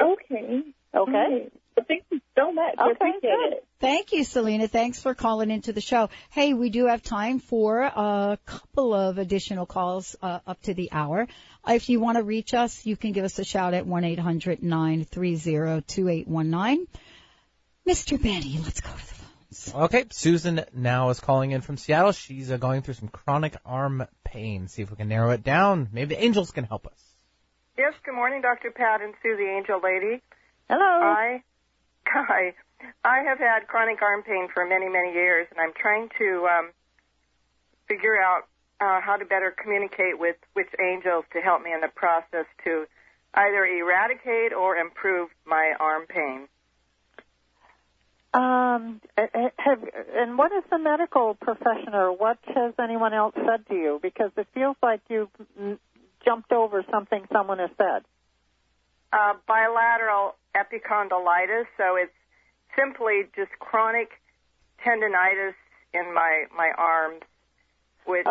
Okay. 0.00 0.62
Okay. 0.94 1.50
Well, 1.76 1.84
thank 1.86 2.04
you 2.10 2.20
so 2.36 2.52
much. 2.52 2.74
I 2.78 2.90
Okay, 2.90 2.92
appreciate 2.92 3.20
good. 3.22 3.52
it. 3.52 3.64
Thank 3.80 4.12
you, 4.12 4.24
Selena. 4.24 4.66
Thanks 4.68 5.00
for 5.00 5.14
calling 5.14 5.50
into 5.50 5.72
the 5.72 5.80
show. 5.80 6.08
Hey, 6.30 6.54
we 6.54 6.70
do 6.70 6.86
have 6.86 7.02
time 7.02 7.38
for 7.40 7.82
a 7.82 8.38
couple 8.46 8.94
of 8.94 9.18
additional 9.18 9.66
calls 9.66 10.16
uh, 10.22 10.38
up 10.46 10.60
to 10.62 10.74
the 10.74 10.90
hour. 10.92 11.26
Uh, 11.68 11.72
If 11.74 11.88
you 11.88 12.00
want 12.00 12.16
to 12.16 12.22
reach 12.24 12.54
us, 12.54 12.84
you 12.86 12.96
can 12.96 13.12
give 13.12 13.24
us 13.24 13.38
a 13.38 13.44
shout 13.44 13.74
at 13.74 13.84
1-800-930-2819. 13.86 16.86
Mr. 17.88 18.22
Betty, 18.22 18.58
let's 18.62 18.82
go 18.82 18.90
to 18.90 18.96
the 18.96 19.14
phones. 19.14 19.84
Okay, 19.86 20.04
Susan 20.10 20.62
now 20.74 21.08
is 21.08 21.20
calling 21.20 21.52
in 21.52 21.62
from 21.62 21.78
Seattle. 21.78 22.12
She's 22.12 22.50
uh, 22.50 22.58
going 22.58 22.82
through 22.82 22.92
some 23.00 23.08
chronic 23.08 23.56
arm 23.64 24.06
pain. 24.24 24.68
See 24.68 24.82
if 24.82 24.90
we 24.90 24.96
can 24.96 25.08
narrow 25.08 25.30
it 25.30 25.42
down. 25.42 25.88
Maybe 25.90 26.14
the 26.14 26.22
angels 26.22 26.50
can 26.50 26.64
help 26.64 26.86
us. 26.86 27.02
Yes, 27.78 27.94
good 28.04 28.14
morning, 28.14 28.42
Dr. 28.42 28.72
Pat 28.72 29.00
and 29.00 29.14
Sue, 29.22 29.38
the 29.38 29.48
angel 29.48 29.80
lady. 29.82 30.22
Hello. 30.68 30.84
I, 30.84 31.42
hi. 32.06 32.52
I 33.02 33.20
have 33.26 33.38
had 33.38 33.66
chronic 33.68 34.02
arm 34.02 34.22
pain 34.22 34.48
for 34.52 34.66
many, 34.66 34.90
many 34.90 35.14
years, 35.14 35.46
and 35.50 35.58
I'm 35.58 35.72
trying 35.72 36.10
to 36.18 36.46
um, 36.46 36.70
figure 37.88 38.20
out 38.20 38.48
uh, 38.82 39.00
how 39.00 39.16
to 39.16 39.24
better 39.24 39.50
communicate 39.62 40.18
with 40.18 40.36
which 40.52 40.68
angels 40.78 41.24
to 41.32 41.40
help 41.40 41.62
me 41.62 41.72
in 41.72 41.80
the 41.80 41.88
process 41.88 42.44
to 42.64 42.84
either 43.32 43.64
eradicate 43.64 44.52
or 44.52 44.76
improve 44.76 45.30
my 45.46 45.72
arm 45.80 46.04
pain. 46.06 46.48
Um, 48.34 49.00
have 49.16 49.82
and 50.14 50.36
what 50.36 50.52
is 50.52 50.62
the 50.70 50.78
medical 50.78 51.34
profession, 51.34 51.94
or 51.94 52.12
what 52.12 52.38
has 52.54 52.74
anyone 52.78 53.14
else 53.14 53.34
said 53.34 53.66
to 53.68 53.74
you? 53.74 53.98
Because 54.02 54.30
it 54.36 54.46
feels 54.52 54.76
like 54.82 55.00
you've 55.08 55.30
mm, 55.58 55.78
jumped 56.24 56.52
over 56.52 56.84
something 56.90 57.24
someone 57.32 57.58
has 57.58 57.70
said. 57.78 58.02
Uh, 59.12 59.34
bilateral 59.46 60.34
epicondylitis, 60.54 61.64
so 61.78 61.96
it's 61.96 62.12
simply 62.76 63.22
just 63.34 63.50
chronic 63.58 64.10
tendonitis 64.84 65.54
in 65.94 66.12
my 66.12 66.44
my 66.54 66.70
arms, 66.76 67.22
which 68.04 68.26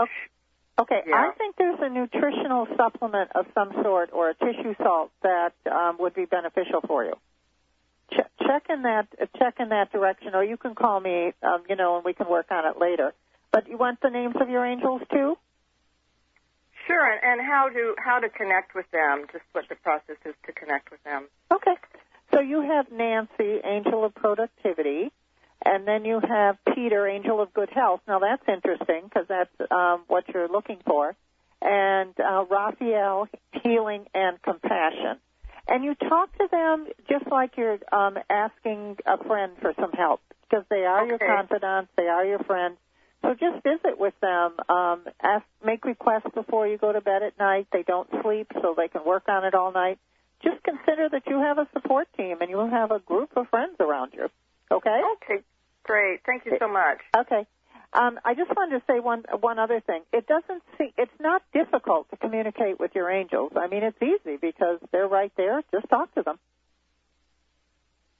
Okay, 0.79 1.01
Yeah. 1.07 1.15
I 1.15 1.31
think 1.37 1.55
there's 1.55 1.79
a 1.81 1.89
nutritional 1.89 2.67
supplement 2.77 3.31
of 3.33 3.47
some 3.55 3.73
sort 3.81 4.11
or 4.13 4.29
a 4.29 4.35
tissue 4.35 4.75
salt 4.77 5.11
that 5.23 5.53
um, 5.65 5.97
would 5.99 6.13
be 6.13 6.25
beneficial 6.25 6.81
for 6.81 7.03
you. 7.03 7.13
Check, 8.11 8.31
check 8.45 8.63
in 8.69 8.83
that 8.83 9.07
check 9.37 9.55
in 9.59 9.69
that 9.69 9.91
direction, 9.91 10.33
or 10.33 10.43
you 10.43 10.57
can 10.57 10.75
call 10.75 10.99
me, 10.99 11.33
um, 11.43 11.63
you 11.69 11.75
know, 11.75 11.97
and 11.97 12.05
we 12.05 12.13
can 12.13 12.29
work 12.29 12.47
on 12.51 12.65
it 12.65 12.79
later. 12.79 13.13
But 13.51 13.67
you 13.67 13.77
want 13.77 13.99
the 14.01 14.09
names 14.09 14.35
of 14.39 14.49
your 14.49 14.65
angels 14.65 15.01
too? 15.11 15.37
Sure, 16.85 17.11
and, 17.11 17.19
and 17.23 17.41
how 17.41 17.69
to 17.69 17.95
how 17.97 18.19
to 18.19 18.29
connect 18.29 18.75
with 18.75 18.89
them, 18.91 19.25
just 19.31 19.43
what 19.51 19.65
the 19.67 19.75
process 19.75 20.15
is 20.25 20.35
to 20.45 20.53
connect 20.53 20.89
with 20.91 21.03
them. 21.03 21.27
Okay. 21.51 21.75
So 22.33 22.41
you 22.41 22.61
have 22.61 22.91
Nancy, 22.91 23.59
angel 23.63 24.03
of 24.03 24.13
productivity, 24.13 25.11
and 25.65 25.87
then 25.87 26.05
you 26.05 26.19
have 26.19 26.57
Peter, 26.75 27.07
angel 27.07 27.41
of 27.41 27.53
good 27.53 27.69
health. 27.69 28.01
Now 28.07 28.19
that's 28.19 28.43
interesting 28.47 29.03
because 29.03 29.27
that's 29.27 29.71
um, 29.71 30.03
what 30.07 30.27
you're 30.29 30.49
looking 30.49 30.79
for, 30.85 31.15
and 31.61 32.13
uh, 32.19 32.45
Raphael, 32.49 33.27
healing 33.63 34.05
and 34.13 34.41
compassion. 34.41 35.17
And 35.67 35.83
you 35.83 35.95
talk 35.95 36.35
to 36.37 36.47
them 36.49 36.87
just 37.09 37.27
like 37.29 37.57
you're 37.57 37.79
um, 37.91 38.17
asking 38.29 38.97
a 39.05 39.23
friend 39.23 39.53
for 39.61 39.73
some 39.79 39.91
help 39.91 40.21
because 40.41 40.65
they 40.69 40.85
are 40.85 41.05
your 41.05 41.19
confidants, 41.19 41.91
they 41.97 42.07
are 42.07 42.25
your 42.25 42.39
friends. 42.39 42.77
So 43.21 43.33
just 43.33 43.63
visit 43.63 43.99
with 43.99 44.13
them. 44.21 44.55
Um, 44.69 45.03
ask, 45.21 45.43
make 45.65 45.83
requests 45.83 46.31
before 46.33 46.67
you 46.67 46.77
go 46.77 46.93
to 46.93 47.01
bed 47.01 47.23
at 47.23 47.37
night. 47.37 47.67
They 47.73 47.83
don't 47.83 48.07
sleep, 48.21 48.47
so 48.61 48.75
they 48.77 48.87
can 48.87 49.03
work 49.05 49.23
on 49.27 49.43
it 49.43 49.55
all 49.55 49.71
night. 49.71 49.99
Just 50.43 50.63
consider 50.63 51.09
that 51.09 51.23
you 51.27 51.39
have 51.39 51.57
a 51.57 51.67
support 51.73 52.07
team 52.15 52.37
and 52.41 52.49
you 52.49 52.59
have 52.59 52.91
a 52.91 52.99
group 52.99 53.35
of 53.35 53.49
friends 53.49 53.75
around 53.79 54.13
you. 54.13 54.29
Okay? 54.71 55.01
Okay, 55.15 55.43
great. 55.83 56.21
Thank 56.25 56.45
you 56.45 56.57
so 56.59 56.67
much. 56.67 56.99
Okay. 57.17 57.45
Um, 57.97 58.19
I 58.23 58.35
just 58.35 58.51
wanted 58.55 58.79
to 58.79 58.85
say 58.85 58.99
one 58.99 59.23
one 59.39 59.57
other 59.57 59.79
thing. 59.81 60.03
It 60.13 60.27
doesn't 60.27 60.61
see 60.77 60.93
it's 60.99 61.19
not 61.19 61.41
difficult 61.51 62.09
to 62.11 62.17
communicate 62.17 62.79
with 62.79 62.91
your 62.93 63.09
angels. 63.09 63.53
I 63.55 63.67
mean, 63.67 63.81
it's 63.83 63.97
easy 64.01 64.37
because 64.37 64.79
they're 64.91 65.07
right 65.07 65.31
there. 65.35 65.63
Just 65.71 65.89
talk 65.89 66.13
to 66.13 66.21
them. 66.21 66.37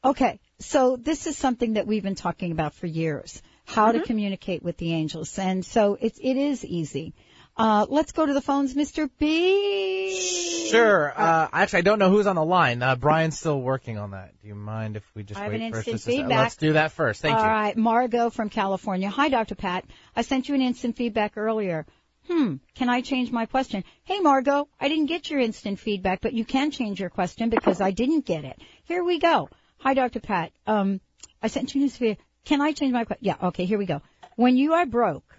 Okay, 0.03 0.39
so 0.59 0.95
this 0.95 1.27
is 1.27 1.37
something 1.37 1.73
that 1.73 1.85
we've 1.85 2.03
been 2.03 2.15
talking 2.15 2.51
about 2.51 2.73
for 2.73 2.87
years: 2.87 3.41
how 3.65 3.91
Mm-hmm. 3.91 3.99
to 3.99 4.05
communicate 4.05 4.63
with 4.63 4.77
the 4.77 4.93
angels, 4.93 5.37
and 5.37 5.63
so 5.63 5.95
it 5.99 6.17
it 6.21 6.37
is 6.37 6.65
easy. 6.65 7.13
Uh, 7.57 7.87
let's 7.89 8.11
go 8.11 8.25
to 8.25 8.33
the 8.33 8.41
phones, 8.41 8.75
Mr. 8.75 9.09
B. 9.17 10.67
Sure. 10.69 11.11
Uh, 11.15 11.47
actually, 11.51 11.79
I 11.79 11.81
don't 11.81 11.97
know 11.97 12.09
who's 12.11 12.27
on 12.27 12.35
the 12.35 12.45
line. 12.45 12.83
Uh, 12.83 12.95
Brian's 12.95 13.39
still 13.39 13.59
working 13.59 13.97
on 13.97 14.11
that. 14.11 14.39
Do 14.41 14.47
you 14.47 14.55
mind 14.55 14.95
if 14.95 15.03
we 15.15 15.23
just 15.23 15.39
I 15.39 15.43
have 15.43 15.51
wait 15.53 15.61
an 15.61 15.71
for 15.71 15.79
us 15.79 15.87
instant 15.87 15.95
just 15.95 16.07
a 16.07 16.11
feedback. 16.11 16.39
Let's 16.39 16.55
do 16.57 16.73
that 16.73 16.91
first. 16.91 17.21
Thank 17.21 17.35
All 17.37 17.43
you. 17.43 17.49
right, 17.49 17.75
Margot 17.75 18.29
from 18.29 18.49
California. 18.49 19.09
Hi, 19.09 19.29
Dr. 19.29 19.55
Pat. 19.55 19.85
I 20.15 20.21
sent 20.21 20.49
you 20.49 20.55
an 20.55 20.61
instant 20.61 20.97
feedback 20.97 21.33
earlier. 21.35 21.85
Hmm, 22.27 22.55
can 22.75 22.89
I 22.89 23.01
change 23.01 23.31
my 23.31 23.45
question? 23.45 23.83
Hey, 24.03 24.19
Margot, 24.19 24.67
I 24.79 24.89
didn't 24.89 25.05
get 25.05 25.29
your 25.29 25.39
instant 25.39 25.79
feedback, 25.79 26.21
but 26.21 26.33
you 26.33 26.43
can 26.43 26.71
change 26.71 26.99
your 26.99 27.09
question 27.09 27.49
because 27.49 27.79
I 27.79 27.91
didn't 27.91 28.25
get 28.25 28.43
it. 28.43 28.59
Here 28.83 29.03
we 29.03 29.17
go. 29.17 29.49
Hi, 29.79 29.93
Dr. 29.93 30.19
Pat. 30.19 30.51
Um, 30.67 30.99
I 31.41 31.47
sent 31.47 31.73
you 31.73 31.79
an 31.79 31.83
instant 31.83 31.99
feedback. 31.99 32.25
Can 32.45 32.61
I 32.61 32.73
change 32.73 32.93
my 32.93 33.05
question? 33.05 33.25
Yeah, 33.25 33.47
okay, 33.47 33.65
here 33.65 33.77
we 33.77 33.85
go. 33.85 34.01
When 34.35 34.57
you 34.57 34.73
are 34.73 34.85
broke, 34.85 35.36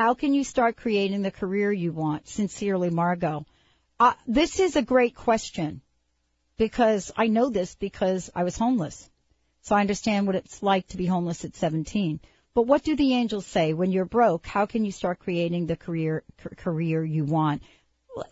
how 0.00 0.14
can 0.14 0.32
you 0.32 0.44
start 0.44 0.78
creating 0.78 1.20
the 1.20 1.30
career 1.30 1.70
you 1.70 1.92
want? 1.92 2.26
Sincerely, 2.26 2.88
Margot. 2.88 3.44
Uh, 3.98 4.14
this 4.26 4.58
is 4.58 4.74
a 4.74 4.80
great 4.80 5.14
question 5.14 5.82
because 6.56 7.12
I 7.18 7.26
know 7.26 7.50
this 7.50 7.74
because 7.74 8.30
I 8.34 8.44
was 8.44 8.56
homeless. 8.56 9.10
So 9.60 9.76
I 9.76 9.82
understand 9.82 10.26
what 10.26 10.36
it's 10.36 10.62
like 10.62 10.86
to 10.88 10.96
be 10.96 11.04
homeless 11.04 11.44
at 11.44 11.54
17. 11.54 12.18
But 12.54 12.62
what 12.62 12.82
do 12.82 12.96
the 12.96 13.12
angels 13.12 13.44
say 13.44 13.74
when 13.74 13.92
you're 13.92 14.06
broke? 14.06 14.46
How 14.46 14.64
can 14.64 14.86
you 14.86 14.90
start 14.90 15.18
creating 15.18 15.66
the 15.66 15.76
career 15.76 16.24
c- 16.42 16.56
career 16.56 17.04
you 17.04 17.26
want? 17.26 17.62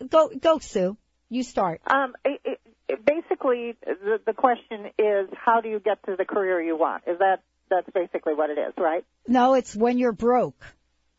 Go 0.08 0.30
go 0.40 0.60
Sue. 0.60 0.96
You 1.28 1.42
start. 1.42 1.82
Um, 1.86 2.14
it, 2.24 2.40
it, 2.46 2.60
it 2.88 3.04
basically, 3.04 3.76
the, 3.84 4.18
the 4.24 4.32
question 4.32 4.86
is, 4.98 5.28
how 5.34 5.60
do 5.60 5.68
you 5.68 5.80
get 5.80 6.02
to 6.06 6.16
the 6.16 6.24
career 6.24 6.62
you 6.62 6.78
want? 6.78 7.02
Is 7.06 7.18
that 7.18 7.42
that's 7.68 7.90
basically 7.94 8.32
what 8.32 8.48
it 8.48 8.56
is, 8.56 8.72
right? 8.78 9.04
No, 9.26 9.52
it's 9.52 9.76
when 9.76 9.98
you're 9.98 10.12
broke. 10.12 10.64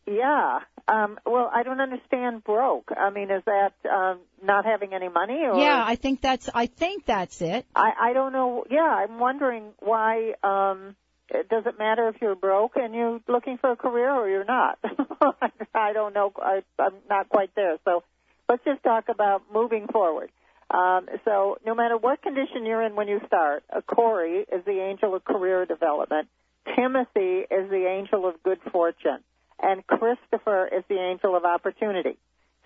Yeah. 0.09 0.59
Um, 0.87 1.19
well, 1.25 1.49
I 1.53 1.61
don't 1.63 1.79
understand 1.79 2.43
broke. 2.43 2.91
I 2.95 3.11
mean, 3.11 3.29
is 3.29 3.43
that 3.45 3.73
um, 3.89 4.19
not 4.43 4.65
having 4.65 4.93
any 4.93 5.07
money? 5.07 5.45
Or 5.45 5.61
Yeah, 5.61 5.83
I 5.85 5.95
think 5.95 6.21
that's 6.21 6.49
I 6.53 6.65
think 6.65 7.05
that's 7.05 7.41
it. 7.41 7.65
I, 7.75 7.91
I 8.01 8.13
don't 8.13 8.33
know. 8.33 8.65
Yeah, 8.69 8.81
I'm 8.81 9.19
wondering 9.19 9.71
why. 9.79 10.33
Um, 10.43 10.95
it- 11.29 11.47
does 11.47 11.65
it 11.67 11.77
matter 11.77 12.09
if 12.09 12.15
you're 12.21 12.35
broke 12.35 12.75
and 12.75 12.95
you're 12.95 13.19
looking 13.27 13.57
for 13.59 13.71
a 13.71 13.75
career 13.75 14.09
or 14.11 14.27
you're 14.27 14.45
not? 14.45 14.79
I 15.75 15.93
don't 15.93 16.15
know. 16.15 16.33
I, 16.37 16.63
I'm 16.79 16.95
not 17.07 17.29
quite 17.29 17.53
there. 17.55 17.77
So 17.85 18.03
let's 18.47 18.63
just 18.65 18.81
talk 18.81 19.09
about 19.09 19.43
moving 19.53 19.87
forward. 19.87 20.31
Um, 20.71 21.07
so 21.25 21.57
no 21.65 21.75
matter 21.75 21.97
what 21.97 22.21
condition 22.21 22.65
you're 22.65 22.81
in 22.81 22.95
when 22.95 23.07
you 23.07 23.19
start, 23.27 23.63
uh, 23.75 23.81
Corey 23.81 24.45
is 24.51 24.65
the 24.65 24.81
angel 24.81 25.15
of 25.15 25.23
career 25.23 25.65
development. 25.65 26.29
Timothy 26.75 27.45
is 27.49 27.69
the 27.69 27.85
angel 27.87 28.27
of 28.27 28.41
good 28.43 28.59
fortune. 28.71 29.19
And 29.61 29.85
Christopher 29.85 30.67
is 30.67 30.83
the 30.87 30.99
angel 30.99 31.35
of 31.35 31.43
opportunity. 31.43 32.17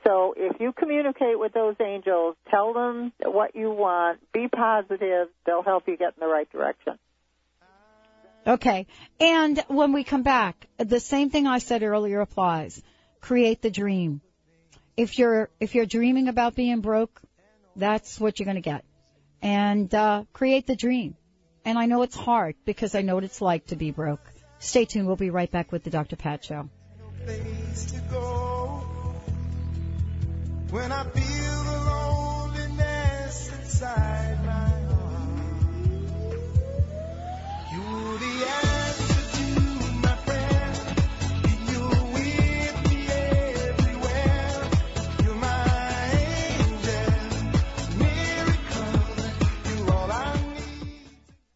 So 0.05 0.33
if 0.35 0.59
you 0.59 0.73
communicate 0.73 1.39
with 1.39 1.53
those 1.53 1.75
angels, 1.79 2.35
tell 2.49 2.73
them 2.73 3.13
what 3.23 3.55
you 3.55 3.71
want, 3.71 4.19
be 4.33 4.47
positive, 4.47 5.29
they'll 5.45 5.63
help 5.63 5.87
you 5.87 5.97
get 5.97 6.13
in 6.17 6.19
the 6.19 6.27
right 6.27 6.49
direction. 6.51 6.99
Okay. 8.45 8.87
And 9.19 9.63
when 9.67 9.93
we 9.93 10.03
come 10.03 10.23
back, 10.23 10.67
the 10.77 10.99
same 10.99 11.29
thing 11.29 11.47
I 11.47 11.59
said 11.59 11.83
earlier 11.83 12.19
applies. 12.19 12.81
Create 13.21 13.61
the 13.61 13.71
dream. 13.71 14.21
If 14.97 15.17
you're 15.17 15.49
if 15.59 15.73
you're 15.73 15.85
dreaming 15.85 16.27
about 16.27 16.55
being 16.55 16.81
broke, 16.81 17.21
that's 17.75 18.19
what 18.19 18.39
you're 18.39 18.45
going 18.45 18.55
to 18.55 18.61
get. 18.61 18.83
And 19.41 19.93
uh, 19.95 20.25
create 20.33 20.67
the 20.67 20.75
dream. 20.75 21.15
And 21.65 21.79
I 21.79 21.85
know 21.85 22.01
it's 22.01 22.15
hard 22.15 22.55
because 22.65 22.93
I 22.93 23.01
know 23.01 23.15
what 23.15 23.23
it's 23.23 23.41
like 23.41 23.67
to 23.67 23.77
be 23.77 23.91
broke. 23.91 24.21
Stay 24.59 24.83
tuned. 24.83 25.07
We'll 25.07 25.15
be 25.15 25.29
right 25.29 25.49
back 25.49 25.71
with 25.71 25.83
the 25.83 25.89
Dr. 25.89 26.17
Pat 26.17 26.43
Show. 26.43 26.69
Place 27.25 27.91
to 27.91 27.99
go 28.11 28.81
when 30.69 30.91
I 30.91 31.03
feel 31.03 31.63
the 31.63 31.77
loneliness 31.91 33.51
inside 33.59 34.45
my 34.45 34.69
heart. 34.93 35.29
You're 37.71 38.17
the. 38.19 38.43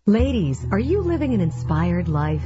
Ladies, 0.09 0.65
are 0.71 0.79
you 0.79 1.01
living 1.01 1.33
an 1.33 1.41
inspired 1.41 2.07
life? 2.07 2.45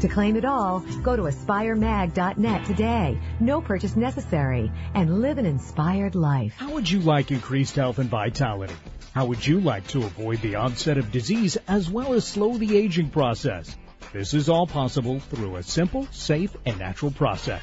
To 0.00 0.08
claim 0.08 0.36
it 0.36 0.44
all, 0.44 0.80
go 1.02 1.16
to 1.16 1.22
aspiremag.net 1.22 2.66
today. 2.66 3.18
No 3.40 3.62
purchase 3.62 3.96
necessary. 3.96 4.70
And 4.94 5.22
live 5.22 5.38
an 5.38 5.46
inspired 5.46 6.14
life. 6.14 6.54
How 6.56 6.72
would 6.72 6.90
you 6.90 7.00
like 7.00 7.30
increased 7.30 7.76
health 7.76 7.98
and 7.98 8.10
vitality? 8.10 8.74
How 9.14 9.24
would 9.24 9.46
you 9.46 9.60
like 9.60 9.86
to 9.88 10.04
avoid 10.04 10.42
the 10.42 10.56
onset 10.56 10.98
of 10.98 11.10
disease 11.10 11.56
as 11.66 11.90
well 11.90 12.12
as 12.12 12.26
slow 12.26 12.58
the 12.58 12.76
aging 12.76 13.08
process? 13.08 13.74
This 14.12 14.34
is 14.34 14.50
all 14.50 14.66
possible 14.66 15.20
through 15.20 15.56
a 15.56 15.62
simple, 15.62 16.06
safe, 16.10 16.54
and 16.66 16.78
natural 16.78 17.10
process. 17.10 17.62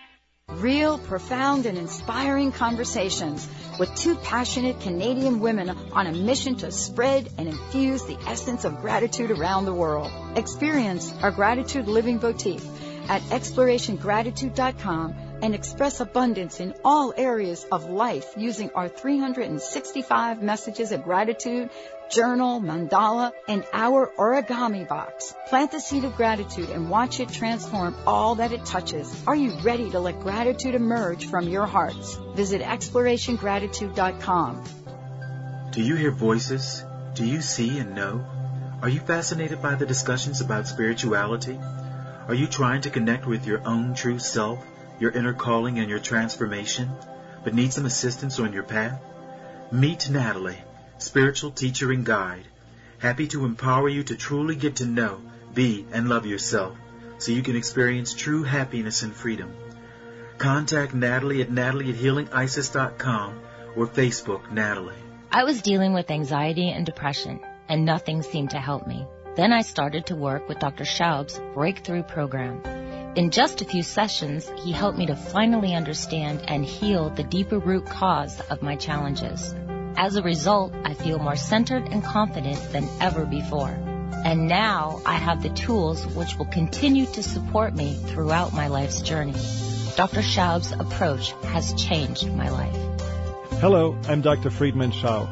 Real, 0.53 0.97
profound, 0.97 1.65
and 1.65 1.77
inspiring 1.77 2.51
conversations 2.51 3.47
with 3.79 3.93
two 3.95 4.15
passionate 4.15 4.81
Canadian 4.81 5.39
women 5.39 5.69
on 5.93 6.07
a 6.07 6.11
mission 6.11 6.55
to 6.57 6.71
spread 6.71 7.29
and 7.37 7.47
infuse 7.47 8.03
the 8.03 8.17
essence 8.27 8.65
of 8.65 8.81
gratitude 8.81 9.31
around 9.31 9.65
the 9.65 9.73
world. 9.73 10.11
Experience 10.35 11.13
our 11.23 11.31
Gratitude 11.31 11.87
Living 11.87 12.17
Boutique 12.17 12.61
at 13.07 13.21
explorationgratitude.com 13.23 15.15
and 15.41 15.55
express 15.55 15.99
abundance 15.99 16.59
in 16.59 16.75
all 16.85 17.13
areas 17.17 17.65
of 17.71 17.89
life 17.89 18.33
using 18.37 18.69
our 18.75 18.87
365 18.87 20.41
messages 20.41 20.91
of 20.91 21.03
gratitude, 21.03 21.69
journal, 22.11 22.61
mandala, 22.61 23.31
and 23.47 23.65
our 23.73 24.11
origami 24.17 24.87
box. 24.87 25.33
Plant 25.47 25.71
the 25.71 25.79
seed 25.79 26.03
of 26.03 26.15
gratitude 26.15 26.69
and 26.69 26.89
watch 26.89 27.19
it 27.19 27.29
transform 27.29 27.95
all 28.05 28.35
that 28.35 28.51
it 28.51 28.65
touches. 28.65 29.23
Are 29.25 29.35
you 29.35 29.51
ready 29.63 29.89
to 29.91 29.99
let 29.99 30.19
gratitude 30.19 30.75
emerge 30.75 31.27
from 31.27 31.47
your 31.47 31.65
hearts? 31.65 32.15
Visit 32.35 32.61
explorationgratitude.com. 32.61 34.63
Do 35.71 35.81
you 35.81 35.95
hear 35.95 36.11
voices? 36.11 36.83
Do 37.13 37.25
you 37.25 37.41
see 37.41 37.79
and 37.79 37.95
know? 37.95 38.25
Are 38.81 38.89
you 38.89 38.99
fascinated 38.99 39.61
by 39.61 39.75
the 39.75 39.85
discussions 39.85 40.41
about 40.41 40.67
spirituality? 40.67 41.57
Are 42.27 42.33
you 42.33 42.47
trying 42.47 42.81
to 42.81 42.89
connect 42.89 43.25
with 43.25 43.45
your 43.45 43.65
own 43.65 43.93
true 43.93 44.19
self, 44.19 44.59
your 44.99 45.11
inner 45.11 45.33
calling, 45.33 45.79
and 45.79 45.89
your 45.89 45.99
transformation, 45.99 46.91
but 47.43 47.53
need 47.53 47.73
some 47.73 47.85
assistance 47.85 48.39
on 48.39 48.53
your 48.53 48.63
path? 48.63 48.99
Meet 49.71 50.09
Natalie, 50.09 50.57
spiritual 51.01 51.51
teacher 51.51 51.91
and 51.91 52.05
guide, 52.05 52.47
happy 52.99 53.27
to 53.27 53.45
empower 53.45 53.89
you 53.89 54.03
to 54.03 54.15
truly 54.15 54.55
get 54.55 54.77
to 54.77 54.85
know, 54.85 55.21
be, 55.53 55.85
and 55.91 56.07
love 56.07 56.25
yourself 56.25 56.77
so 57.17 57.31
you 57.31 57.43
can 57.43 57.55
experience 57.55 58.13
true 58.13 58.43
happiness 58.43 59.03
and 59.03 59.13
freedom. 59.13 59.53
Contact 60.37 60.93
Natalie 60.93 61.41
at 61.41 61.51
natalie 61.51 61.89
at 61.89 61.95
healingisis.com 61.95 63.39
or 63.75 63.87
Facebook 63.87 64.51
Natalie. 64.51 64.95
I 65.31 65.43
was 65.43 65.61
dealing 65.61 65.93
with 65.93 66.09
anxiety 66.09 66.71
and 66.71 66.85
depression, 66.85 67.39
and 67.69 67.85
nothing 67.85 68.23
seemed 68.23 68.49
to 68.51 68.57
help 68.57 68.87
me. 68.87 69.05
Then 69.35 69.53
I 69.53 69.61
started 69.61 70.07
to 70.07 70.15
work 70.15 70.49
with 70.49 70.59
Dr. 70.59 70.83
Schaub's 70.83 71.39
Breakthrough 71.53 72.03
Program. 72.03 72.61
In 73.15 73.29
just 73.29 73.61
a 73.61 73.65
few 73.65 73.83
sessions, 73.83 74.51
he 74.63 74.71
helped 74.71 74.97
me 74.97 75.05
to 75.05 75.15
finally 75.15 75.73
understand 75.75 76.41
and 76.47 76.65
heal 76.65 77.09
the 77.09 77.23
deeper 77.23 77.59
root 77.59 77.85
cause 77.85 78.39
of 78.49 78.61
my 78.61 78.75
challenges. 78.75 79.53
As 79.97 80.15
a 80.15 80.21
result, 80.21 80.73
I 80.83 80.93
feel 80.93 81.19
more 81.19 81.35
centered 81.35 81.87
and 81.87 82.03
confident 82.03 82.71
than 82.71 82.87
ever 82.99 83.25
before. 83.25 83.77
And 84.23 84.47
now 84.47 85.01
I 85.05 85.15
have 85.15 85.41
the 85.41 85.49
tools 85.49 86.05
which 86.07 86.37
will 86.37 86.45
continue 86.45 87.05
to 87.07 87.23
support 87.23 87.75
me 87.75 87.95
throughout 88.07 88.53
my 88.53 88.67
life's 88.67 89.01
journey. 89.01 89.35
Dr. 89.95 90.21
Schaub's 90.21 90.71
approach 90.71 91.31
has 91.43 91.73
changed 91.73 92.31
my 92.31 92.49
life. 92.49 92.75
Hello, 93.59 93.97
I'm 94.07 94.21
Dr. 94.21 94.49
Friedemann 94.49 94.91
Schaub, 94.91 95.29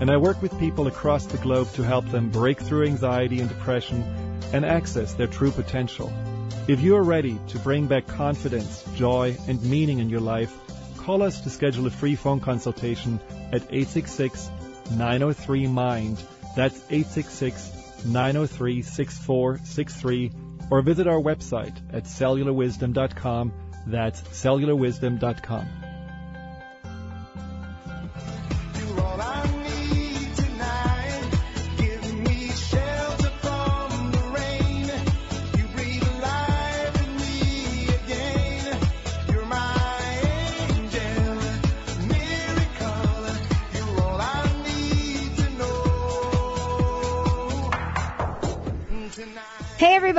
and 0.00 0.10
I 0.10 0.16
work 0.16 0.42
with 0.42 0.58
people 0.58 0.86
across 0.86 1.26
the 1.26 1.38
globe 1.38 1.72
to 1.72 1.82
help 1.82 2.08
them 2.10 2.30
break 2.30 2.60
through 2.60 2.86
anxiety 2.86 3.40
and 3.40 3.48
depression 3.48 4.02
and 4.52 4.64
access 4.64 5.14
their 5.14 5.26
true 5.26 5.50
potential. 5.50 6.12
If 6.68 6.80
you 6.80 6.96
are 6.96 7.02
ready 7.02 7.38
to 7.48 7.58
bring 7.58 7.86
back 7.86 8.06
confidence, 8.06 8.84
joy, 8.94 9.36
and 9.48 9.62
meaning 9.62 9.98
in 9.98 10.10
your 10.10 10.20
life, 10.20 10.54
call 10.96 11.22
us 11.22 11.40
to 11.42 11.50
schedule 11.50 11.86
a 11.86 11.90
free 11.90 12.16
phone 12.16 12.40
consultation 12.40 13.20
at 13.52 13.62
866 13.62 14.50
903 14.92 15.66
MIND. 15.66 16.22
That's 16.56 16.76
866 16.90 18.04
903 18.04 18.82
6463 18.82 20.32
or 20.70 20.82
visit 20.82 21.06
our 21.06 21.20
website 21.20 21.76
at 21.92 22.04
cellularwisdom.com. 22.04 23.52
That's 23.86 24.22
cellularwisdom.com. 24.22 25.83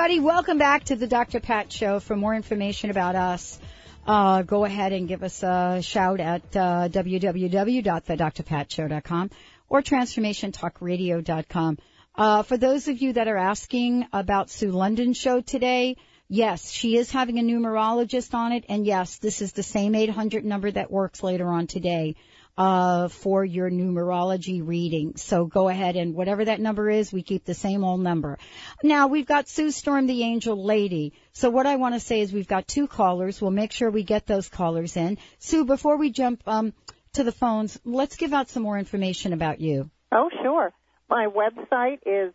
everybody, 0.06 0.24
welcome 0.24 0.60
back 0.60 0.84
to 0.84 0.96
the 0.96 1.08
Dr. 1.08 1.40
Pat 1.40 1.74
Show. 1.74 2.00
For 2.00 2.16
more 2.16 2.36
information 2.36 2.92
about 2.92 3.16
us, 3.16 3.60
uh, 4.06 4.44
go 4.44 4.64
ahead 4.64 4.94
and 4.94 5.08
give 5.08 5.24
us 5.24 5.42
a 5.42 5.80
shout 5.82 6.20
at 6.20 6.44
uh, 6.56 6.90
www.thedrpatshow.com 6.90 9.32
or 9.68 9.82
transformationtalkradio.com. 9.82 11.80
Uh, 12.14 12.44
for 12.44 12.56
those 12.56 12.88
of 12.88 13.02
you 13.02 13.14
that 13.14 13.28
are 13.28 13.38
asking 13.38 14.06
about 14.14 14.52
Sue 14.52 14.70
London's 14.70 15.18
show 15.18 15.42
today, 15.42 15.98
yes, 16.30 16.70
she 16.70 16.98
is 16.98 17.10
having 17.10 17.40
a 17.40 17.42
numerologist 17.42 18.36
on 18.36 18.52
it, 18.52 18.66
and 18.70 18.86
yes, 18.86 19.18
this 19.18 19.42
is 19.42 19.54
the 19.54 19.64
same 19.64 19.96
800 19.96 20.46
number 20.46 20.70
that 20.70 20.92
works 20.92 21.24
later 21.24 21.48
on 21.48 21.66
today 21.66 22.16
uh, 22.58 23.08
for 23.10 23.44
your 23.44 23.70
numerology 23.70 24.66
reading. 24.66 25.18
So 25.18 25.46
go 25.46 25.68
ahead 25.68 25.96
and 25.96 26.14
whatever 26.16 26.46
that 26.46 26.60
number 26.60 26.90
is, 26.90 27.12
we 27.12 27.24
keep 27.24 27.46
the 27.46 27.54
same 27.54 27.84
old 27.84 28.02
number. 28.02 28.38
Now 28.84 29.08
we've 29.08 29.26
got 29.26 29.50
Sue 29.50 29.72
Storm, 29.72 30.08
the 30.08 30.24
angel 30.24 30.64
lady. 30.64 31.14
So 31.34 31.50
what 31.50 31.66
I 31.66 31.76
want 31.76 31.96
to 31.96 32.00
say 32.00 32.22
is 32.22 32.32
we've 32.32 32.48
got 32.48 32.68
two 32.68 32.88
callers. 32.88 33.42
We'll 33.42 33.52
make 33.52 33.72
sure 33.72 33.90
we 33.90 34.04
get 34.04 34.26
those 34.26 34.48
callers 34.48 34.96
in. 34.96 35.18
Sue, 35.40 35.66
before 35.66 35.98
we 35.98 36.12
jump 36.12 36.42
um, 36.48 36.74
to 37.14 37.24
the 37.24 37.32
phones, 37.32 37.80
let's 37.84 38.16
give 38.16 38.34
out 38.34 38.50
some 38.50 38.64
more 38.64 38.78
information 38.78 39.34
about 39.34 39.60
you. 39.60 39.90
Oh, 40.12 40.30
sure. 40.42 40.72
My 41.10 41.28
website 41.28 42.00
is 42.06 42.34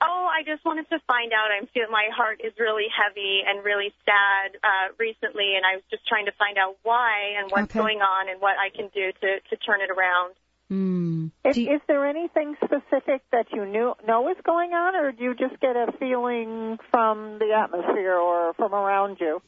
Oh, 0.00 0.28
I 0.28 0.44
just 0.44 0.64
wanted 0.64 0.88
to 0.90 0.98
find 1.06 1.32
out. 1.32 1.48
I'm 1.50 1.66
feeling 1.72 1.90
my 1.90 2.08
heart 2.14 2.40
is 2.44 2.52
really 2.58 2.84
heavy 2.92 3.40
and 3.46 3.64
really 3.64 3.94
sad 4.04 4.56
uh, 4.62 4.92
recently, 4.98 5.56
and 5.56 5.64
I 5.64 5.76
was 5.76 5.84
just 5.90 6.06
trying 6.06 6.26
to 6.26 6.32
find 6.38 6.58
out 6.58 6.76
why 6.82 7.40
and 7.40 7.50
what's 7.50 7.72
Okay. 7.72 7.78
going 7.78 8.00
on 8.02 8.28
and 8.28 8.40
what 8.40 8.56
I 8.60 8.68
can 8.68 8.88
do 8.92 9.12
to 9.12 9.40
to 9.48 9.56
turn 9.56 9.80
it 9.80 9.88
around. 9.90 10.34
Hmm. 10.68 11.28
Is, 11.44 11.56
is 11.56 11.80
there 11.86 12.04
anything 12.06 12.56
specific 12.62 13.22
that 13.32 13.46
you 13.52 13.64
knew 13.64 13.94
know 14.06 14.28
is 14.28 14.36
going 14.44 14.72
on, 14.72 14.96
or 14.96 15.12
do 15.12 15.22
you 15.24 15.34
just 15.34 15.58
get 15.60 15.76
a 15.76 15.92
feeling 15.98 16.76
from 16.90 17.38
the 17.38 17.54
atmosphere 17.56 18.16
or 18.18 18.52
from 18.54 18.74
around 18.74 19.16
you? 19.20 19.40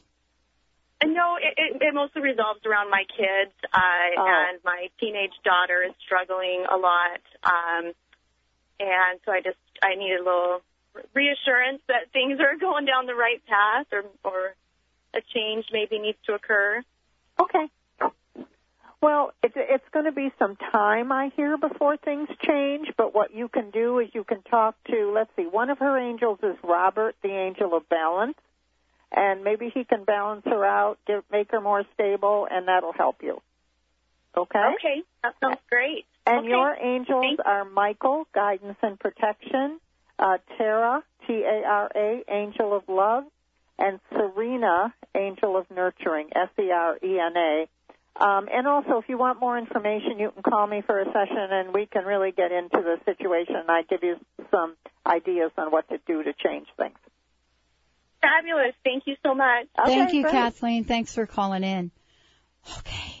And 1.01 1.13
no, 1.13 1.37
it, 1.37 1.53
it, 1.57 1.81
it 1.81 1.93
mostly 1.93 2.21
revolves 2.21 2.65
around 2.65 2.89
my 2.89 3.03
kids, 3.07 3.53
uh, 3.71 3.77
Oh. 4.17 4.25
and 4.49 4.59
my 4.65 4.87
teenage 4.99 5.35
daughter 5.45 5.83
is 5.87 5.93
struggling 6.03 6.65
a 6.69 6.75
lot, 6.75 7.21
um, 7.43 7.93
and 8.79 9.19
so 9.25 9.31
I 9.31 9.41
just 9.41 9.57
I 9.81 9.95
need 9.95 10.13
a 10.13 10.23
little 10.23 10.61
reassurance 11.13 11.81
that 11.87 12.11
things 12.13 12.39
are 12.39 12.57
going 12.59 12.85
down 12.85 13.05
the 13.05 13.15
right 13.15 13.41
path, 13.45 13.87
or 13.91 14.03
or 14.23 14.55
a 15.13 15.21
change 15.33 15.65
maybe 15.71 15.99
needs 15.99 16.17
to 16.25 16.33
occur. 16.33 16.83
Okay. 17.39 17.67
Well, 19.01 19.31
it's 19.41 19.53
it's 19.55 19.87
going 19.93 20.05
to 20.05 20.11
be 20.11 20.29
some 20.37 20.57
time, 20.57 21.11
I 21.11 21.31
hear, 21.35 21.57
before 21.57 21.95
things 21.95 22.27
change. 22.45 22.89
But 22.97 23.15
what 23.15 23.33
you 23.33 23.47
can 23.47 23.69
do 23.71 23.99
is 23.99 24.09
you 24.13 24.25
can 24.25 24.41
talk 24.43 24.75
to, 24.87 25.11
let's 25.13 25.29
see, 25.37 25.43
one 25.43 25.69
of 25.69 25.79
her 25.79 25.97
angels 25.97 26.39
is 26.43 26.57
Robert, 26.63 27.15
the 27.23 27.29
angel 27.29 27.77
of 27.77 27.87
balance, 27.87 28.37
and 29.11 29.43
maybe 29.43 29.71
he 29.73 29.85
can 29.85 30.03
balance 30.03 30.41
her 30.45 30.65
out, 30.65 30.97
give, 31.07 31.23
make 31.31 31.49
her 31.51 31.61
more 31.61 31.83
stable, 31.93 32.45
and 32.51 32.67
that'll 32.67 32.91
help 32.91 33.23
you. 33.23 33.41
Okay. 34.35 34.59
Okay, 34.75 35.03
that 35.23 35.35
sounds 35.39 35.59
great. 35.69 36.05
And 36.29 36.45
Okay. 36.45 36.49
your 36.49 36.77
angels 36.79 37.39
are 37.43 37.65
Michael, 37.65 38.27
guidance 38.33 38.77
and 38.83 38.99
protection, 38.99 39.79
uh, 40.19 40.37
Tara, 40.57 41.03
T-A-R-A, 41.25 42.23
angel 42.27 42.73
of 42.75 42.87
love, 42.87 43.25
and 43.79 43.99
Serena, 44.11 44.93
angel 45.15 45.57
of 45.57 45.69
nurturing, 45.71 46.29
S 46.35 46.49
E 46.59 46.71
R 46.71 46.99
E 47.01 47.19
N 47.19 47.35
A. 47.35 47.67
Um, 48.15 48.47
and 48.51 48.67
also, 48.67 48.97
if 48.97 49.07
you 49.07 49.17
want 49.17 49.39
more 49.39 49.57
information, 49.57 50.19
you 50.19 50.31
can 50.31 50.43
call 50.43 50.67
me 50.67 50.81
for 50.81 50.99
a 50.99 51.05
session, 51.05 51.51
and 51.51 51.73
we 51.73 51.85
can 51.85 52.05
really 52.05 52.31
get 52.31 52.51
into 52.51 52.81
the 52.81 52.99
situation. 53.05 53.55
and 53.55 53.71
I 53.71 53.83
give 53.83 54.03
you 54.03 54.17
some 54.51 54.75
ideas 55.07 55.51
on 55.57 55.71
what 55.71 55.87
to 55.89 55.97
do 56.05 56.21
to 56.21 56.33
change 56.33 56.67
things. 56.77 56.97
Fabulous. 58.21 58.75
Thank 58.83 59.07
you 59.07 59.15
so 59.25 59.33
much. 59.33 59.67
Thank 59.85 60.13
you, 60.13 60.23
great. 60.23 60.33
Kathleen. 60.33 60.83
Thanks 60.83 61.13
for 61.15 61.25
calling 61.25 61.63
in. 61.63 61.91
Okay. 62.79 63.18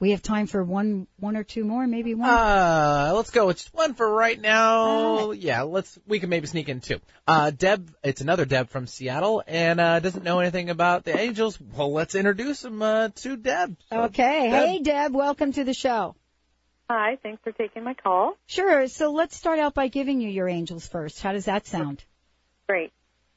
We 0.00 0.10
have 0.10 0.22
time 0.22 0.46
for 0.46 0.62
one, 0.62 1.06
one 1.18 1.36
or 1.36 1.44
two 1.44 1.64
more, 1.64 1.86
maybe 1.86 2.14
one. 2.14 2.28
Uh, 2.28 3.12
let's 3.14 3.30
go. 3.30 3.48
It's 3.48 3.72
one 3.72 3.94
for 3.94 4.12
right 4.12 4.38
now. 4.38 5.30
Yeah, 5.30 5.62
let's. 5.62 5.98
We 6.06 6.18
can 6.18 6.28
maybe 6.30 6.46
sneak 6.46 6.68
in 6.68 6.80
two. 6.80 7.00
Uh, 7.26 7.50
Deb. 7.50 7.94
It's 8.02 8.20
another 8.20 8.44
Deb 8.44 8.70
from 8.70 8.86
Seattle, 8.86 9.42
and 9.46 9.80
uh, 9.80 10.00
doesn't 10.00 10.24
know 10.24 10.40
anything 10.40 10.68
about 10.68 11.04
the 11.04 11.16
Angels. 11.16 11.58
Well, 11.60 11.92
let's 11.92 12.14
introduce 12.14 12.64
him 12.64 12.82
uh, 12.82 13.10
to 13.16 13.36
Deb. 13.36 13.76
So, 13.88 14.02
okay. 14.04 14.50
Deb. 14.50 14.66
Hey, 14.66 14.78
Deb. 14.80 15.14
Welcome 15.14 15.52
to 15.52 15.64
the 15.64 15.74
show. 15.74 16.16
Hi, 16.90 17.16
thanks 17.22 17.42
for 17.42 17.52
taking 17.52 17.82
my 17.82 17.94
call. 17.94 18.36
Sure. 18.46 18.88
So 18.88 19.12
let's 19.12 19.36
start 19.36 19.58
out 19.58 19.74
by 19.74 19.88
giving 19.88 20.20
you 20.20 20.28
your 20.28 20.48
angels 20.48 20.86
first. 20.86 21.22
How 21.22 21.32
does 21.32 21.46
that 21.46 21.66
sound? 21.66 22.04
Great. 22.66 22.92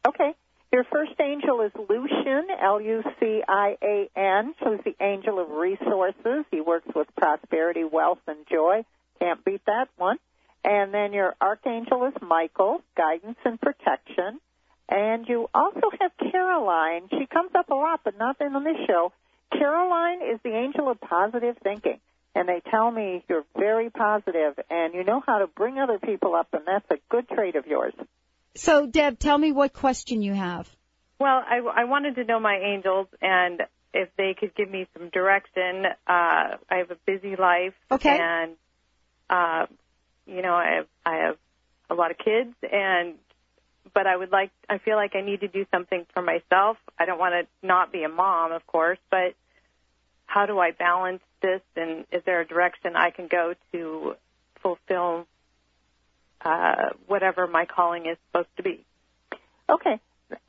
Okay. 0.06 0.34
Your 0.72 0.84
first 0.84 1.14
angel 1.22 1.62
is 1.62 1.72
Lucian, 1.90 2.48
L-U-C-I-A-N, 2.62 4.56
who's 4.62 4.80
the 4.84 4.96
angel 5.00 5.40
of 5.40 5.50
resources. 5.52 6.46
He 6.52 6.60
works 6.60 6.90
with 6.94 7.08
prosperity, 7.16 7.86
wealth, 7.86 8.20
and 8.28 8.46
joy. 8.52 8.84
Can't 9.20 9.44
beat 9.46 9.62
that 9.66 9.88
one. 9.96 10.18
And 10.66 10.94
then 10.94 11.14
your 11.14 11.36
archangel 11.40 12.06
is 12.06 12.14
Michael, 12.22 12.82
guidance 12.98 13.38
and 13.46 13.60
protection. 13.62 14.42
And 14.90 15.28
you 15.30 15.50
also 15.54 15.90
have 16.02 16.12
Caroline. 16.32 17.08
She 17.12 17.28
comes 17.28 17.52
up 17.56 17.70
a 17.70 17.76
lot, 17.76 18.02
but 18.04 18.18
not 18.18 18.36
in 18.42 18.52
this 18.64 18.86
show. 18.88 19.14
Caroline 19.54 20.22
is 20.22 20.40
the 20.44 20.54
angel 20.54 20.90
of 20.90 21.00
positive 21.00 21.58
thinking. 21.64 22.00
And 22.36 22.50
they 22.50 22.62
tell 22.70 22.92
me 22.92 23.24
you're 23.30 23.46
very 23.58 23.90
positive 23.90 24.60
and 24.70 24.94
you 24.94 25.06
know 25.06 25.24
how 25.26 25.40
to 25.40 25.48
bring 25.48 25.80
other 25.80 25.98
people 25.98 26.36
up, 26.36 26.50
and 26.54 26.64
that's 26.68 26.86
a 26.92 26.98
good 27.10 27.30
trait 27.30 27.56
of 27.56 27.66
yours. 27.68 27.94
So, 28.56 28.88
Deb, 28.88 29.20
tell 29.20 29.38
me 29.38 29.52
what 29.52 29.74
question 29.74 30.22
you 30.22 30.34
have. 30.34 30.70
Well, 31.20 31.44
I, 31.48 31.60
I 31.60 31.84
wanted 31.86 32.16
to 32.16 32.24
know 32.24 32.40
my 32.40 32.58
angels 32.58 33.08
and 33.22 33.62
if 33.94 34.10
they 34.18 34.36
could 34.40 34.56
give 34.56 34.70
me 34.70 34.88
some 34.98 35.10
direction. 35.10 35.86
Uh, 35.86 36.58
I 36.70 36.78
have 36.78 36.92
a 36.92 36.98
busy 37.06 37.36
life. 37.36 37.74
Okay. 37.92 38.18
And, 38.20 38.56
uh, 39.30 39.66
you 40.26 40.42
know, 40.42 40.54
I 40.54 40.76
have, 40.76 40.88
I 41.06 41.16
have 41.26 41.38
a 41.90 41.96
lot 41.96 42.12
of 42.12 42.18
kids 42.18 42.54
and, 42.72 43.16
but 43.94 44.06
I 44.06 44.16
would 44.16 44.32
like, 44.32 44.52
I 44.70 44.78
feel 44.78 44.96
like 44.96 45.16
I 45.16 45.22
need 45.22 45.40
to 45.40 45.48
do 45.48 45.66
something 45.72 46.06
for 46.14 46.22
myself. 46.22 46.78
I 47.00 47.06
don't 47.06 47.18
want 47.18 47.34
to 47.34 47.68
not 47.68 47.92
be 47.92 48.04
a 48.04 48.10
mom, 48.10 48.52
of 48.52 48.68
course, 48.68 49.00
but 49.10 49.34
how 50.26 50.46
do 50.46 50.60
I 50.60 50.72
balance 50.72 51.22
this 51.42 51.62
and 51.76 52.06
is 52.12 52.22
there 52.26 52.42
a 52.42 52.46
direction 52.46 52.96
I 52.96 53.12
can 53.12 53.28
go 53.28 53.54
to 53.72 54.16
fulfill, 54.62 55.26
uh, 56.48 56.94
whatever 57.08 57.48
my 57.48 57.66
calling 57.66 58.06
is 58.06 58.18
supposed 58.28 58.56
to 58.58 58.64
be? 58.64 58.86
Okay. 59.70 60.00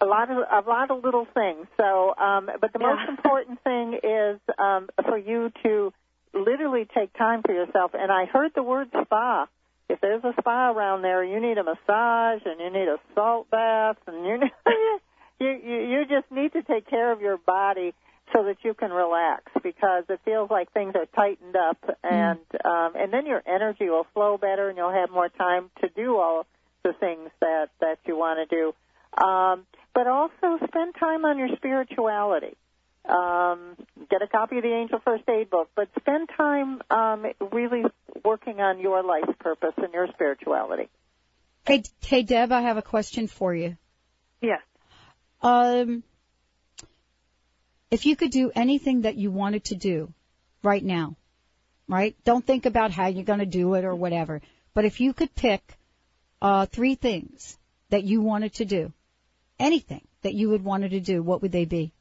A 0.01 0.07
lot 0.07 0.30
of 0.30 0.36
a 0.38 0.68
lot 0.68 0.90
of 0.90 1.05
little 1.05 1.26
things. 1.34 1.66
So, 1.76 2.14
um, 2.16 2.51
but 2.61 2.72
the 2.72 2.78
most 2.78 3.03
important 3.09 3.62
thing 3.62 3.94
is 4.03 4.40
um, 4.59 4.88
for 5.05 5.16
you 5.16 5.51
to 5.64 5.92
literally 6.34 6.86
take 6.94 7.16
time 7.16 7.42
for 7.44 7.53
yourself. 7.53 7.92
And 7.94 8.11
I 8.11 8.26
heard 8.26 8.53
the 8.55 8.62
word 8.62 8.88
spa. 9.03 9.46
If 9.88 10.01
there's 10.01 10.22
a 10.22 10.34
spa 10.38 10.70
around 10.70 11.03
there, 11.03 11.24
you 11.24 11.40
need 11.40 11.59
a 11.59 11.64
massage 11.64 12.42
and 12.44 12.61
you 12.61 12.70
need 12.70 12.88
a 12.88 12.99
salt 13.14 13.51
bath, 13.51 13.96
and 14.07 14.26
you 14.26 14.40
you 15.40 15.49
you, 15.49 15.76
you 15.90 16.05
just 16.09 16.30
need 16.30 16.53
to 16.53 16.62
take 16.62 16.88
care 16.88 17.12
of 17.12 17.20
your 17.20 17.38
body 17.38 17.94
so 18.33 18.45
that 18.45 18.59
you 18.62 18.74
can 18.74 18.91
relax 18.91 19.45
because 19.62 20.05
it 20.09 20.20
feels 20.24 20.51
like 20.51 20.72
things 20.72 20.95
are 20.95 21.07
tightened 21.07 21.57
up 21.57 21.79
and 22.03 22.39
um 22.64 22.93
and 22.97 23.12
then 23.12 23.26
your 23.26 23.43
energy 23.47 23.89
will 23.89 24.07
flow 24.14 24.37
better 24.37 24.68
and 24.68 24.76
you'll 24.76 24.93
have 24.93 25.11
more 25.11 25.29
time 25.29 25.70
to 25.81 25.89
do 25.89 26.16
all 26.16 26.47
the 26.85 26.93
things 26.93 27.31
that 27.41 27.68
that 27.81 27.99
you 28.07 28.16
want 28.16 28.39
to 28.49 28.55
do 28.55 29.22
um 29.22 29.66
but 29.95 30.07
also 30.07 30.59
spend 30.66 30.95
time 30.99 31.24
on 31.24 31.39
your 31.39 31.49
spirituality 31.57 32.57
um 33.09 33.76
get 34.11 34.22
a 34.22 34.26
copy 34.26 34.59
of 34.59 34.62
the 34.62 34.72
angel 34.72 35.01
first 35.05 35.24
aid 35.29 35.49
book 35.49 35.70
but 35.74 35.89
spend 35.99 36.29
time 36.37 36.81
um 36.91 37.26
really 37.53 37.83
working 38.24 38.61
on 38.61 38.81
your 38.81 39.03
life's 39.03 39.37
purpose 39.39 39.74
and 39.79 39.93
your 39.93 40.07
spirituality 40.14 40.89
Hey, 41.68 41.83
hey, 42.03 42.22
Deb, 42.22 42.51
I 42.51 42.62
have 42.62 42.79
a 42.79 42.83
question 42.83 43.26
for 43.26 43.55
you. 43.55 43.76
Yes. 44.41 44.62
Um, 45.43 46.03
if 47.91 48.07
you 48.07 48.16
could 48.16 48.30
do 48.30 48.51
anything 48.55 49.03
that 49.03 49.16
you 49.16 49.30
wanted 49.30 49.64
to 49.64 49.74
do 49.76 50.12
right 50.62 50.84
now, 50.84 51.16
right? 51.89 52.16
Don't 52.24 52.45
think 52.45 52.66
about 52.66 52.91
how 52.91 53.07
you're 53.07 53.24
going 53.24 53.39
to 53.39 53.47
do 53.47 53.74
it 53.74 53.84
or 53.84 53.95
whatever. 53.95 54.41
But 54.74 54.84
if 54.84 55.01
you 55.01 55.12
could 55.12 55.34
pick 55.34 55.76
uh, 56.43 56.66
three 56.66 56.95
things 56.95 57.59
that 57.91 58.05
you 58.05 58.20
wanted 58.20 58.55
to 58.55 58.64
do, 58.64 58.93
anything 59.59 60.07
that 60.22 60.34
you 60.34 60.51
would 60.51 60.64
wanted 60.64 60.91
to 60.91 61.01
do, 61.01 61.22
what 61.22 61.43
would 61.43 61.53
they 61.53 61.64
be? 61.64 61.93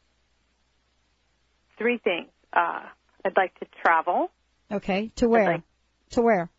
Three 1.78 2.00
things. 2.00 2.28
Uh, 2.54 2.82
I'd 3.24 3.38
like 3.38 3.58
to 3.60 3.66
travel 3.84 4.32
Okay, 4.72 5.12
to 5.16 5.30
where? 5.30 5.64
to 6.12 6.22
where? 6.22 6.50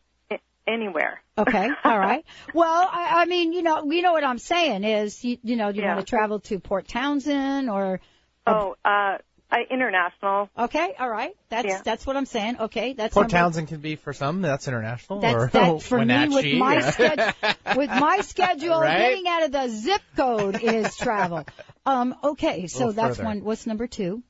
anywhere. 0.68 1.22
Okay, 1.36 1.68
all 1.84 1.98
right. 1.98 2.24
Well, 2.52 2.88
I, 2.92 3.22
I 3.22 3.24
mean, 3.24 3.52
you 3.52 3.62
know, 3.62 3.90
you 3.90 4.02
know 4.02 4.12
what 4.12 4.24
I'm 4.24 4.38
saying 4.38 4.84
is, 4.84 5.24
you, 5.24 5.38
you 5.42 5.56
know, 5.56 5.68
you 5.68 5.82
Yeah. 5.82 5.94
want 5.94 6.00
to 6.00 6.06
travel 6.06 6.40
to 6.40 6.60
Port 6.60 6.86
Townsend 6.86 7.70
or 7.70 8.00
Oh, 8.48 8.76
uh, 8.84 9.18
I, 9.50 9.62
international. 9.70 10.50
Okay, 10.58 10.94
all 11.00 11.08
right. 11.08 11.34
That's 11.48 11.66
Yeah. 11.66 11.80
that's 11.82 12.06
what 12.06 12.16
I'm 12.16 12.26
saying. 12.26 12.58
Okay, 12.60 12.92
that's 12.92 13.14
Port 13.14 13.24
number- 13.24 13.36
Townsend 13.38 13.68
can 13.68 13.80
be 13.80 13.96
for 13.96 14.12
some. 14.12 14.42
That's 14.42 14.68
international. 14.68 15.20
That's 15.20 15.34
or 15.34 15.48
that 15.52 15.82
for 15.82 16.04
me 16.04 16.28
with 16.28 16.44
my 16.58 16.74
yeah. 16.74 16.90
schedule. 16.90 17.32
With 17.76 17.88
my 17.90 18.20
schedule, 18.22 18.78
Right? 18.80 18.98
getting 18.98 19.26
out 19.26 19.42
of 19.44 19.52
the 19.52 19.68
zip 19.68 20.02
code 20.16 20.62
is 20.62 20.94
travel. 20.96 21.46
Um, 21.86 22.14
okay, 22.22 22.66
so 22.66 22.92
that's 22.92 23.16
further. 23.16 23.26
one. 23.26 23.44
What's 23.44 23.66
number 23.66 23.86
two? 23.86 24.22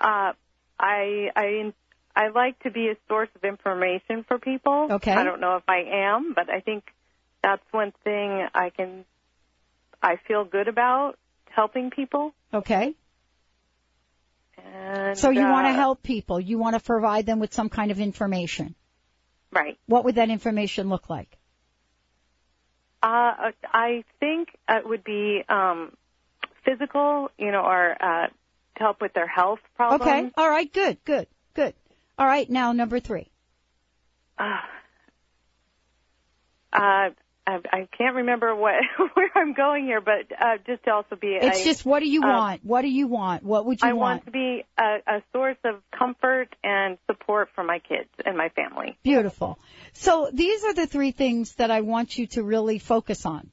Uh, 0.00 0.32
I, 0.78 1.30
I, 1.34 1.72
I 2.14 2.28
like 2.28 2.58
to 2.64 2.70
be 2.70 2.88
a 2.88 2.96
source 3.08 3.30
of 3.36 3.44
information 3.44 4.24
for 4.28 4.38
people. 4.38 4.88
Okay. 4.90 5.12
I 5.12 5.24
don't 5.24 5.40
know 5.40 5.56
if 5.56 5.62
I 5.66 5.84
am, 5.90 6.34
but 6.34 6.50
I 6.50 6.60
think 6.60 6.84
that's 7.42 7.62
one 7.70 7.92
thing 8.02 8.46
I 8.54 8.68
can, 8.70 9.06
I 10.02 10.16
feel 10.28 10.44
good 10.44 10.68
about 10.68 11.16
helping 11.48 11.90
people. 11.90 12.34
Okay. 12.54 12.94
And, 14.56 15.18
So 15.18 15.30
you 15.30 15.40
want 15.40 15.66
to 15.66 15.70
uh, 15.70 15.74
help 15.74 16.02
people. 16.02 16.40
You 16.40 16.58
want 16.58 16.74
to 16.76 16.80
provide 16.80 17.26
them 17.26 17.40
with 17.40 17.52
some 17.52 17.68
kind 17.68 17.90
of 17.90 18.00
information. 18.00 18.74
Right. 19.52 19.78
What 19.86 20.04
would 20.04 20.16
that 20.16 20.30
information 20.30 20.88
look 20.88 21.10
like? 21.10 21.36
Uh, 23.02 23.52
I 23.72 24.04
think 24.18 24.48
it 24.68 24.88
would 24.88 25.04
be 25.04 25.42
um, 25.48 25.94
physical, 26.64 27.30
you 27.38 27.50
know, 27.50 27.60
or 27.60 27.96
uh, 28.02 28.28
help 28.76 29.00
with 29.00 29.12
their 29.12 29.26
health 29.26 29.60
problems. 29.76 30.02
Okay. 30.02 30.30
All 30.36 30.48
right. 30.48 30.72
Good. 30.72 30.98
Good. 31.04 31.26
Good. 31.54 31.74
All 32.18 32.26
right. 32.26 32.48
Now 32.48 32.72
number 32.72 33.00
three. 33.00 33.30
Uh, 34.38 34.58
uh, 36.72 37.10
I, 37.46 37.60
I 37.70 37.88
can't 37.96 38.16
remember 38.16 38.54
what 38.54 38.74
where 39.14 39.30
I'm 39.34 39.52
going 39.52 39.84
here, 39.84 40.00
but 40.00 40.32
uh, 40.38 40.56
just 40.66 40.84
to 40.84 40.92
also 40.92 41.16
be. 41.16 41.38
It's 41.40 41.60
a, 41.60 41.64
just 41.64 41.84
what 41.84 42.00
do 42.00 42.08
you 42.08 42.22
um, 42.22 42.28
want? 42.28 42.64
What 42.64 42.82
do 42.82 42.88
you 42.88 43.06
want? 43.06 43.42
What 43.42 43.66
would 43.66 43.82
you 43.82 43.88
I 43.88 43.92
want 43.92 44.24
to 44.24 44.30
be 44.30 44.64
a, 44.78 44.96
a 45.06 45.22
source 45.32 45.58
of 45.64 45.82
comfort 45.96 46.54
and 46.62 46.96
support 47.06 47.50
for 47.54 47.62
my 47.62 47.80
kids 47.80 48.08
and 48.24 48.36
my 48.36 48.48
family. 48.50 48.96
Beautiful. 49.02 49.58
So 49.92 50.30
these 50.32 50.64
are 50.64 50.74
the 50.74 50.86
three 50.86 51.12
things 51.12 51.54
that 51.56 51.70
I 51.70 51.82
want 51.82 52.16
you 52.16 52.26
to 52.28 52.42
really 52.42 52.78
focus 52.78 53.26
on. 53.26 53.50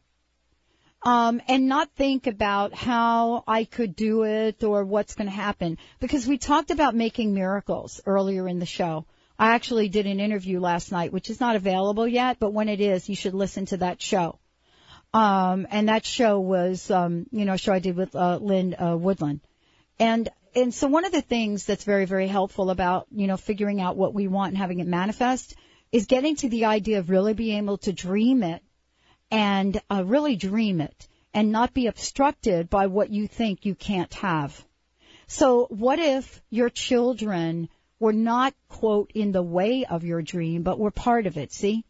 Um, 1.03 1.41
and 1.47 1.67
not 1.67 1.89
think 1.95 2.27
about 2.27 2.75
how 2.75 3.43
I 3.47 3.63
could 3.63 3.95
do 3.95 4.23
it 4.23 4.63
or 4.63 4.85
what's 4.85 5.15
going 5.15 5.27
to 5.27 5.35
happen. 5.35 5.79
Because 5.99 6.27
we 6.27 6.37
talked 6.37 6.69
about 6.69 6.93
making 6.93 7.33
miracles 7.33 8.01
earlier 8.05 8.47
in 8.47 8.59
the 8.59 8.67
show. 8.67 9.05
I 9.41 9.55
actually 9.55 9.89
did 9.89 10.05
an 10.05 10.19
interview 10.19 10.59
last 10.59 10.91
night, 10.91 11.11
which 11.11 11.31
is 11.31 11.39
not 11.39 11.55
available 11.55 12.07
yet, 12.07 12.37
but 12.39 12.53
when 12.53 12.69
it 12.69 12.79
is, 12.79 13.09
you 13.09 13.15
should 13.15 13.33
listen 13.33 13.65
to 13.65 13.77
that 13.77 13.99
show. 13.99 14.37
Um, 15.15 15.65
and 15.71 15.89
that 15.89 16.05
show 16.05 16.39
was, 16.39 16.91
um, 16.91 17.25
you 17.31 17.45
know, 17.45 17.53
a 17.53 17.57
show 17.57 17.73
I 17.73 17.79
did 17.79 17.95
with, 17.95 18.15
uh, 18.15 18.37
Lynn, 18.39 18.75
uh, 18.75 18.95
Woodland. 18.95 19.39
And, 19.99 20.29
and 20.55 20.71
so 20.71 20.87
one 20.87 21.05
of 21.05 21.11
the 21.11 21.23
things 21.23 21.65
that's 21.65 21.85
very, 21.85 22.05
very 22.05 22.27
helpful 22.27 22.69
about, 22.69 23.07
you 23.09 23.25
know, 23.25 23.35
figuring 23.35 23.81
out 23.81 23.97
what 23.97 24.13
we 24.13 24.27
want 24.27 24.49
and 24.49 24.59
having 24.59 24.79
it 24.79 24.85
manifest 24.85 25.55
is 25.91 26.05
getting 26.05 26.35
to 26.35 26.47
the 26.47 26.65
idea 26.65 26.99
of 26.99 27.09
really 27.09 27.33
being 27.33 27.57
able 27.63 27.79
to 27.79 27.91
dream 27.91 28.43
it 28.43 28.61
and 29.31 29.81
uh, 29.89 30.03
really 30.05 30.35
dream 30.35 30.81
it 30.81 31.07
and 31.33 31.51
not 31.51 31.73
be 31.73 31.87
obstructed 31.87 32.69
by 32.69 32.85
what 32.85 33.09
you 33.09 33.27
think 33.27 33.65
you 33.65 33.73
can't 33.73 34.13
have. 34.13 34.63
So 35.25 35.65
what 35.71 35.97
if 35.97 36.43
your 36.51 36.69
children 36.69 37.69
were 38.02 38.12
not, 38.12 38.56
quote, 38.68 39.12
in 39.14 39.32
the 39.32 39.43
way 39.43 39.86
of 39.86 40.04
your 40.04 40.24
dream, 40.24 40.64
but 40.64 40.80
were 40.80 40.89
part 40.91 41.28
of 41.28 41.38
it, 41.38 41.54
see? 41.54 41.86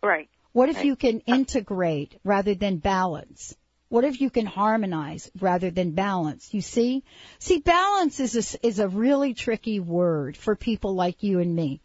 Right. 0.00 0.30
What 0.52 0.68
if 0.68 0.76
Right. 0.76 0.86
you 0.86 0.96
can 0.96 1.18
integrate 1.20 2.18
rather 2.22 2.54
than 2.54 2.78
balance? 2.78 3.56
What 3.88 4.04
if 4.04 4.20
you 4.20 4.30
can 4.30 4.46
harmonize 4.46 5.28
rather 5.40 5.70
than 5.70 5.90
balance? 5.90 6.54
You 6.54 6.60
see? 6.60 7.02
See, 7.40 7.58
balance 7.58 8.20
is 8.20 8.54
a, 8.54 8.66
is 8.66 8.78
a 8.78 8.88
really 8.88 9.34
tricky 9.34 9.80
word 9.80 10.36
for 10.36 10.54
people 10.54 10.94
like 10.94 11.24
you 11.24 11.40
and 11.40 11.54
me 11.54 11.80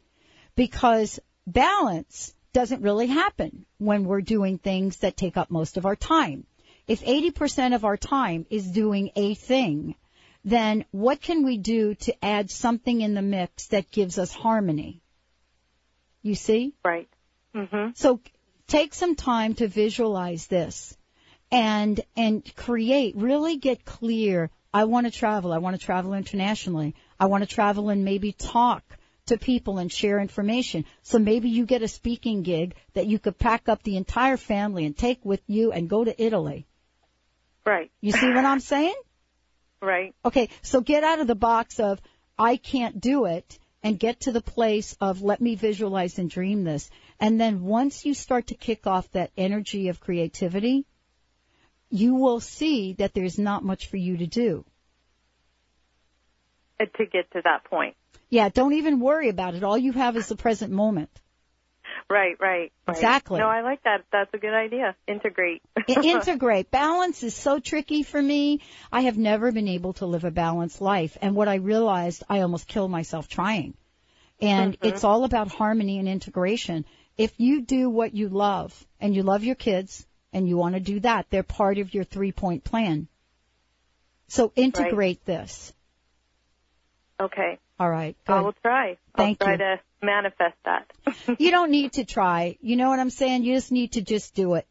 because 0.56 1.20
balance 1.48 2.36
doesn't 2.54 2.84
really 2.84 3.08
happen 3.08 3.66
when 3.80 4.06
we're 4.06 4.22
doing 4.22 4.60
things 4.60 4.98
that 4.98 5.18
take 5.18 5.36
up 5.36 5.50
most 5.50 5.78
of 5.78 5.86
our 5.88 5.96
time. 5.96 6.46
If 6.88 7.04
80% 7.04 7.74
of 7.74 7.86
our 7.86 7.98
time 7.98 8.46
is 8.50 8.70
doing 8.70 9.12
a 9.16 9.34
thing, 9.34 9.96
then 10.44 10.86
what 10.92 11.22
can 11.22 11.44
we 11.44 11.58
do 11.58 11.96
to 11.96 12.26
add 12.26 12.50
something 12.50 13.02
in 13.02 13.14
the 13.14 13.22
mix 13.22 13.68
that 13.68 13.92
gives 13.92 14.18
us 14.18 14.34
harmony? 14.34 15.02
You 16.22 16.36
see? 16.36 16.74
Right. 16.84 17.10
Mm-hmm. 17.56 17.92
So 17.96 18.22
take 18.68 18.94
some 18.94 19.16
time 19.16 19.56
to 19.56 19.68
visualize 19.68 20.48
this 20.48 20.98
and, 21.52 22.00
and 22.16 22.44
create, 22.56 23.16
really 23.16 23.58
get 23.58 23.86
clear. 23.86 24.50
I 24.74 24.86
want 24.86 25.06
to 25.06 25.12
travel. 25.12 25.52
I 25.52 25.58
want 25.58 25.80
to 25.80 25.86
travel 25.86 26.14
internationally. 26.14 26.96
I 27.20 27.26
want 27.26 27.44
to 27.44 27.54
travel 27.54 27.90
and 27.90 28.06
maybe 28.06 28.32
talk 28.32 28.84
to 29.28 29.38
people 29.38 29.78
and 29.78 29.92
share 29.92 30.20
information. 30.20 30.86
So 31.04 31.20
maybe 31.20 31.50
you 31.50 31.66
get 31.66 31.84
a 31.84 31.88
speaking 31.88 32.42
gig 32.42 32.76
that 32.94 33.08
you 33.08 33.20
could 33.20 33.38
pack 33.38 33.70
up 33.70 33.84
the 33.84 33.98
entire 33.98 34.38
family 34.38 34.86
and 34.86 34.98
take 34.98 35.24
with 35.24 35.42
you 35.48 35.72
and 35.72 35.90
go 35.90 36.04
to 36.04 36.24
Italy. 36.24 36.66
Right. 37.66 37.92
You 38.02 38.12
see 38.12 38.30
what 38.30 38.46
I'm 38.46 38.60
saying? 38.60 38.96
Right. 39.82 40.14
Okay, 40.24 40.50
so 40.62 40.82
get 40.82 41.04
out 41.04 41.20
of 41.20 41.28
the 41.28 41.36
box 41.36 41.80
of 41.80 42.00
I 42.38 42.58
can't 42.58 43.00
do 43.02 43.26
it 43.26 43.58
and 43.84 44.00
get 44.00 44.22
to 44.22 44.32
the 44.32 44.42
place 44.42 44.96
of 45.02 45.22
let 45.22 45.42
me 45.42 45.56
visualize 45.56 46.20
and 46.20 46.30
dream 46.30 46.64
this. 46.64 46.90
And 47.20 47.40
then 47.40 47.64
once 47.64 48.06
you 48.06 48.14
start 48.14 48.48
to 48.48 48.56
kick 48.56 48.86
off 48.86 49.12
that 49.12 49.32
energy 49.36 49.88
of 49.90 50.00
creativity, 50.00 50.86
you 51.90 52.16
will 52.16 52.40
see 52.40 52.94
that 52.94 53.14
there's 53.14 53.40
not 53.40 53.64
much 53.64 53.88
for 53.88 53.98
you 53.98 54.18
to 54.18 54.28
do. 54.28 54.66
To 56.80 57.06
get 57.06 57.30
to 57.32 57.42
that 57.44 57.64
point. 57.66 57.96
Yeah, 58.30 58.50
don't 58.50 58.74
even 58.74 59.00
worry 59.00 59.30
about 59.30 59.56
it. 59.56 59.64
All 59.64 59.78
you 59.78 59.92
have 59.92 60.18
is 60.18 60.28
the 60.28 60.36
present 60.36 60.72
moment. 60.72 61.10
Right, 62.12 62.36
right, 62.42 62.74
right. 62.88 62.98
Exactly. 62.98 63.40
No, 63.40 63.48
I 63.48 63.62
like 63.62 63.84
that. 63.84 64.04
That's 64.12 64.34
a 64.34 64.38
good 64.38 64.54
idea. 64.54 64.96
Integrate. 65.08 65.62
Integrate. 65.88 66.70
Balance 66.70 67.24
is 67.24 67.34
so 67.34 67.60
tricky 67.60 68.04
for 68.04 68.22
me. 68.22 68.60
I 68.92 69.02
have 69.02 69.18
never 69.18 69.54
been 69.54 69.70
able 69.70 69.94
to 69.94 70.06
live 70.06 70.26
a 70.26 70.32
balanced 70.32 70.82
life. 70.82 71.18
And 71.22 71.36
what 71.36 71.48
I 71.48 71.56
realized, 71.56 72.24
I 72.28 72.42
almost 72.42 72.68
killed 72.68 72.92
myself 72.92 73.30
trying. 73.30 73.76
And 74.42 74.78
Mhm. 74.80 74.88
it's 74.88 75.06
all 75.06 75.24
about 75.24 75.48
harmony 75.48 76.00
and 76.00 76.10
integration. 76.10 76.86
If 77.18 77.40
you 77.40 77.62
do 77.62 77.90
what 77.90 78.14
you 78.14 78.28
love 78.28 78.86
and 79.00 79.16
you 79.16 79.24
love 79.24 79.46
your 79.46 79.56
kids 79.56 80.06
and 80.34 80.50
you 80.50 80.58
want 80.58 80.76
to 80.76 80.82
do 80.82 81.00
that, 81.02 81.28
they're 81.30 81.44
part 81.44 81.78
of 81.78 81.94
your 81.94 82.04
three 82.04 82.34
point 82.34 82.66
plan. 82.66 83.08
So 84.28 84.52
integrate 84.56 85.24
this. 85.26 85.72
okay. 87.22 87.58
All 87.82 87.90
right. 87.90 88.16
I 88.28 88.42
will 88.42 88.54
try. 88.54 88.98
Thank 89.18 89.42
I'll 89.42 89.48
try 89.48 89.54
you. 89.54 89.58
to 89.58 89.80
manifest 90.04 90.56
that. 90.66 90.92
you 91.40 91.50
don't 91.50 91.72
need 91.72 91.94
to 91.94 92.06
try. 92.06 92.56
You 92.62 92.76
know 92.76 92.90
what 92.90 93.00
I'm 93.00 93.10
saying? 93.10 93.44
You 93.44 93.56
just 93.56 93.72
need 93.72 93.94
to 93.94 94.02
just 94.02 94.36
do 94.36 94.54
it. 94.54 94.68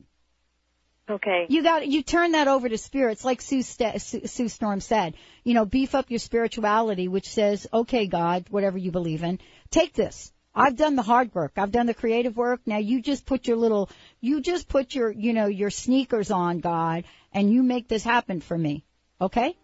Okay. 1.11 1.47
You 1.49 1.65
got 1.65 1.85
you 1.89 2.05
turn 2.05 2.33
that 2.33 2.47
over 2.47 2.69
to 2.69 2.79
spirits, 2.79 3.25
like 3.25 3.43
Sue, 3.43 3.63
St- 3.63 4.01
Sue, 4.01 4.29
Sue 4.29 4.49
Storm 4.49 4.79
said. 4.81 5.15
You 5.43 5.55
know, 5.55 5.65
beef 5.65 5.97
up 5.97 6.09
your 6.09 6.21
spirituality, 6.21 7.09
which 7.09 7.29
says, 7.29 7.67
"Okay, 7.75 8.07
God, 8.07 8.47
whatever 8.49 8.79
you 8.79 8.93
believe 8.93 9.25
in, 9.25 9.41
take 9.71 9.93
this. 9.93 10.33
I've 10.55 10.77
done 10.77 10.95
the 10.95 11.03
hard 11.03 11.35
work. 11.35 11.55
I've 11.57 11.73
done 11.73 11.87
the 11.87 11.95
creative 11.95 12.37
work. 12.37 12.61
Now 12.65 12.79
you 12.79 13.03
just 13.03 13.27
put 13.27 13.49
your 13.49 13.57
little, 13.57 13.91
you 14.21 14.41
just 14.41 14.69
put 14.69 14.95
your, 14.95 15.11
you 15.11 15.33
know, 15.33 15.47
your 15.47 15.71
sneakers 15.71 16.31
on, 16.31 16.61
God, 16.61 17.03
and 17.33 17.53
you 17.53 17.65
make 17.65 17.89
this 17.89 18.05
happen 18.05 18.41
for 18.41 18.57
me. 18.57 18.85
Okay? 19.21 19.57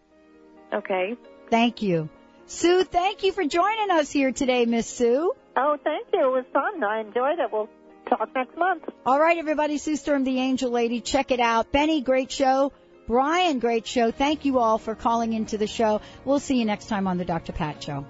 Okay. 0.72 1.16
Thank 1.49 1.82
you, 1.82 2.09
Sue. 2.47 2.84
Thank 2.84 3.22
you 3.22 3.32
for 3.32 3.44
joining 3.44 3.90
us 3.90 4.11
here 4.11 4.32
today, 4.32 4.66
Miss 4.66 4.86
Sue. 4.86 5.32
Oh, 5.57 5.76
thank 5.82 6.07
you. 6.12 6.20
It 6.20 6.30
was 6.30 6.44
fun. 6.53 6.82
I 6.84 7.01
enjoyed 7.01 7.38
it. 7.38 7.51
We'll 7.53 7.68
talk 8.09 8.28
next 8.34 8.57
month. 8.57 8.84
All 9.05 9.18
right, 9.18 9.38
everybody. 9.38 9.78
Sue 9.78 9.97
Storm, 9.97 10.24
the 10.24 10.38
Angel 10.38 10.70
Lady. 10.70 11.01
Check 11.01 11.30
it 11.30 11.40
out. 11.40 11.72
Benny, 11.72 12.03
great 12.03 12.30
show. 12.30 12.72
Brian, 13.07 13.59
great 13.59 13.86
show. 13.86 14.11
Thank 14.11 14.44
you 14.44 14.59
all 14.59 14.78
for 14.78 14.94
calling 14.94 15.32
into 15.32 15.59
the 15.59 15.66
show. 15.66 16.01
We'll 16.24 16.40
see 16.40 16.59
you 16.59 16.64
next 16.64 16.86
time 16.86 17.07
on 17.07 17.18
the 17.18 17.24
Dr. 17.24 17.53
Pat 17.53 17.82
Show. 17.82 18.05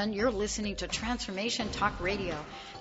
everyone. 0.00 0.18
You're 0.18 0.30
listening 0.30 0.76
to 0.76 0.88
Transformation 0.88 1.68
Talk 1.70 2.00
Radio. 2.00 2.34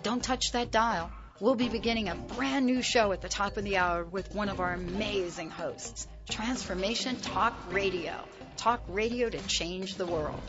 Don't 0.03 0.24
touch 0.24 0.53
that 0.53 0.72
dial. 0.72 1.11
We'll 1.41 1.55
be 1.55 1.67
beginning 1.67 2.07
a 2.07 2.15
brand 2.15 2.65
new 2.65 2.82
show 2.82 3.11
at 3.11 3.22
the 3.22 3.28
top 3.28 3.57
of 3.57 3.65
the 3.65 3.78
hour 3.78 4.05
with 4.05 4.34
one 4.34 4.47
of 4.47 4.61
our 4.61 4.74
amazing 4.74 5.49
hosts. 5.49 6.07
Transformation 6.30 7.17
Talk 7.17 7.53
Radio. 7.72 8.13
Talk 8.55 8.82
radio 8.88 9.30
to 9.30 9.38
change 9.47 9.95
the 9.95 10.05
world. 10.05 10.41